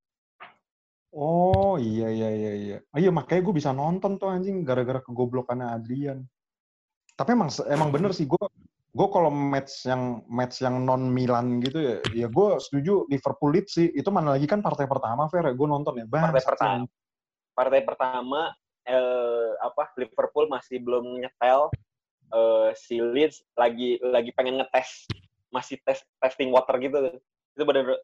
Oh, 1.11 1.77
iya 1.77 2.11
iya 2.11 2.29
iya 2.29 2.53
iya. 2.57 2.77
Oh, 2.89 2.99
iya 2.99 3.09
makanya 3.09 3.45
gue 3.45 3.55
bisa 3.55 3.71
nonton 3.71 4.17
tuh 4.17 4.27
anjing 4.27 4.65
gara-gara 4.65 4.99
kegoblokannya 4.99 5.69
Adrian. 5.71 6.27
Tapi 7.15 7.31
emang 7.31 7.47
emang 7.69 7.89
bener 7.89 8.11
sih 8.11 8.25
gue 8.25 8.41
gue 8.95 9.09
kalau 9.11 9.27
match 9.27 9.91
yang 9.91 10.23
match 10.31 10.63
yang 10.63 10.87
non 10.87 11.11
Milan 11.11 11.59
gitu 11.59 11.83
ya, 11.83 11.97
ya 12.15 12.27
gue 12.31 12.49
setuju 12.63 13.11
Liverpool 13.11 13.51
Leeds 13.51 13.75
sih. 13.75 13.91
Itu 13.91 14.15
mana 14.15 14.39
lagi 14.39 14.47
kan 14.47 14.63
partai 14.63 14.87
pertama 14.87 15.27
Fer, 15.27 15.51
gue 15.51 15.67
nonton 15.67 15.99
ya. 15.99 16.07
Partai 16.07 16.31
Bangsat 16.31 16.39
sih, 16.39 16.51
pertama. 16.55 16.85
Partai 17.55 17.81
pertama 17.83 18.41
eh, 18.87 19.51
apa 19.61 19.91
Liverpool 19.99 20.47
masih 20.47 20.79
belum 20.79 21.21
nyetel 21.21 21.73
eh, 22.31 22.71
si 22.79 23.01
Leeds 23.01 23.43
lagi 23.59 23.99
lagi 24.05 24.31
pengen 24.37 24.61
ngetes 24.63 25.09
masih 25.51 25.79
tes 25.87 26.03
testing 26.19 26.51
water 26.51 26.75
gitu 26.83 26.99
itu 27.55 27.63
bener 27.63 27.95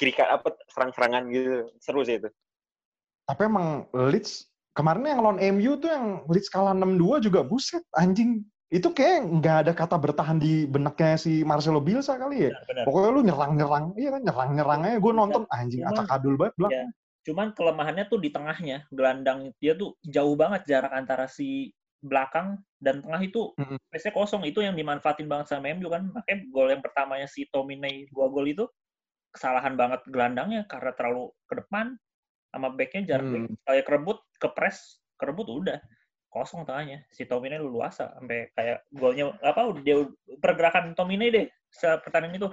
kiri 0.00 0.14
apa 0.24 0.56
serang-serangan 0.72 1.28
gitu 1.28 1.68
seru 1.82 2.00
sih 2.06 2.16
itu 2.16 2.30
Tapi 3.28 3.44
emang 3.44 3.84
Leeds 3.92 4.48
kemarin 4.72 5.04
yang 5.04 5.20
lawan 5.20 5.40
MU 5.60 5.76
tuh 5.76 5.90
yang 5.92 6.06
Leeds 6.32 6.48
kalah 6.48 6.72
6-2 6.72 7.28
juga 7.28 7.44
buset 7.44 7.84
anjing. 7.92 8.40
Itu 8.68 8.92
kayak 8.92 9.24
nggak 9.40 9.56
ada 9.64 9.72
kata 9.72 9.96
bertahan 9.96 10.36
di 10.36 10.68
benaknya 10.68 11.16
si 11.16 11.40
Marcelo 11.40 11.80
Bielsa 11.80 12.20
kali 12.20 12.48
ya. 12.48 12.50
Benar-benar. 12.52 12.84
Pokoknya 12.84 13.10
lu 13.10 13.20
nyerang-nyerang, 13.24 13.84
iya 13.96 14.10
kan 14.12 14.22
nyerang-nyerang 14.28 14.80
aja. 14.84 14.96
Gue 15.00 15.12
nonton 15.16 15.42
anjing 15.48 15.82
Cuman- 15.88 15.96
acak 16.04 16.12
adul 16.12 16.34
banget 16.36 16.54
belakang. 16.60 16.76
Ya. 16.76 16.86
Cuman 17.24 17.46
kelemahannya 17.56 18.04
tuh 18.08 18.18
di 18.20 18.28
tengahnya, 18.28 18.76
gelandang 18.92 19.52
dia 19.60 19.72
tuh 19.72 19.96
jauh 20.04 20.36
banget 20.36 20.64
jarak 20.68 20.92
antara 20.92 21.24
si 21.28 21.72
belakang 21.98 22.62
dan 22.78 23.02
tengah 23.02 23.18
itu 23.18 23.50
space-nya 23.90 24.14
kosong 24.14 24.46
itu 24.46 24.62
yang 24.62 24.78
dimanfaatin 24.78 25.26
banget 25.26 25.50
sama 25.50 25.74
MU 25.74 25.90
kan 25.90 26.06
makanya 26.14 26.46
gol 26.54 26.70
yang 26.70 26.78
pertamanya 26.78 27.26
si 27.26 27.50
Tomine 27.50 28.06
dua 28.14 28.30
gol 28.30 28.46
itu 28.46 28.70
kesalahan 29.34 29.74
banget 29.74 30.06
gelandangnya 30.06 30.62
karena 30.70 30.94
terlalu 30.94 31.34
ke 31.50 31.58
depan 31.58 31.98
sama 32.54 32.70
backnya 32.70 33.02
jarak 33.02 33.26
Hmm. 33.26 33.50
kayak 33.66 33.82
kerebut 33.82 34.22
ke 34.38 34.46
press 34.54 35.02
kerebut 35.18 35.50
udah 35.50 35.82
kosong 36.38 36.62
tengahnya. 36.64 37.02
Si 37.10 37.26
Tomine 37.26 37.58
luasa 37.58 38.14
sampai 38.14 38.54
kayak 38.54 38.86
golnya 38.94 39.34
apa 39.42 39.66
udah 39.68 39.82
dia 39.82 40.06
pergerakan 40.38 40.94
Tomine 40.94 41.28
deh 41.30 41.46
pertandingan 42.04 42.38
itu. 42.38 42.48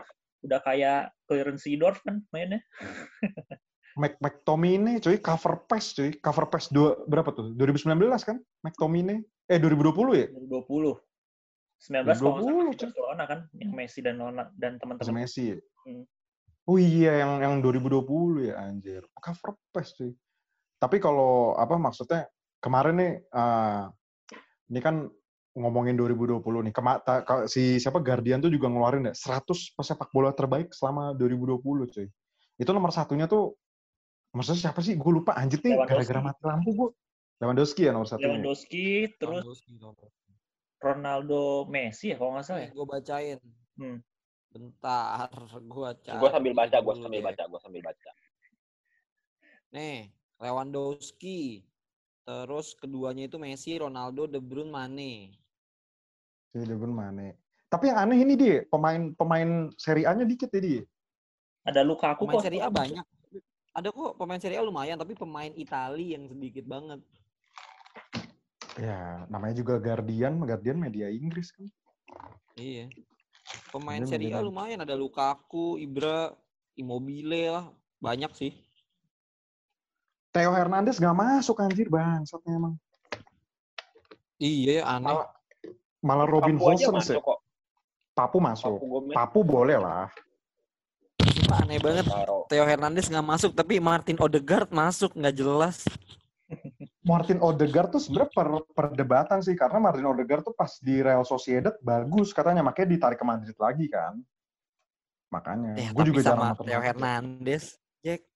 Udah 0.46 0.60
kayak 0.62 1.14
clearance 1.26 1.66
Seedorf 1.66 2.02
kan 2.06 2.22
mainnya. 2.34 2.62
Mac 3.96 4.20
McTominay 4.20 5.00
cuy 5.00 5.18
cover 5.24 5.64
pass 5.72 5.96
cuy. 5.96 6.12
Cover 6.20 6.52
pass 6.52 6.68
dua 6.68 7.00
berapa 7.08 7.32
tuh? 7.32 7.56
2019 7.56 7.96
kan 8.28 8.38
McTominay 8.60 9.24
eh 9.48 9.58
2020 9.58 10.20
ya? 10.20 10.28
2020 10.36 11.00
19 11.76 12.08
kalau 12.08 12.08
nggak 12.08 12.16
salah 12.18 12.32
2020, 12.40 12.72
masih 12.72 12.80
Barcelona 12.88 13.24
kan 13.28 13.40
yang 13.56 13.72
Messi 13.76 14.00
dan 14.00 14.16
Nona 14.20 14.44
dan 14.56 14.80
teman-teman. 14.80 15.16
Messi 15.16 15.54
ya? 15.54 15.58
Hmm. 15.86 16.04
oh 16.66 16.78
iya 16.82 17.22
yang 17.22 17.32
yang 17.40 17.54
2020 17.62 18.52
ya 18.52 18.56
anjir. 18.64 19.04
Cover 19.16 19.56
pass 19.72 19.96
cuy. 19.96 20.12
Tapi 20.76 20.98
kalau 21.00 21.56
apa 21.56 21.80
maksudnya 21.80 22.28
kemarin 22.66 22.96
nih 22.98 23.14
eh, 23.22 23.84
ini 24.74 24.80
kan 24.82 25.06
ngomongin 25.54 25.94
2020 25.94 26.42
nih. 26.66 26.74
Kema 26.74 26.98
ta- 27.00 27.22
ka- 27.22 27.46
si 27.46 27.78
siapa 27.78 28.02
Guardian 28.02 28.42
tuh 28.42 28.50
juga 28.50 28.68
ngeluarin 28.68 29.06
deh 29.08 29.16
100 29.16 29.78
pesepak 29.78 30.10
bola 30.10 30.34
terbaik 30.34 30.74
selama 30.74 31.14
2020, 31.14 31.62
cuy. 31.94 32.08
Itu 32.58 32.74
nomor 32.74 32.90
satunya 32.90 33.30
tuh 33.30 33.54
maksudnya 34.34 34.68
siapa 34.68 34.82
sih? 34.82 34.98
Gue 34.98 35.22
lupa 35.22 35.38
anjir 35.38 35.62
nih 35.62 35.78
gara-gara 35.86 36.20
mati 36.26 36.42
lampu 36.44 36.70
gue. 36.74 36.90
Lewandowski 37.40 37.86
ya 37.88 37.92
nomor 37.94 38.10
satunya. 38.10 38.36
Lewandowski, 38.36 39.12
terus 39.22 39.44
Ronaldo 40.82 41.66
Messi 41.72 42.12
ya 42.12 42.20
kalau 42.20 42.36
nggak 42.36 42.46
salah 42.46 42.62
ya. 42.66 42.70
gue 42.74 42.86
bacain. 42.88 43.40
Hmm. 43.80 43.98
Bentar, 44.56 45.28
gue 45.52 45.90
cari. 46.04 46.20
Gue 46.20 46.30
sambil 46.32 46.54
baca, 46.56 46.78
gue 46.80 46.96
sambil 46.96 47.22
baca, 47.24 47.44
gue 47.44 47.60
sambil 47.60 47.82
baca. 47.84 48.12
Nih, 49.76 50.12
Lewandowski. 50.40 51.64
Terus 52.26 52.74
keduanya 52.74 53.30
itu 53.30 53.38
Messi, 53.38 53.78
Ronaldo, 53.78 54.26
De 54.26 54.42
Bruyne, 54.42 54.74
Mane. 54.74 55.38
Si 56.50 56.58
De 56.58 56.74
Bruyne 56.74 56.98
Mane. 56.98 57.28
Tapi 57.70 57.94
yang 57.94 58.02
aneh 58.02 58.18
ini 58.26 58.34
dia, 58.34 58.58
pemain 58.66 59.14
pemain 59.14 59.70
Serie 59.78 60.10
A-nya 60.10 60.26
dikit 60.26 60.50
ya 60.50 60.62
dia. 60.62 60.82
Ada 61.70 61.86
Lukaku 61.86 62.26
Pemain 62.26 62.42
kok. 62.42 62.46
Serie 62.50 62.62
A 62.66 62.70
banyak. 62.74 63.06
Ada 63.76 63.90
kok 63.94 64.18
pemain 64.18 64.42
Serie 64.42 64.58
A 64.58 64.66
lumayan, 64.66 64.98
tapi 64.98 65.14
pemain 65.14 65.54
Itali 65.54 66.18
yang 66.18 66.26
sedikit 66.26 66.66
banget. 66.66 66.98
Ya, 68.82 69.30
namanya 69.30 69.62
juga 69.62 69.78
Guardian, 69.78 70.42
Guardian 70.42 70.82
media 70.82 71.14
Inggris 71.14 71.54
kan. 71.54 71.70
Iya. 72.58 72.90
Pemain 73.70 74.02
Dia 74.02 74.10
Serie 74.10 74.34
A 74.34 74.42
lumayan, 74.42 74.82
ada 74.82 74.98
Lukaku, 74.98 75.78
Ibra, 75.78 76.34
Immobile 76.74 77.54
lah. 77.54 77.70
Banyak 78.02 78.34
sih. 78.34 78.65
Theo 80.36 80.52
Hernandez 80.52 81.00
gak 81.00 81.16
masuk 81.16 81.64
anjir 81.64 81.88
bangsatnya 81.88 82.60
emang. 82.60 82.76
Iya, 84.36 84.84
aneh. 84.84 85.16
Malah, 85.16 85.28
malah 86.04 86.28
Robin 86.28 86.60
Papu 86.60 86.76
ya. 86.76 87.24
kok. 87.24 87.40
Papu 88.12 88.38
masuk. 88.44 88.76
Papu. 88.84 89.16
Papu 89.16 89.40
boleh 89.48 89.80
lah. 89.80 90.12
Sumpah 91.24 91.64
aneh 91.64 91.80
banget. 91.80 92.04
Theo 92.52 92.68
Hernandez 92.68 93.08
nggak 93.08 93.28
masuk, 93.32 93.56
tapi 93.56 93.80
Martin 93.80 94.20
Odegaard 94.20 94.76
masuk, 94.76 95.16
nggak 95.16 95.40
jelas. 95.40 95.88
Martin 97.10 97.40
Odegaard 97.40 97.96
tuh 97.96 98.04
sebenarnya 98.04 98.32
per, 98.36 98.48
perdebatan 98.76 99.40
sih 99.40 99.56
karena 99.56 99.80
Martin 99.80 100.04
Odegaard 100.04 100.44
tuh 100.52 100.56
pas 100.58 100.74
di 100.84 101.00
Real 101.00 101.24
Sociedad 101.24 101.80
bagus 101.80 102.36
katanya 102.36 102.60
makanya 102.60 102.92
ditarik 102.92 103.16
ke 103.16 103.26
Madrid 103.26 103.56
lagi 103.56 103.88
kan. 103.88 104.20
Makanya. 105.32 105.80
Ya, 105.80 105.90
gue 105.96 106.04
juga 106.12 106.28
sama 106.28 106.52
jarang 106.60 106.68
Theo. 106.68 106.82
Hernandez. 106.84 107.80
Jack. 108.04 108.35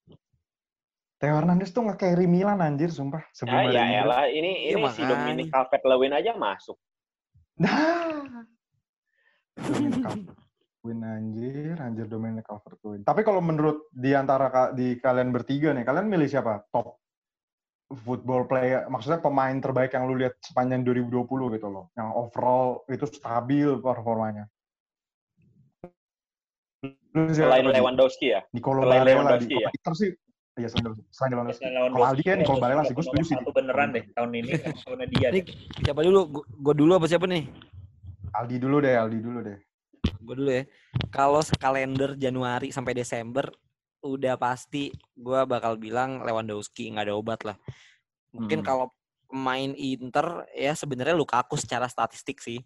Theo 1.19 1.35
Hernandez 1.35 1.75
tuh 1.75 1.83
nge-carry 1.83 2.31
Milan 2.31 2.63
anjir 2.63 2.87
sumpah 2.95 3.27
sebelum 3.35 3.75
Ya, 3.75 3.83
ya 3.83 4.07
elah, 4.07 4.31
ini 4.31 4.71
Iya, 4.71 4.79
ini 4.79 4.87
si 4.87 5.03
makanya. 5.03 5.11
Dominic 5.11 5.47
Calvert-Lewin 5.51 6.13
aja 6.15 6.31
masuk. 6.39 6.79
Nah. 7.59 8.47
Dominic 9.59 9.99
Calvert-Lewin 9.99 10.99
anjir, 11.03 11.75
anjir 11.75 12.07
Dominic 12.07 12.47
Calvert-Lewin. 12.47 13.03
Tapi 13.03 13.21
kalau 13.27 13.43
menurut 13.43 13.91
di 13.91 14.15
antara 14.15 14.71
di 14.71 14.95
kalian 14.95 15.35
bertiga 15.35 15.75
nih, 15.75 15.83
kalian 15.83 16.07
milih 16.07 16.31
siapa? 16.31 16.63
Top 16.71 17.03
football 17.91 18.47
player, 18.47 18.87
maksudnya 18.87 19.19
pemain 19.19 19.59
terbaik 19.59 19.91
yang 19.91 20.07
lu 20.07 20.15
lihat 20.15 20.39
sepanjang 20.39 20.87
2020 20.87 21.59
gitu 21.59 21.67
loh. 21.67 21.91
Yang 21.99 22.09
overall 22.15 22.67
itu 22.87 23.05
stabil 23.11 23.67
performanya. 23.83 24.47
Selain? 27.11 27.67
Lewandowski 27.67 28.31
ya. 28.31 28.45
Nicolo 28.55 28.87
selain 28.87 29.03
Barella 29.03 29.35
di 29.35 29.51
Lewandowski 29.51 29.55
ya? 29.59 29.69
Inter 29.75 29.93
sih. 29.99 30.11
Iya, 30.59 30.67
selain 30.67 30.83
Lewandowski. 30.85 31.07
Selain 31.15 31.31
Lewandowski. 31.31 31.63
Selain 31.63 31.91
Kalau 31.95 32.05
Aldi 32.05 32.21
kayak 32.21 32.37
Nicolo 32.43 32.57
Barella 32.59 32.83
sih, 32.83 32.93
gue 32.93 33.05
setuju 33.07 33.23
sih. 33.23 33.35
Satu 33.39 33.51
beneran 33.55 33.89
deh 33.95 34.03
tahun 34.11 34.29
ini. 34.35 34.51
Tahunnya 34.83 35.07
dia. 35.07 35.27
Ini 35.31 35.41
deh. 35.41 35.55
siapa 35.87 36.01
dulu? 36.03 36.19
Gue 36.43 36.75
dulu 36.75 36.91
apa 36.99 37.07
siapa 37.07 37.25
nih? 37.25 37.43
Aldi 38.35 38.55
dulu 38.59 38.75
deh, 38.83 38.93
Aldi 38.99 39.19
dulu 39.23 39.37
deh. 39.39 39.57
Gue 40.19 40.35
dulu 40.35 40.49
ya. 40.51 40.63
Kalau 41.09 41.39
kalender 41.55 42.19
Januari 42.19 42.75
sampai 42.75 42.91
Desember 42.91 43.47
udah 43.99 44.35
pasti 44.35 44.91
gue 45.11 45.39
bakal 45.43 45.75
bilang 45.75 46.23
Lewandowski 46.23 46.91
nggak 46.91 47.07
ada 47.07 47.15
obat 47.15 47.39
lah. 47.43 47.55
Mungkin 48.35 48.59
Hmm. 48.61 48.67
kalau 48.67 48.85
pemain 49.29 49.71
Inter 49.75 50.47
ya 50.51 50.75
sebenarnya 50.75 51.15
Lukaku 51.15 51.55
secara 51.55 51.87
statistik 51.87 52.43
sih. 52.43 52.59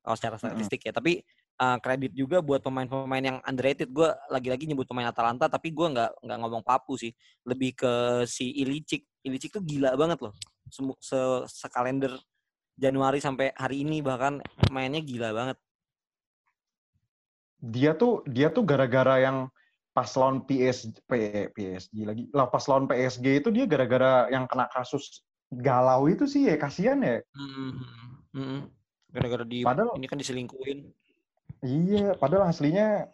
Kalau 0.00 0.16
secara 0.16 0.36
Hmm. 0.36 0.52
statistik 0.52 0.84
ya, 0.84 0.92
tapi 0.92 1.24
uh, 1.56 1.78
kredit 1.78 2.12
juga 2.12 2.38
buat 2.38 2.60
pemain-pemain 2.60 3.22
yang 3.22 3.38
underrated. 3.42 3.90
Gue 3.90 4.08
lagi-lagi 4.28 4.64
nyebut 4.64 4.84
pemain 4.84 5.06
Atalanta, 5.06 5.46
tapi 5.46 5.70
gue 5.70 5.86
nggak 5.86 6.10
nggak 6.22 6.38
ngomong 6.38 6.62
Papu 6.62 6.94
sih. 6.94 7.10
Lebih 7.42 7.74
ke 7.74 7.92
si 8.24 8.50
Ilicic. 8.54 9.04
Ilicic 9.20 9.50
tuh 9.52 9.64
gila 9.64 9.94
banget 9.94 10.20
loh. 10.20 10.34
Semu- 10.68 10.98
Se 10.98 11.16
sekalender 11.46 12.12
Januari 12.74 13.18
sampai 13.18 13.54
hari 13.54 13.82
ini 13.82 14.00
bahkan 14.00 14.42
mainnya 14.68 14.98
gila 14.98 15.30
banget. 15.30 15.58
dia 17.64 17.96
tuh 17.96 18.20
dia 18.28 18.52
tuh 18.52 18.60
gara-gara 18.60 19.24
yang 19.24 19.48
pas 19.88 20.10
lawan 20.20 20.44
PS, 20.44 20.92
PSG 21.56 22.04
lagi 22.04 22.28
lah 22.28 22.44
pas 22.44 22.60
lawan 22.68 22.84
PSG 22.84 23.40
itu 23.40 23.48
dia 23.48 23.64
gara-gara 23.64 24.28
yang 24.28 24.44
kena 24.44 24.68
kasus 24.68 25.24
galau 25.48 26.04
itu 26.04 26.28
sih 26.28 26.44
ya 26.44 26.60
kasihan 26.60 27.00
ya 27.00 27.24
Hmm, 27.32 27.72
hmm. 28.36 28.60
Gara-gara 29.14 29.44
di 29.46 29.62
Padahal- 29.62 29.94
ini 29.94 30.04
kan 30.04 30.18
diselingkuhin. 30.18 30.90
Iya 31.62 32.16
padahal 32.16 32.48
aslinya 32.48 33.06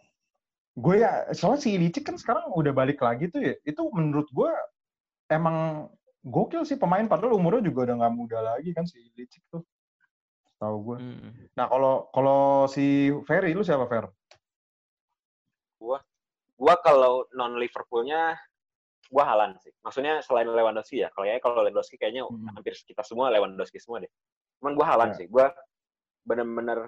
gue 0.73 0.95
ya 0.97 1.29
soalnya 1.35 1.61
si 1.61 1.69
Ilicic 1.75 2.07
kan 2.07 2.15
sekarang 2.15 2.49
udah 2.55 2.71
balik 2.71 3.03
lagi 3.03 3.27
tuh 3.27 3.43
ya 3.43 3.53
itu 3.61 3.81
menurut 3.91 4.25
gue 4.31 4.51
emang 5.27 5.87
gokil 6.23 6.63
sih 6.63 6.79
pemain 6.79 7.03
padahal 7.05 7.35
umurnya 7.35 7.67
juga 7.67 7.91
udah 7.91 7.95
nggak 8.01 8.13
muda 8.15 8.39
lagi 8.55 8.71
kan 8.71 8.87
si 8.87 8.97
Ilicic 9.11 9.43
tuh 9.51 9.61
tahu 10.57 10.75
gue 10.93 10.97
Hmm. 11.01 11.31
nah 11.53 11.67
kalau 11.67 12.07
kalau 12.13 12.41
si 12.65 13.11
Ferry 13.27 13.51
lu 13.51 13.61
siapa 13.61 13.85
Fer 13.85 14.07
Gua 16.61 16.77
kalau 16.77 17.25
non 17.33 17.57
Liverpoolnya 17.57 18.37
gua 19.09 19.33
Halan 19.33 19.57
sih. 19.57 19.73
Maksudnya 19.81 20.21
selain 20.21 20.45
Lewandowski 20.45 21.01
ya. 21.01 21.09
Kalau 21.09 21.25
ya 21.25 21.41
kalau 21.41 21.65
Lewandowski 21.65 21.97
kayaknya 21.97 22.21
Hmm. 22.29 22.53
hampir 22.53 22.77
kita 22.77 23.01
semua 23.01 23.33
Lewandowski 23.33 23.81
semua 23.81 23.97
deh. 23.97 24.11
Cuman 24.61 24.77
gua 24.77 24.93
Halan 24.93 25.09
Ya. 25.09 25.17
sih. 25.17 25.25
Gua 25.25 25.49
bener-bener 26.21 26.85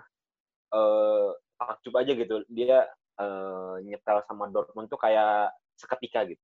eh 0.78 1.32
takjub 1.70 1.94
aja 2.00 2.12
gitu. 2.12 2.36
Dia 2.52 2.88
eh, 3.20 3.76
nyetel 3.86 4.24
sama 4.28 4.50
Dortmund 4.52 4.90
tuh 4.90 5.00
kayak 5.00 5.54
seketika 5.80 6.28
gitu. 6.28 6.44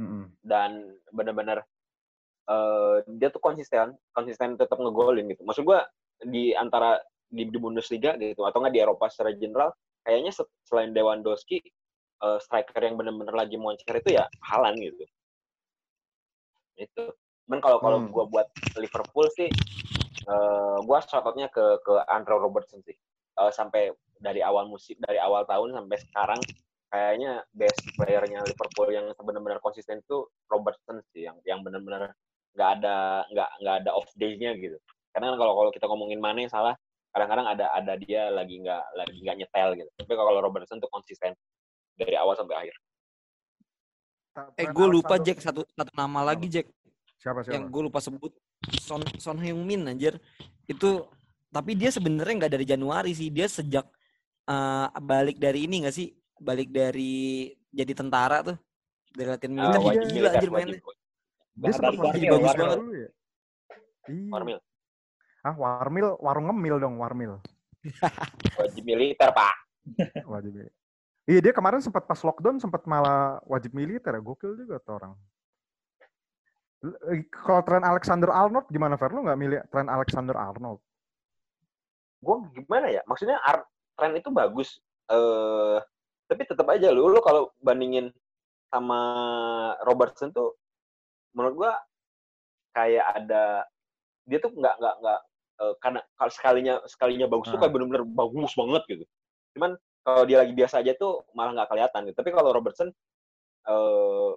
Mm-mm. 0.00 0.32
dan 0.40 0.96
bener-bener 1.12 1.60
eh 2.48 2.96
dia 3.20 3.28
tuh 3.28 3.38
konsisten, 3.38 3.92
konsisten 4.16 4.56
tetap 4.56 4.80
ngegolin 4.80 5.28
gitu. 5.28 5.44
Maksud 5.44 5.62
gua 5.62 5.84
di 6.24 6.56
antara 6.56 6.96
di, 7.28 7.44
di 7.46 7.58
Bundesliga 7.60 8.16
gitu 8.16 8.42
atau 8.48 8.64
nggak 8.64 8.74
di 8.74 8.80
Eropa 8.80 9.12
secara 9.12 9.36
general, 9.36 9.70
kayaknya 10.02 10.32
se- 10.32 10.48
selain 10.64 10.90
Lewandowski 10.96 11.60
eh, 12.24 12.38
striker 12.40 12.80
yang 12.80 12.96
bener-bener 12.96 13.36
lagi 13.36 13.60
moncer 13.60 13.92
itu 14.00 14.16
ya 14.16 14.24
Halan 14.40 14.80
gitu. 14.80 15.04
Itu. 16.80 17.12
Cuman 17.44 17.60
kalau 17.60 17.78
kalau 17.84 17.98
Hmm. 18.00 18.10
gua 18.10 18.24
buat 18.24 18.48
Liverpool 18.80 19.28
sih, 19.36 19.52
eh 20.26 20.76
gua 20.80 21.04
shout-outnya 21.04 21.52
ke 21.52 21.84
ke 21.84 21.94
Andrew 22.08 22.40
Robertson 22.40 22.80
sih. 22.88 22.96
Eh, 23.40 23.52
sampai 23.56 23.88
dari 24.20 24.44
awal 24.44 24.68
musim, 24.68 25.00
dari 25.00 25.16
awal 25.16 25.48
tahun 25.48 25.72
sampai 25.72 25.96
sekarang 25.96 26.40
kayaknya 26.92 27.40
best 27.56 27.80
playernya 27.96 28.44
Liverpool 28.44 28.92
yang 28.92 29.08
benar-benar 29.16 29.64
konsisten 29.64 30.04
itu 30.04 30.28
Robertson 30.52 31.00
sih 31.14 31.24
yang 31.24 31.40
yang 31.48 31.64
benar-benar 31.64 32.12
nggak 32.52 32.70
ada 32.76 33.24
nggak 33.32 33.50
nggak 33.64 33.76
ada 33.80 33.90
off 33.96 34.12
day-nya 34.20 34.52
gitu. 34.60 34.76
Karena 35.16 35.32
kan 35.32 35.36
kalau 35.40 35.54
kalau 35.56 35.70
kita 35.72 35.88
ngomongin 35.88 36.20
Mane 36.20 36.52
salah, 36.52 36.76
kadang-kadang 37.16 37.48
ada 37.48 37.72
ada 37.72 37.96
dia 37.96 38.28
lagi 38.28 38.60
nggak 38.60 38.84
lagi 38.92 39.16
nggak 39.24 39.36
nyetel 39.40 39.68
gitu. 39.80 39.90
Tapi 40.04 40.12
kalau 40.12 40.30
Robertson 40.44 40.76
tuh 40.76 40.90
konsisten 40.92 41.32
dari 41.96 42.20
awal 42.20 42.36
sampai 42.36 42.68
akhir. 42.68 42.76
Eh 44.60 44.68
gue 44.68 44.86
lupa 45.00 45.16
Jack 45.16 45.40
satu 45.40 45.64
satu 45.64 45.92
nama 45.96 46.28
lagi 46.28 46.44
Jack 46.52 46.68
siapa 47.16 47.40
siapa 47.40 47.56
yang 47.56 47.72
gue 47.72 47.82
lupa 47.88 48.04
sebut 48.04 48.36
Son 48.84 49.00
Son 49.16 49.40
Heung-min 49.40 49.88
anjir. 49.88 50.20
Itu 50.68 51.08
tapi 51.50 51.74
dia 51.74 51.90
sebenarnya 51.90 52.46
nggak 52.46 52.54
dari 52.54 52.66
Januari 52.66 53.12
sih. 53.14 53.28
Dia 53.30 53.46
sejak 53.50 53.86
eh, 54.46 54.86
balik 55.02 55.36
dari 55.38 55.66
ini 55.66 55.86
nggak 55.86 55.94
sih? 55.94 56.14
Balik 56.40 56.70
dari 56.72 57.50
jadi 57.70 57.92
tentara 57.92 58.42
tuh. 58.42 58.58
Dari 59.10 59.26
latihan 59.26 59.52
militer 59.52 59.80
iya, 59.82 59.86
wajib 59.86 60.02
iya. 60.06 60.14
gila 60.14 60.28
anjir 60.30 60.50
mainnya. 60.50 60.80
dia 61.60 61.72
sempat 61.76 61.92
bagus 61.98 62.22
Warmil. 62.24 62.54
banget 62.56 62.78
ya 62.94 63.10
iya 64.08 64.30
Warmil 64.30 64.58
ah 65.40 65.54
Warmil 65.56 66.08
warung 66.22 66.46
ngemil 66.48 66.76
dong 66.78 66.94
Warmil 66.96 67.42
wajib 68.60 68.84
militer 68.84 69.32
pak. 69.32 69.56
wajib 70.28 70.52
ya. 70.52 70.68
Iya 71.24 71.40
dia 71.40 71.52
kemarin 71.56 71.80
sempat 71.80 72.04
pas 72.04 72.20
lockdown 72.20 72.60
sempat 72.60 72.84
malah 72.84 73.40
wajib 73.48 73.72
militer 73.72 74.12
ya 74.12 74.20
gokil 74.20 74.52
juga 74.52 74.76
tuh 74.84 75.00
orang. 75.00 75.12
Eh, 77.08 77.24
Kalau 77.32 77.64
tren 77.64 77.80
Alexander 77.80 78.28
Arnold 78.28 78.68
gimana 78.68 79.00
Fer? 79.00 79.08
Lu 79.16 79.24
nggak 79.24 79.40
milih 79.40 79.58
tren 79.72 79.88
Alexander 79.88 80.36
Arnold? 80.36 80.84
Gue 82.20 82.36
gimana 82.54 82.86
ya 82.88 83.00
maksudnya 83.04 83.40
art 83.40 83.64
tren 83.96 84.12
itu 84.14 84.28
bagus 84.28 84.76
eh 85.08 85.78
tapi 86.28 86.46
tetap 86.46 86.68
aja 86.70 86.92
lu 86.92 87.10
lu 87.10 87.18
kalau 87.20 87.50
bandingin 87.58 88.12
sama 88.70 89.00
Robertson 89.82 90.30
tuh 90.30 90.54
menurut 91.34 91.54
gua 91.56 91.72
kayak 92.70 93.02
ada 93.18 93.66
dia 94.28 94.38
tuh 94.38 94.54
nggak 94.54 94.74
nggak 94.78 94.94
nggak 95.02 95.20
eh, 95.60 95.74
karena 95.82 96.00
kalau 96.14 96.30
sekalinya 96.30 96.74
sekalinya 96.86 97.26
bagus 97.26 97.50
tuh 97.50 97.58
Ah. 97.58 97.62
kayak 97.66 97.72
bener-bener 97.74 98.04
bagus 98.06 98.52
banget 98.54 98.82
gitu. 98.86 99.04
Cuman 99.56 99.74
kalau 100.06 100.22
dia 100.24 100.38
lagi 100.40 100.54
biasa 100.54 100.80
aja 100.80 100.92
tuh 100.94 101.24
malah 101.34 101.52
nggak 101.56 101.68
kelihatan 101.68 102.00
gitu. 102.08 102.16
Tapi 102.20 102.30
kalau 102.30 102.50
Robertson 102.54 102.88
eh 103.66 104.30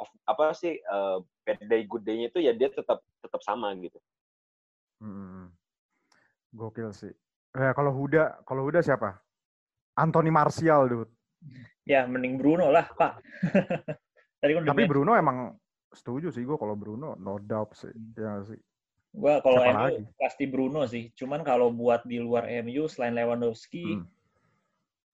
of- 0.00 0.18
apa 0.24 0.54
sih 0.54 0.78
eh, 0.78 1.18
bad 1.44 1.60
day 1.66 1.82
good 1.84 2.04
day-nya 2.06 2.30
itu 2.30 2.38
ya 2.38 2.52
dia 2.54 2.70
tetap 2.70 3.02
tetap 3.20 3.40
sama 3.42 3.72
gitu. 3.80 3.98
Mm-mm. 5.00 5.39
Gokil 6.50 6.90
sih. 6.94 7.12
Eh, 7.50 7.72
kalau 7.74 7.90
Huda, 7.94 8.42
kalau 8.46 8.66
Huda 8.66 8.82
siapa? 8.82 9.18
Anthony 9.98 10.30
Martial, 10.30 10.86
dude. 10.86 11.12
Ya, 11.82 12.06
mending 12.06 12.38
Bruno 12.38 12.70
lah, 12.70 12.86
Pak. 12.94 13.18
Tadi 14.40 14.52
kan 14.56 14.62
Tapi. 14.64 14.86
Bruno 14.86 15.12
emang 15.18 15.58
setuju 15.90 16.30
sih 16.30 16.46
gue 16.46 16.54
kalau 16.54 16.78
Bruno, 16.78 17.18
no 17.18 17.42
doubt 17.42 17.74
sih. 17.74 17.90
Ya 18.14 18.38
nggak 18.38 18.54
sih. 18.54 18.60
Gua 19.10 19.42
kalau 19.42 19.58
MU 19.66 20.06
pasti 20.14 20.46
Bruno 20.46 20.86
sih. 20.86 21.10
Cuman 21.18 21.42
kalau 21.42 21.74
buat 21.74 22.06
di 22.06 22.22
luar 22.22 22.46
MU 22.62 22.86
selain 22.86 23.18
Lewandowski, 23.18 23.98
Hmm. 23.98 24.06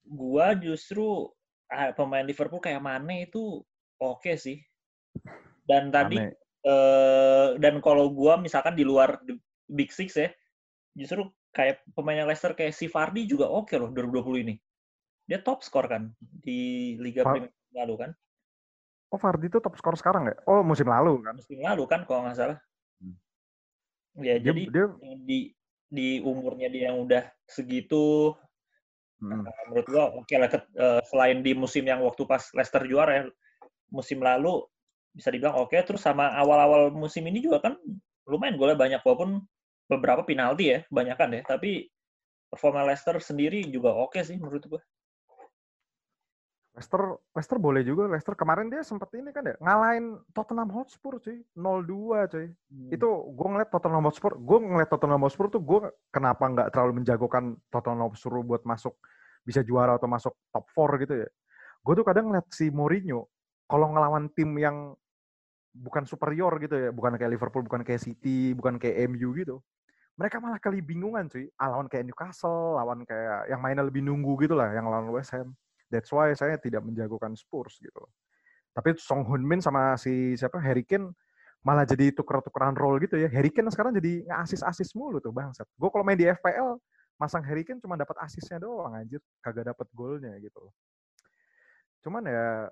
gua 0.04 0.52
justru 0.52 1.32
ah, 1.72 1.90
pemain 1.96 2.22
Liverpool 2.22 2.60
kayak 2.60 2.84
Mane 2.84 3.24
itu 3.24 3.64
oke 3.96 4.36
sih. 4.36 4.60
Dan 5.64 5.88
tadi 5.88 6.20
Mane. 6.20 6.36
eh, 6.60 7.48
dan 7.56 7.80
kalau 7.80 8.12
gua 8.12 8.36
misalkan 8.36 8.76
di 8.76 8.84
luar 8.84 9.16
Big 9.64 9.88
Six 9.90 10.12
ya, 10.20 10.28
justru 10.96 11.28
kayak 11.52 11.84
pemainnya 11.92 12.24
Leicester 12.24 12.56
kayak 12.56 12.72
si 12.72 12.88
Vardy 12.88 13.28
juga 13.28 13.52
oke 13.52 13.76
loh 13.76 13.92
2020 13.92 14.44
ini. 14.48 14.54
Dia 15.28 15.44
top 15.44 15.60
skor 15.60 15.86
kan 15.86 16.10
di 16.20 16.94
Liga 16.96 17.22
Var- 17.22 17.44
Premier 17.46 17.52
lalu 17.76 17.94
kan, 18.00 18.10
Oh 19.12 19.20
Vardy 19.20 19.46
itu 19.46 19.62
top 19.62 19.76
skor 19.78 19.94
sekarang 19.94 20.26
ya? 20.32 20.36
Oh 20.50 20.66
musim 20.66 20.88
lalu 20.90 21.22
kan? 21.22 21.38
musim 21.38 21.62
lalu 21.62 21.84
kan 21.86 22.02
kalau 22.08 22.26
nggak 22.26 22.36
salah. 22.36 22.58
Hmm. 22.98 23.14
Ya 24.18 24.40
Dia, 24.40 24.50
jadi 24.50 24.62
dia 24.72 24.86
di 25.22 25.38
di 25.86 26.18
umurnya 26.18 26.66
dia 26.66 26.90
yang 26.90 27.06
udah 27.06 27.22
segitu 27.46 28.34
mm, 29.22 29.46
Nah, 29.46 29.54
menurut 29.70 29.86
gua 29.86 30.04
oke 30.18 30.34
lah 30.34 30.50
ket- 30.50 30.72
eh, 30.74 31.00
selain 31.06 31.38
di 31.44 31.54
musim 31.54 31.86
yang 31.86 32.02
waktu 32.02 32.26
pas 32.26 32.42
Leicester 32.50 32.82
juara 32.88 33.12
ya 33.12 33.24
musim 33.92 34.18
lalu 34.18 34.66
bisa 35.14 35.30
dibilang 35.30 35.56
oke 35.62 35.76
terus 35.86 36.02
sama 36.02 36.34
awal-awal 36.34 36.90
musim 36.90 37.22
ini 37.30 37.38
juga 37.38 37.62
kan 37.62 37.78
lumayan 38.26 38.58
golnya 38.58 38.74
banyak 38.74 39.00
walaupun 39.06 39.46
beberapa 39.86 40.26
penalti 40.26 40.74
ya 40.74 40.78
kebanyakan 40.90 41.40
ya 41.40 41.42
tapi 41.46 41.86
performa 42.50 42.86
Leicester 42.86 43.18
sendiri 43.22 43.62
juga 43.66 43.94
oke 43.94 44.18
sih 44.22 44.38
menurut 44.38 44.64
gua 44.66 44.82
Leicester 46.76 47.00
Leicester 47.32 47.56
boleh 47.56 47.80
juga. 47.80 48.04
Leicester 48.04 48.36
kemarin 48.36 48.68
dia 48.68 48.84
sempat 48.84 49.08
ini 49.16 49.32
kan 49.32 49.48
ya 49.48 49.56
ngalahin 49.64 50.20
Tottenham 50.36 50.68
Hotspur 50.68 51.16
cuy, 51.24 51.40
0-2 51.56 52.28
cuy. 52.28 52.52
Itu 52.92 53.32
gue 53.32 53.48
ngeliat 53.48 53.72
Tottenham 53.72 54.04
Hotspur, 54.04 54.36
gue 54.36 54.58
ngeliat 54.60 54.92
Tottenham 54.92 55.24
Hotspur 55.24 55.48
tuh 55.48 55.64
gue 55.64 55.88
kenapa 56.12 56.44
nggak 56.44 56.68
terlalu 56.76 57.00
menjagokan 57.00 57.56
Tottenham 57.72 58.12
Hotspur 58.12 58.44
buat 58.44 58.60
masuk 58.68 58.92
bisa 59.40 59.64
juara 59.64 59.96
atau 59.96 60.04
masuk 60.04 60.36
top 60.52 60.68
4 60.76 61.02
gitu 61.08 61.14
ya. 61.24 61.28
Gue 61.80 61.94
tuh 61.96 62.04
kadang 62.04 62.28
ngeliat 62.28 62.44
si 62.52 62.68
Mourinho 62.68 63.24
kalau 63.64 63.96
ngelawan 63.96 64.28
tim 64.36 64.52
yang 64.60 64.92
bukan 65.72 66.04
superior 66.04 66.52
gitu 66.60 66.76
ya, 66.76 66.90
bukan 66.92 67.16
kayak 67.16 67.40
Liverpool, 67.40 67.64
bukan 67.64 67.88
kayak 67.88 68.04
City, 68.04 68.52
bukan 68.52 68.76
kayak 68.76 69.08
MU 69.08 69.32
gitu. 69.32 69.64
Mereka 70.16 70.40
malah 70.40 70.56
kali 70.56 70.80
bingungan 70.80 71.28
cuy. 71.28 71.44
Ah, 71.60 71.76
lawan 71.76 71.92
kayak 71.92 72.08
Newcastle, 72.08 72.80
lawan 72.80 73.04
kayak 73.04 73.52
yang 73.52 73.60
mainnya 73.60 73.84
lebih 73.84 74.00
nunggu 74.00 74.32
gitu 74.48 74.56
lah, 74.56 74.72
yang 74.72 74.88
lawan 74.88 75.12
West 75.12 75.36
Ham. 75.36 75.52
That's 75.92 76.08
why 76.08 76.32
saya 76.32 76.56
tidak 76.56 76.82
menjagokan 76.82 77.36
Spurs 77.36 77.76
gitu. 77.78 78.00
Tapi 78.72 78.96
Song 78.96 79.28
Heung-min 79.28 79.60
sama 79.60 79.96
si 80.00 80.36
siapa 80.36 80.56
Harry 80.60 80.84
Kane 80.84 81.12
malah 81.64 81.84
jadi 81.84 82.12
tuker-tukeran 82.16 82.76
role 82.76 83.00
gitu 83.04 83.20
ya. 83.20 83.28
Harry 83.28 83.52
Kane 83.52 83.68
sekarang 83.68 83.92
jadi 83.92 84.24
nge-asis-asis 84.24 84.96
mulu 84.96 85.20
tuh 85.20 85.32
bangsat. 85.32 85.68
Gue 85.76 85.88
kalau 85.92 86.04
main 86.04 86.16
di 86.16 86.28
FPL 86.28 86.80
masang 87.16 87.44
Harry 87.44 87.64
Kane 87.64 87.80
cuma 87.80 87.96
dapat 87.96 88.16
asisnya 88.24 88.60
doang 88.60 88.92
anjir, 88.96 89.20
kagak 89.44 89.72
dapat 89.72 89.88
golnya 89.92 90.32
gitu 90.40 90.68
loh. 90.68 90.72
Cuman 92.04 92.24
ya 92.24 92.68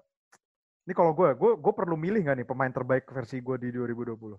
ini 0.84 0.92
kalau 0.92 1.16
gue, 1.16 1.32
gue 1.32 1.52
gue 1.56 1.72
perlu 1.72 1.96
milih 1.96 2.20
nggak 2.28 2.36
nih 2.44 2.48
pemain 2.48 2.72
terbaik 2.72 3.08
versi 3.08 3.40
gue 3.40 3.56
di 3.56 3.68
2020? 3.72 4.36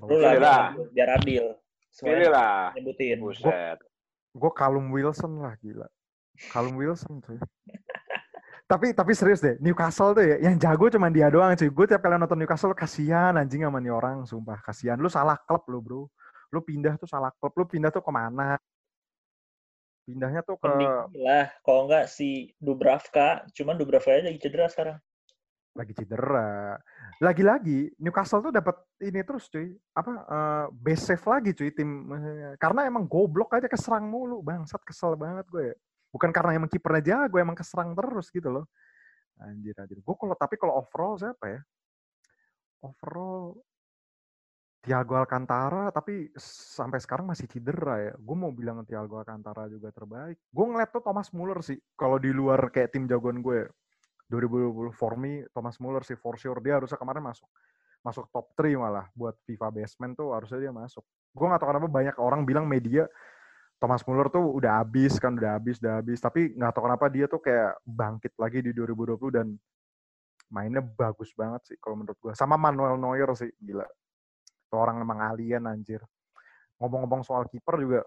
Lu 0.00 0.16
lah 0.18 0.32
Pilih 0.34 0.40
lah. 0.42 0.62
biar- 0.92 1.12
adil 1.18 1.46
Pilih 1.94 2.30
lah. 2.30 2.74
nyebutin 2.74 3.18
Buset. 3.22 3.78
gue 4.34 4.50
Callum 4.58 4.90
Wilson 4.90 5.38
lah 5.38 5.54
gila. 5.62 5.86
Callum 6.50 6.74
Wilson 6.74 7.22
cuy. 7.22 7.38
tapi 8.70 8.90
tapi 8.90 9.12
serius 9.14 9.38
deh, 9.38 9.54
Newcastle 9.62 10.10
tuh 10.16 10.24
ya, 10.26 10.36
yang 10.42 10.58
jago 10.58 10.90
cuma 10.90 11.06
dia 11.12 11.30
doang 11.30 11.54
cuy. 11.54 11.70
Gue 11.70 11.86
tiap 11.86 12.02
kali 12.02 12.18
nonton 12.18 12.34
Newcastle 12.34 12.74
kasihan 12.74 13.38
anjing 13.38 13.62
sama 13.62 13.78
nih 13.78 13.94
orang, 13.94 14.26
sumpah 14.26 14.58
kasihan. 14.58 14.98
Lu 14.98 15.06
salah 15.06 15.38
klub 15.46 15.62
lu 15.70 15.78
bro. 15.78 16.02
Lu 16.50 16.58
pindah 16.62 16.98
tuh 16.98 17.06
salah 17.06 17.30
klub, 17.38 17.54
lu 17.54 17.64
pindah 17.66 17.94
tuh 17.94 18.02
ke 18.02 18.10
mana? 18.10 18.58
Pindahnya 20.04 20.44
tuh 20.44 20.60
ke 20.60 20.68
mending 20.68 21.24
lah 21.24 21.48
kalau 21.64 21.88
nggak 21.88 22.12
si 22.12 22.52
Dubravka 22.60 23.48
cuman 23.56 23.80
Dubravka 23.80 24.12
aja 24.12 24.28
lagi 24.28 24.36
cedera 24.36 24.68
sekarang 24.68 25.00
lagi 25.74 25.92
cedera. 25.92 26.78
Lagi-lagi 27.18 27.90
Newcastle 27.98 28.50
tuh 28.50 28.52
dapat 28.54 28.78
ini 29.02 29.20
terus 29.26 29.50
cuy. 29.50 29.74
Apa 29.92 30.12
eh, 30.14 30.66
base 30.70 31.02
save 31.02 31.26
lagi 31.26 31.50
cuy 31.52 31.70
tim 31.74 31.90
karena 32.56 32.86
emang 32.86 33.04
goblok 33.10 33.58
aja 33.58 33.66
keserang 33.66 34.06
mulu. 34.06 34.40
Bangsat 34.40 34.80
kesel 34.86 35.18
banget 35.18 35.46
gue. 35.50 35.74
Bukan 36.14 36.30
karena 36.30 36.54
emang 36.54 36.70
kipernya 36.70 37.02
jago, 37.26 37.36
emang 37.42 37.58
keserang 37.58 37.90
terus 37.98 38.30
gitu 38.30 38.46
loh. 38.46 38.64
Anjir 39.42 39.74
anjir. 39.74 39.98
Gue 39.98 40.14
kalau 40.14 40.38
tapi 40.38 40.54
kalau 40.54 40.78
overall 40.78 41.18
siapa 41.18 41.44
ya? 41.50 41.60
Overall 42.86 43.58
Thiago 44.84 45.16
Alcantara 45.16 45.88
tapi 45.88 46.28
sampai 46.38 47.00
sekarang 47.00 47.26
masih 47.26 47.50
cedera 47.50 47.98
ya. 47.98 48.12
Gue 48.14 48.36
mau 48.38 48.54
bilang 48.54 48.86
Thiago 48.86 49.18
Alcantara 49.18 49.66
juga 49.66 49.90
terbaik. 49.90 50.38
Gue 50.54 50.64
ngeliat 50.70 50.94
tuh 50.94 51.02
Thomas 51.02 51.32
Muller 51.34 51.58
sih 51.66 51.80
kalau 51.98 52.22
di 52.22 52.30
luar 52.30 52.70
kayak 52.70 52.94
tim 52.94 53.10
jagoan 53.10 53.42
gue. 53.42 53.66
2020 54.28 54.94
for 54.96 55.14
me 55.20 55.44
Thomas 55.52 55.76
Muller 55.80 56.02
sih 56.06 56.16
for 56.16 56.36
sure. 56.40 56.58
Dia 56.64 56.80
harusnya 56.80 56.96
kemarin 57.00 57.24
masuk 57.24 57.48
masuk 58.04 58.28
top 58.28 58.52
3 58.60 58.76
malah 58.76 59.08
buat 59.16 59.32
FIFA 59.48 59.72
Basement 59.72 60.12
tuh 60.12 60.36
harusnya 60.36 60.68
dia 60.68 60.72
masuk. 60.76 61.00
Gue 61.32 61.48
gak 61.48 61.56
tahu 61.64 61.72
kenapa 61.72 61.88
banyak 61.88 62.16
orang 62.20 62.44
bilang 62.44 62.68
media 62.68 63.08
Thomas 63.80 64.04
Muller 64.04 64.28
tuh 64.28 64.44
udah 64.60 64.84
habis 64.84 65.16
kan 65.16 65.34
udah 65.34 65.56
habis 65.56 65.80
udah 65.80 66.00
habis. 66.04 66.20
Tapi 66.20 66.52
nggak 66.56 66.72
tahu 66.72 66.84
kenapa 66.88 67.06
dia 67.12 67.26
tuh 67.26 67.40
kayak 67.42 67.80
bangkit 67.84 68.32
lagi 68.40 68.64
di 68.64 68.70
2020 68.72 69.18
dan 69.34 69.46
mainnya 70.52 70.80
bagus 70.84 71.32
banget 71.34 71.74
sih 71.74 71.76
kalau 71.80 71.98
menurut 71.98 72.16
gue 72.20 72.32
sama 72.36 72.60
Manuel 72.60 73.00
Neuer 73.00 73.28
sih 73.36 73.50
gila. 73.60 73.84
Tuh 74.68 74.78
orang 74.78 75.00
emang 75.00 75.20
alien 75.20 75.64
anjir. 75.68 76.00
Ngomong-ngomong 76.80 77.24
soal 77.24 77.48
kiper 77.48 77.76
juga 77.80 78.00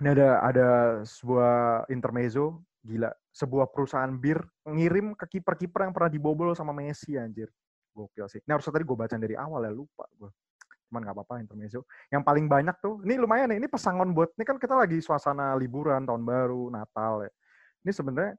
ini 0.00 0.12
ada 0.12 0.30
ada 0.44 0.68
sebuah 1.08 1.86
intermezzo 1.88 2.60
gila 2.86 3.10
sebuah 3.34 3.66
perusahaan 3.74 4.14
bir 4.14 4.38
ngirim 4.62 5.18
ke 5.18 5.26
kiper-kiper 5.38 5.90
yang 5.90 5.92
pernah 5.92 6.10
dibobol 6.10 6.54
sama 6.54 6.70
Messi 6.70 7.18
anjir. 7.18 7.50
Gokil 7.90 8.30
sih. 8.30 8.40
Ini 8.46 8.54
harusnya 8.54 8.72
tadi 8.78 8.84
gue 8.86 8.96
baca 8.96 9.16
dari 9.18 9.34
awal 9.34 9.66
ya 9.66 9.72
lupa 9.74 10.06
gue 10.14 10.30
cuman 10.86 11.02
nggak 11.02 11.16
apa-apa 11.18 11.42
intermezzo. 11.42 11.82
Yang 12.14 12.22
paling 12.22 12.46
banyak 12.46 12.76
tuh 12.78 13.02
ini 13.02 13.18
lumayan 13.18 13.50
nih 13.50 13.58
ini 13.58 13.66
pesangon 13.66 14.14
buat 14.14 14.30
ini 14.38 14.44
kan 14.46 14.56
kita 14.56 14.78
lagi 14.78 15.02
suasana 15.02 15.58
liburan 15.58 16.06
tahun 16.06 16.22
baru 16.22 16.70
Natal 16.70 17.26
ya. 17.26 17.32
Ini 17.82 17.90
sebenarnya 17.90 18.32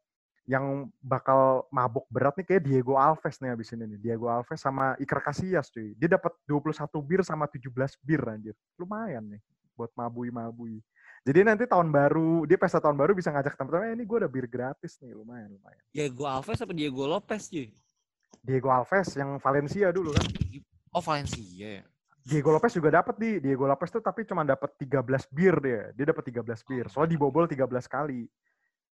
yang 0.47 0.87
bakal 1.03 1.67
mabuk 1.75 2.07
berat 2.07 2.39
nih 2.39 2.47
kayak 2.47 2.63
Diego 2.63 2.95
Alves 2.95 3.35
nih 3.43 3.51
abis 3.51 3.75
ini 3.75 3.83
nih. 3.83 3.99
Diego 3.99 4.31
Alves 4.31 4.63
sama 4.63 4.95
Iker 4.95 5.19
Casillas 5.19 5.67
cuy. 5.67 5.91
Dia 5.99 6.15
dapat 6.15 6.31
21 6.47 6.87
bir 7.03 7.21
sama 7.27 7.51
17 7.51 7.67
bir 7.99 8.21
anjir. 8.23 8.55
Lumayan 8.79 9.27
nih 9.27 9.43
buat 9.75 9.91
mabui-mabui 9.93 10.81
jadi 11.23 11.39
nanti 11.43 11.65
tahun 11.65 11.89
baru 11.89 12.45
dia 12.45 12.57
pesta 12.57 12.77
tahun 12.77 12.95
baru 12.95 13.11
bisa 13.13 13.31
ngajak 13.31 13.55
teman-teman 13.55 13.89
"Eh, 13.89 13.95
ini 13.95 14.03
gue 14.03 14.17
ada 14.19 14.29
bir 14.29 14.45
gratis 14.45 14.99
nih 14.99 15.13
lumayan 15.13 15.49
lumayan 15.51 15.81
Diego 15.89 16.23
Alves 16.25 16.59
apa 16.59 16.71
Diego 16.71 17.03
Lopez 17.05 17.47
cuy? 17.47 17.69
Diego 18.43 18.69
Alves 18.69 19.09
yang 19.15 19.39
Valencia 19.39 19.89
dulu 19.89 20.13
kan 20.13 20.25
Oh 20.91 21.03
Valencia 21.03 21.43
ya. 21.43 21.83
Diego 22.23 22.51
Lopez 22.51 22.73
juga 22.73 22.91
dapat 22.91 23.15
di 23.15 23.39
Diego 23.39 23.63
Lopez 23.63 23.87
tuh 23.87 24.01
tapi 24.01 24.27
cuma 24.27 24.43
dapat 24.43 24.75
13 24.75 24.99
bir 25.31 25.55
dia. 25.61 25.81
Dia 25.93 26.11
dapat 26.11 26.27
13 26.27 26.43
bir. 26.63 26.85
Soalnya 26.89 27.15
dibobol 27.15 27.45
13 27.45 27.63
kali. 27.87 28.27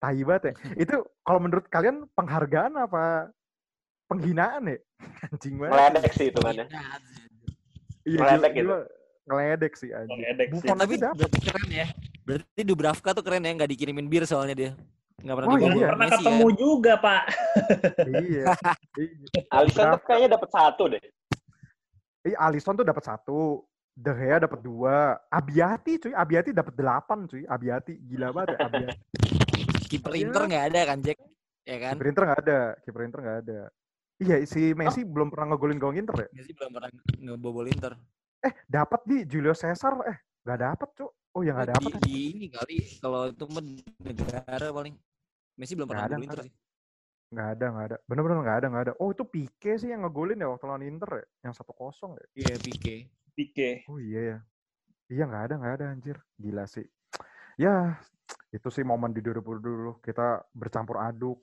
Tai 0.02 0.18
banget 0.26 0.44
ya. 0.50 0.54
Itu 0.76 0.96
kalau 1.22 1.40
menurut 1.40 1.70
kalian 1.70 2.10
penghargaan 2.12 2.76
apa 2.76 3.30
penghinaan 4.10 4.68
ya? 4.68 4.78
Anjing 5.32 5.56
banget. 5.62 5.72
Meledek 5.78 6.12
sih 6.12 6.26
hitungannya. 6.28 6.66
Iya, 8.02 8.20
Ngeledek 8.20 8.52
gitu. 8.52 8.78
Ngeledek 9.30 9.74
sih 9.78 9.90
anjing. 9.94 10.20
Ngeledek 10.20 10.48
sih. 10.50 10.54
Buffon 10.58 10.78
Tapi 10.82 10.96
dapat. 10.98 11.16
berarti 11.22 11.40
keren 11.40 11.70
ya. 11.70 11.88
Berarti 12.22 12.62
Dubravka 12.62 13.10
tuh 13.12 13.24
keren 13.24 13.42
ya, 13.42 13.52
nggak 13.52 13.72
dikirimin 13.72 14.06
bir 14.06 14.24
soalnya 14.24 14.56
dia. 14.56 14.72
Nggak 15.22 15.36
pernah 15.38 15.50
Oh, 15.50 15.58
iya. 15.58 15.88
pernah 15.94 16.08
Messi 16.08 16.16
ketemu 16.18 16.48
kan. 16.48 16.58
juga 16.58 16.94
pak 16.98 17.22
iya. 18.10 18.44
Iya. 19.02 19.42
Alisson 19.54 19.86
tuh 19.94 20.02
kayaknya 20.04 20.30
dapat 20.34 20.50
satu 20.50 20.84
deh. 20.90 21.04
Iya, 22.22 22.38
Alisson 22.40 22.74
tuh 22.74 22.86
dapat 22.86 23.04
satu. 23.06 23.40
De 23.92 24.12
Gea 24.12 24.40
dapat 24.40 24.60
dua. 24.64 25.20
Abiati 25.28 26.00
cuy, 26.00 26.14
Abiati 26.16 26.50
dapat 26.50 26.74
delapan 26.74 27.28
cuy. 27.28 27.44
Abiati 27.46 27.94
gila 28.02 28.32
banget 28.32 28.56
ya 28.56 28.58
Abiati. 28.66 28.98
Kiper 29.86 30.12
Iya. 30.16 30.22
Inter 30.26 30.42
nggak 30.48 30.66
ada 30.74 30.82
kan 30.88 30.98
Jack? 31.04 31.18
Ya 31.62 31.78
kan? 31.78 31.94
Kiper 31.94 32.08
Inter 32.08 32.24
nggak 32.26 32.42
ada, 32.42 32.60
kiper 32.82 33.02
Inter 33.04 33.20
nggak 33.22 33.40
ada. 33.46 33.60
Iya, 34.18 34.36
si 34.46 34.62
Messi 34.74 35.02
belum 35.02 35.30
pernah 35.30 35.54
ngegolin 35.54 35.78
gawang 35.78 35.98
Inter 35.98 36.16
ya? 36.18 36.30
Messi 36.32 36.54
belum 36.54 36.72
pernah 36.72 36.90
ngebobol 37.20 37.66
Inter. 37.68 37.94
Eh, 38.42 38.54
dapat 38.66 39.02
di 39.06 39.22
Julio 39.26 39.54
Cesar. 39.54 39.94
Eh, 40.02 40.18
nggak 40.42 40.60
dapat, 40.62 40.90
Cuk. 40.98 41.12
Oh, 41.32 41.42
ya 41.48 41.56
nggak 41.56 41.68
di, 41.68 41.74
dapat. 41.80 41.92
di 42.04 42.18
ini 42.36 42.48
kali 42.52 42.78
kalau 43.00 43.32
itu 43.32 43.46
negara 44.04 44.68
paling 44.76 44.96
Messi 45.56 45.74
belum 45.80 45.88
pernah 45.88 46.04
Nggak 46.04 46.12
ada, 46.12 46.18
ngegolin 46.20 46.28
nggak 46.28 46.36
Inter 46.36 46.44
sih. 46.44 46.54
Nggak 47.32 47.48
ada, 47.48 47.66
nggak 47.72 47.86
ada. 47.88 47.98
Bener-bener 48.04 48.38
nggak 48.44 48.58
ada, 48.60 48.68
nggak 48.68 48.84
ada. 48.84 48.94
Oh, 49.00 49.10
itu 49.16 49.24
Pique 49.24 49.72
sih 49.80 49.90
yang 49.92 50.02
ngegolin 50.04 50.44
ya 50.44 50.48
waktu 50.52 50.66
lawan 50.68 50.84
Inter 50.84 51.10
ya? 51.24 51.26
Yang 51.48 51.54
1-0 51.64 52.20
ya? 52.20 52.26
Iya, 52.36 52.56
Pique. 52.60 52.96
Pique. 53.32 53.72
Oh 53.88 54.00
iya 54.04 54.22
ya. 54.22 54.38
Iya 55.08 55.24
nggak 55.28 55.44
ada, 55.48 55.54
nggak 55.56 55.74
ada 55.80 55.86
anjir. 55.96 56.18
Gila 56.36 56.64
sih. 56.68 56.88
Ya, 57.56 57.96
itu 58.52 58.68
sih 58.68 58.84
momen 58.84 59.16
di 59.16 59.24
2020 59.24 59.64
dulu. 59.64 59.92
Kita 60.04 60.44
bercampur 60.52 61.00
aduk. 61.00 61.40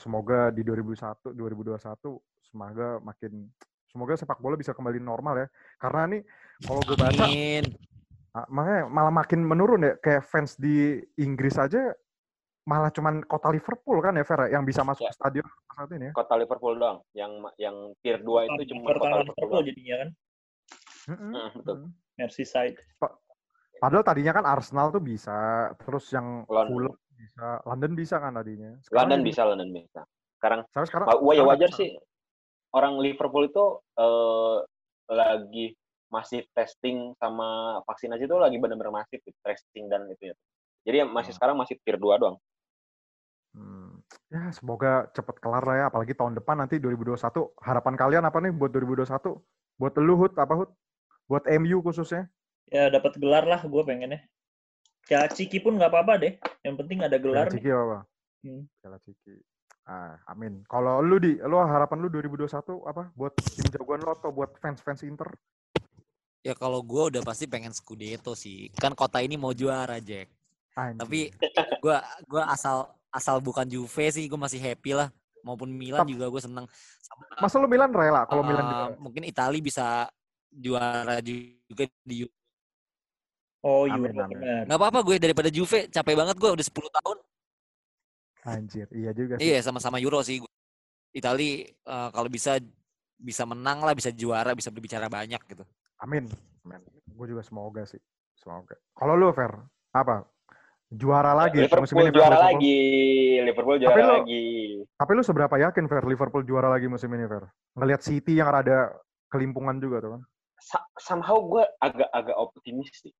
Semoga 0.00 0.48
di 0.50 0.66
2001, 0.66 1.36
2021, 1.38 2.18
semoga 2.50 2.98
makin 2.98 3.46
semoga 3.94 4.18
sepak 4.18 4.42
bola 4.42 4.58
bisa 4.58 4.74
kembali 4.74 4.98
normal 4.98 5.44
ya. 5.44 5.48
Karena 5.78 6.02
nih 6.10 6.22
kalau 6.66 6.82
gue 6.82 6.96
baca 6.98 7.24
Amin. 7.30 7.62
Ah, 8.34 8.46
makanya 8.50 8.90
malah 8.90 9.14
makin 9.14 9.46
menurun 9.46 9.86
ya 9.86 9.94
kayak 9.94 10.26
fans 10.26 10.58
di 10.58 10.98
Inggris 11.16 11.54
aja 11.54 11.94
malah 12.66 12.90
cuman 12.90 13.22
kota 13.22 13.46
Liverpool 13.46 14.02
kan 14.02 14.16
ya 14.16 14.24
Fer 14.26 14.50
ya, 14.50 14.58
yang 14.58 14.66
bisa 14.66 14.82
masuk 14.82 15.06
Ya. 15.06 15.12
ke 15.12 15.16
stadion 15.16 15.46
saat 15.70 15.90
ini 15.94 16.10
ya. 16.10 16.12
Kota 16.16 16.34
Liverpool 16.34 16.74
doang. 16.74 16.98
Yang 17.14 17.32
yang 17.60 17.76
tier 18.02 18.18
2 18.18 18.48
itu 18.50 18.74
cuma 18.74 18.90
Kota 18.90 18.98
kota 18.98 19.06
Liverpool 19.06 19.22
Liverpool 19.22 19.50
doang. 19.52 19.66
jadinya 19.68 19.94
kan. 19.94 20.08
Mm-mm, 21.04 21.30
Hmm, 21.30 21.48
betul. 21.54 21.74
mm-mm. 21.78 21.90
Merseyside. 22.16 22.76
Padahal 23.76 24.02
tadinya 24.02 24.32
kan 24.32 24.44
Arsenal 24.48 24.88
tuh 24.90 25.02
bisa, 25.04 25.36
terus 25.76 26.08
yang. 26.10 26.42
Fulham 26.48 26.96
bisa, 27.14 27.60
London 27.62 27.92
bisa 27.92 28.16
kan 28.18 28.32
tadinya. 28.32 28.70
Sekarang 28.80 28.98
London 28.98 29.20
bisa, 29.22 29.40
London 29.44 29.70
bisa. 29.70 30.02
Sekarang 30.40 30.60
Sekarang 30.72 30.86
sekarang. 30.90 31.06
Wah, 31.06 31.14
ya 31.14 31.22
sekarang 31.38 31.48
wajar 31.52 31.70
sih. 31.70 31.90
Orang 32.72 32.98
Liverpool 32.98 33.46
itu 33.46 33.64
eh, 33.94 34.56
lagi 35.06 35.66
masih 36.14 36.46
testing 36.54 37.10
sama 37.18 37.82
vaksinasi 37.90 38.30
itu 38.30 38.36
lagi 38.38 38.54
benar-benar 38.62 39.02
masif 39.02 39.18
gitu, 39.26 39.34
testing 39.42 39.90
dan 39.90 40.06
itu 40.06 40.30
ya. 40.30 40.34
Jadi 40.86 41.10
masih 41.10 41.34
Hmm. 41.34 41.38
sekarang 41.42 41.56
masih 41.58 41.74
tier 41.82 41.98
2 41.98 42.14
doang. 42.22 42.36
Hmm. 43.54 43.98
Ya 44.30 44.50
semoga 44.54 45.10
cepet 45.10 45.36
kelar 45.42 45.62
lah 45.66 45.76
ya, 45.76 45.84
apalagi 45.90 46.14
tahun 46.14 46.38
depan 46.38 46.62
nanti 46.62 46.78
2021. 46.78 47.50
Harapan 47.58 47.94
kalian 47.98 48.22
apa 48.22 48.38
nih 48.38 48.54
buat 48.54 48.70
2021? 48.70 49.42
Buat 49.74 49.94
lu 49.98 50.14
Hud, 50.14 50.38
apa 50.38 50.54
Hud? 50.54 50.70
Buat 51.26 51.50
MU 51.50 51.82
khususnya? 51.82 52.30
Ya 52.70 52.90
dapat 52.90 53.18
gelar 53.18 53.42
lah 53.46 53.62
gue 53.62 53.82
pengennya. 53.82 54.22
Piala 55.04 55.28
Ciki 55.28 55.60
pun 55.60 55.76
nggak 55.76 55.90
apa-apa 55.92 56.12
deh. 56.16 56.32
Yang 56.64 56.74
penting 56.80 56.98
ada 57.04 57.16
gelar. 57.20 57.46
Piala 57.46 57.50
nih. 57.50 57.54
Ciki 57.58 57.70
apa? 57.70 57.98
Hmm. 58.44 58.62
Piala 58.80 58.98
Ciki. 59.02 59.34
Ah, 59.84 60.16
amin. 60.32 60.64
Kalau 60.64 61.04
lu 61.04 61.20
di, 61.20 61.36
lu 61.44 61.60
harapan 61.60 62.00
lu 62.00 62.08
2021 62.08 62.88
apa? 62.88 63.12
Buat 63.12 63.36
tim 63.36 63.68
jagoan 63.68 64.00
lu 64.00 64.10
atau 64.16 64.32
buat 64.32 64.56
fans-fans 64.56 65.04
Inter? 65.04 65.28
Ya 66.44 66.52
kalau 66.52 66.84
gue 66.84 67.02
udah 67.16 67.22
pasti 67.24 67.48
pengen 67.48 67.72
Scudetto 67.72 68.36
sih. 68.36 68.68
Kan 68.76 68.92
kota 68.92 69.24
ini 69.24 69.40
mau 69.40 69.56
juara, 69.56 69.96
Jack. 69.96 70.28
Anjing. 70.76 71.00
Tapi 71.00 71.20
gua 71.80 72.04
gua 72.28 72.52
asal 72.52 72.90
asal 73.08 73.40
bukan 73.40 73.64
Juve 73.64 74.10
sih 74.12 74.28
gue 74.28 74.36
masih 74.36 74.60
happy 74.60 74.92
lah. 74.92 75.08
Maupun 75.40 75.72
Milan 75.72 76.04
Tap- 76.04 76.12
juga 76.12 76.28
gue 76.28 76.42
seneng. 76.44 76.68
Sama, 77.00 77.22
Masa 77.40 77.56
lu 77.56 77.68
Milan 77.68 77.88
rela 77.96 78.28
kalau 78.28 78.44
Milan 78.44 78.64
eh, 78.64 78.70
juara? 78.74 78.94
mungkin 79.00 79.22
Italia 79.24 79.60
bisa 79.64 79.86
juara 80.52 81.24
juga 81.24 81.84
di 82.04 82.28
Euro. 82.28 82.32
Oh 83.64 83.88
amin. 83.88 84.12
benar. 84.12 84.28
Nggak 84.68 84.76
apa-apa 84.76 85.00
gue 85.00 85.16
daripada 85.16 85.48
Juve 85.48 85.88
capek 85.88 86.12
banget 86.12 86.36
gue 86.36 86.50
udah 86.60 86.66
10 86.68 86.90
tahun. 86.92 87.18
Anjir, 88.44 88.88
iya 88.92 89.10
juga 89.16 89.40
sih. 89.40 89.48
Iya 89.48 89.58
sama-sama 89.64 89.96
Euro 89.96 90.20
sih. 90.20 90.44
Italia 91.16 91.64
eh, 91.72 92.08
kalau 92.12 92.28
bisa 92.28 92.60
bisa 93.14 93.48
menang 93.48 93.80
lah, 93.80 93.96
bisa 93.96 94.12
juara, 94.12 94.52
bisa 94.52 94.68
berbicara 94.68 95.08
banyak 95.08 95.40
gitu. 95.48 95.64
Amin. 96.00 96.26
Amin. 96.64 96.80
Gue 97.06 97.26
juga 97.28 97.42
semoga 97.42 97.84
sih. 97.84 98.00
Semoga. 98.34 98.74
Kalau 98.92 99.14
lu 99.14 99.30
Fer, 99.30 99.52
apa? 99.92 100.26
Juara 100.90 101.34
lagi 101.34 101.64
Liverpool 101.64 101.82
musim 101.86 101.96
ini 101.98 102.10
juara 102.10 102.36
Liverpool? 102.38 102.46
lagi. 102.54 102.78
Liverpool 103.42 103.76
Tapi 103.76 103.82
juara 103.84 104.02
lu- 104.04 104.14
lagi. 104.22 104.44
Tapi 104.94 105.10
lu 105.10 105.22
seberapa 105.22 105.54
yakin 105.58 105.84
Fer 105.86 106.04
Liverpool 106.06 106.42
juara 106.44 106.68
lagi 106.70 106.86
musim 106.86 107.10
ini 107.10 107.26
Fer? 107.26 107.44
Ngelihat 107.74 108.00
City 108.02 108.38
yang 108.38 108.50
rada 108.50 108.94
kelimpungan 109.30 109.78
juga 109.78 109.96
tuh 110.00 110.10
kan. 110.18 110.22
Sa- 110.60 110.88
somehow 110.96 111.38
gue 111.42 111.64
agak-agak 111.78 112.36
optimis 112.38 112.90
sih 112.94 113.12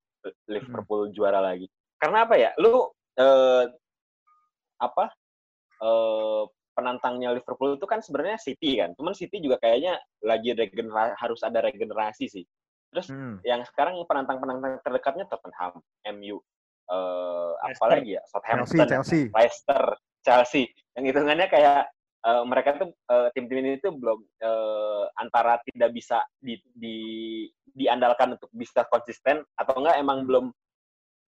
Liverpool 0.47 1.11
juara 1.11 1.43
lagi. 1.43 1.67
Karena 1.99 2.25
apa 2.25 2.35
ya? 2.39 2.51
Lu 2.59 2.91
eh, 3.15 3.65
apa? 4.79 5.11
Eh, 5.83 6.43
penantangnya 6.75 7.31
Liverpool 7.31 7.79
itu 7.79 7.87
kan 7.87 8.03
sebenarnya 8.03 8.39
City 8.39 8.79
kan. 8.79 8.95
Cuman 8.95 9.15
City 9.15 9.39
juga 9.39 9.59
kayaknya 9.59 9.99
lagi 10.23 10.55
regenerasi 10.55 11.15
harus 11.19 11.41
ada 11.43 11.63
regenerasi 11.63 12.27
sih. 12.27 12.45
Terus 12.95 13.11
Hmm. 13.11 13.43
yang 13.43 13.67
sekarang 13.67 13.99
penantang-penantang 14.07 14.79
terdekatnya 14.87 15.27
Tottenham, 15.27 15.83
MU, 16.15 16.39
eh, 16.87 17.53
apa 17.59 17.67
Leicester. 17.75 17.91
lagi 17.91 18.11
ya? 18.15 18.23
Southampton, 18.31 18.87
Chelsea. 18.87 19.23
Leicester, 19.35 19.83
Chelsea. 20.23 20.71
Yang 20.95 21.05
hitungannya 21.11 21.51
kayak 21.51 21.91
eh, 22.25 22.45
mereka 22.47 22.71
tuh 22.79 22.89
eh, 23.11 23.29
tim-tim 23.35 23.59
ini 23.61 23.83
tuh 23.83 23.93
belum 23.93 24.23
eh, 24.41 25.05
antara 25.19 25.59
tidak 25.67 25.91
bisa 25.91 26.23
di, 26.39 26.55
di 26.73 26.97
diandalkan 27.75 28.39
untuk 28.39 28.49
bisa 28.55 28.87
konsisten 28.87 29.43
atau 29.59 29.75
enggak 29.83 29.99
emang 29.99 30.23
belum 30.25 30.55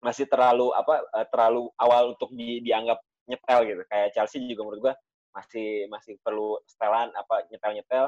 masih 0.00 0.30
terlalu 0.30 0.70
apa 0.72 1.02
eh, 1.18 1.26
terlalu 1.34 1.66
awal 1.76 2.14
untuk 2.14 2.30
di, 2.30 2.62
dianggap 2.62 2.96
nyetel 3.26 3.58
gitu. 3.66 3.82
Kayak 3.90 4.14
Chelsea 4.14 4.46
juga 4.46 4.62
menurut 4.64 4.80
gua 4.80 4.94
masih 5.34 5.84
masih 5.90 6.16
perlu 6.22 6.56
setelan 6.64 7.10
apa 7.12 7.44
nyetel-nyetel 7.50 8.06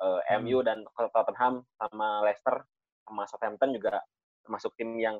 eh, 0.00 0.20
Hmm. 0.30 0.40
MU 0.40 0.62
dan 0.62 0.80
Tottenham 0.96 1.66
sama 1.76 2.24
Leicester 2.24 2.64
sama 3.10 3.26
Southampton 3.26 3.74
juga 3.74 3.98
termasuk 4.46 4.78
tim 4.78 4.94
yang 4.94 5.18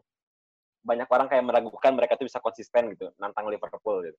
banyak 0.81 1.11
orang 1.11 1.27
kayak 1.29 1.45
meragukan 1.45 1.93
mereka 1.93 2.17
tuh 2.17 2.25
bisa 2.25 2.39
konsisten 2.39 2.95
gitu 2.95 3.11
nantang 3.19 3.51
Liverpool 3.51 4.07
gitu. 4.07 4.19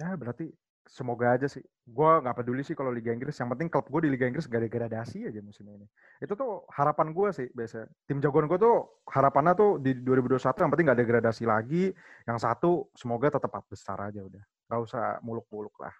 Ya 0.00 0.16
berarti 0.16 0.48
semoga 0.88 1.36
aja 1.36 1.44
sih. 1.44 1.60
Gua 1.84 2.24
nggak 2.24 2.40
peduli 2.40 2.64
sih 2.64 2.72
kalau 2.72 2.88
Liga 2.88 3.12
Inggris. 3.12 3.36
Yang 3.36 3.52
penting 3.52 3.68
klub 3.68 3.86
gue 3.92 4.08
di 4.08 4.10
Liga 4.16 4.24
Inggris 4.24 4.48
gak 4.48 4.64
degradasi 4.64 5.28
aja 5.28 5.40
musim 5.44 5.68
ini. 5.68 5.84
Itu 6.24 6.32
tuh 6.34 6.64
harapan 6.72 7.12
gue 7.12 7.28
sih 7.36 7.46
biasa. 7.52 7.84
Tim 8.08 8.18
jagoan 8.24 8.48
gue 8.48 8.56
tuh 8.56 9.04
harapannya 9.12 9.52
tuh 9.54 9.70
di 9.76 9.92
2021 10.00 10.40
yang 10.64 10.70
penting 10.72 10.86
gak 10.88 11.00
degradasi 11.04 11.44
lagi. 11.44 11.84
Yang 12.24 12.38
satu 12.40 12.88
semoga 12.96 13.36
tetap 13.36 13.52
besar 13.68 14.00
aja 14.00 14.24
udah. 14.24 14.40
Gak 14.72 14.80
usah 14.80 15.04
muluk-muluk 15.20 15.76
lah. 15.84 15.92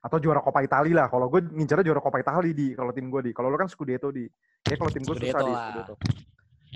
Atau 0.00 0.16
juara 0.16 0.40
Coppa 0.40 0.64
Italia 0.64 1.04
lah. 1.04 1.06
Kalau 1.12 1.28
gue 1.28 1.44
ngincernya 1.44 1.84
juara 1.84 2.00
Coppa 2.00 2.24
Italia 2.24 2.52
di. 2.56 2.72
Kalau 2.72 2.92
tim 2.96 3.06
gue 3.12 3.20
di. 3.28 3.30
Kalau 3.36 3.48
lo 3.52 3.56
kan 3.60 3.68
Scudetto 3.68 4.08
di. 4.08 4.24
Kayak 4.64 4.78
kalau 4.80 4.92
tim 4.92 5.02
gue 5.04 5.16
susah 5.16 5.28
Scudetto 5.28 5.44
di 5.44 5.52
lah. 5.52 5.64
Scudetto. 5.68 5.94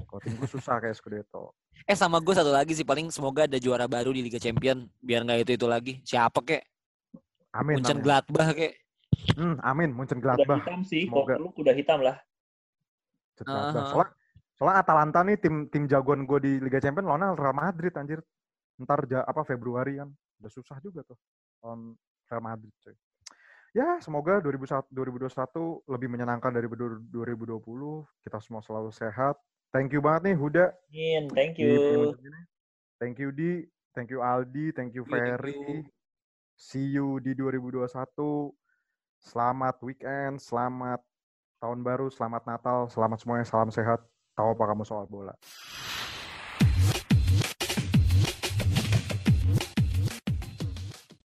Kalau 0.04 0.20
tim 0.20 0.32
gue 0.36 0.48
susah 0.48 0.74
kayak 0.80 0.96
Scudetto. 0.96 1.42
Eh 1.84 1.96
sama 1.96 2.20
gue 2.20 2.34
satu 2.36 2.52
lagi 2.52 2.72
sih 2.76 2.84
paling 2.84 3.08
semoga 3.08 3.48
ada 3.48 3.56
juara 3.56 3.88
baru 3.88 4.12
di 4.12 4.24
Liga 4.24 4.40
Champion 4.40 4.88
biar 5.00 5.24
nggak 5.24 5.48
itu 5.48 5.52
itu 5.56 5.66
lagi. 5.68 5.92
Siapa 6.04 6.40
kek? 6.44 6.62
Amin. 7.56 7.80
Munchen 7.80 8.00
amin. 8.00 8.04
Gladbach 8.04 8.50
kek. 8.52 8.72
Hmm, 9.36 9.56
amin. 9.64 9.90
Munchen 9.96 10.20
Kuda 10.20 10.36
Gladbach. 10.36 10.60
hitam 10.60 10.80
sih. 10.84 11.08
Semoga. 11.08 11.40
perlu 11.40 11.50
kuda 11.56 11.72
hitam 11.72 11.98
lah. 12.04 12.16
Gladbach. 13.40 13.72
Aha. 13.72 13.88
Soalnya, 13.88 14.12
soalnya 14.56 14.76
Atalanta 14.84 15.20
nih 15.24 15.36
tim 15.40 15.54
tim 15.72 15.88
jagoan 15.88 16.28
gue 16.28 16.38
di 16.44 16.52
Liga 16.60 16.76
Champions 16.76 17.08
lawannya 17.08 17.36
Real 17.40 17.56
Madrid 17.56 17.92
anjir. 17.96 18.20
Ntar 18.80 19.06
ja, 19.08 19.24
apa 19.24 19.46
Februari 19.48 19.96
kan. 19.96 20.12
Udah 20.40 20.50
susah 20.52 20.76
juga 20.84 21.06
tuh 21.06 21.16
lawan 21.62 21.96
Real 22.28 22.42
Madrid 22.42 22.74
coy. 22.80 22.96
Ya, 23.74 23.98
semoga 23.98 24.38
2021 24.38 24.86
2021 24.94 25.82
lebih 25.90 26.06
menyenangkan 26.06 26.54
dari 26.54 26.70
2020. 26.70 28.06
Kita 28.22 28.38
semua 28.38 28.62
selalu 28.62 28.94
sehat. 28.94 29.34
Thank 29.74 29.90
you 29.90 29.98
banget 29.98 30.30
nih 30.30 30.36
Huda 30.38 30.70
Amin. 30.70 31.26
Thank 31.34 31.58
you. 31.58 32.14
Thank 33.02 33.18
you 33.18 33.34
Di, 33.34 33.66
thank 33.90 34.14
you 34.14 34.22
Aldi, 34.22 34.70
thank 34.78 34.94
you 34.94 35.02
Iya, 35.10 35.34
Ferry. 35.34 35.82
See 36.54 36.94
you 36.94 37.18
di 37.18 37.34
2021. 37.34 38.54
Selamat 39.18 39.74
weekend, 39.82 40.38
selamat 40.38 41.02
tahun 41.58 41.82
baru, 41.82 42.06
selamat 42.14 42.46
Natal, 42.46 42.86
selamat 42.86 43.18
semuanya, 43.26 43.42
salam 43.42 43.74
sehat. 43.74 43.98
Tahu 44.38 44.54
apa 44.54 44.70
kamu 44.70 44.86
soal 44.86 45.10
bola? 45.10 45.34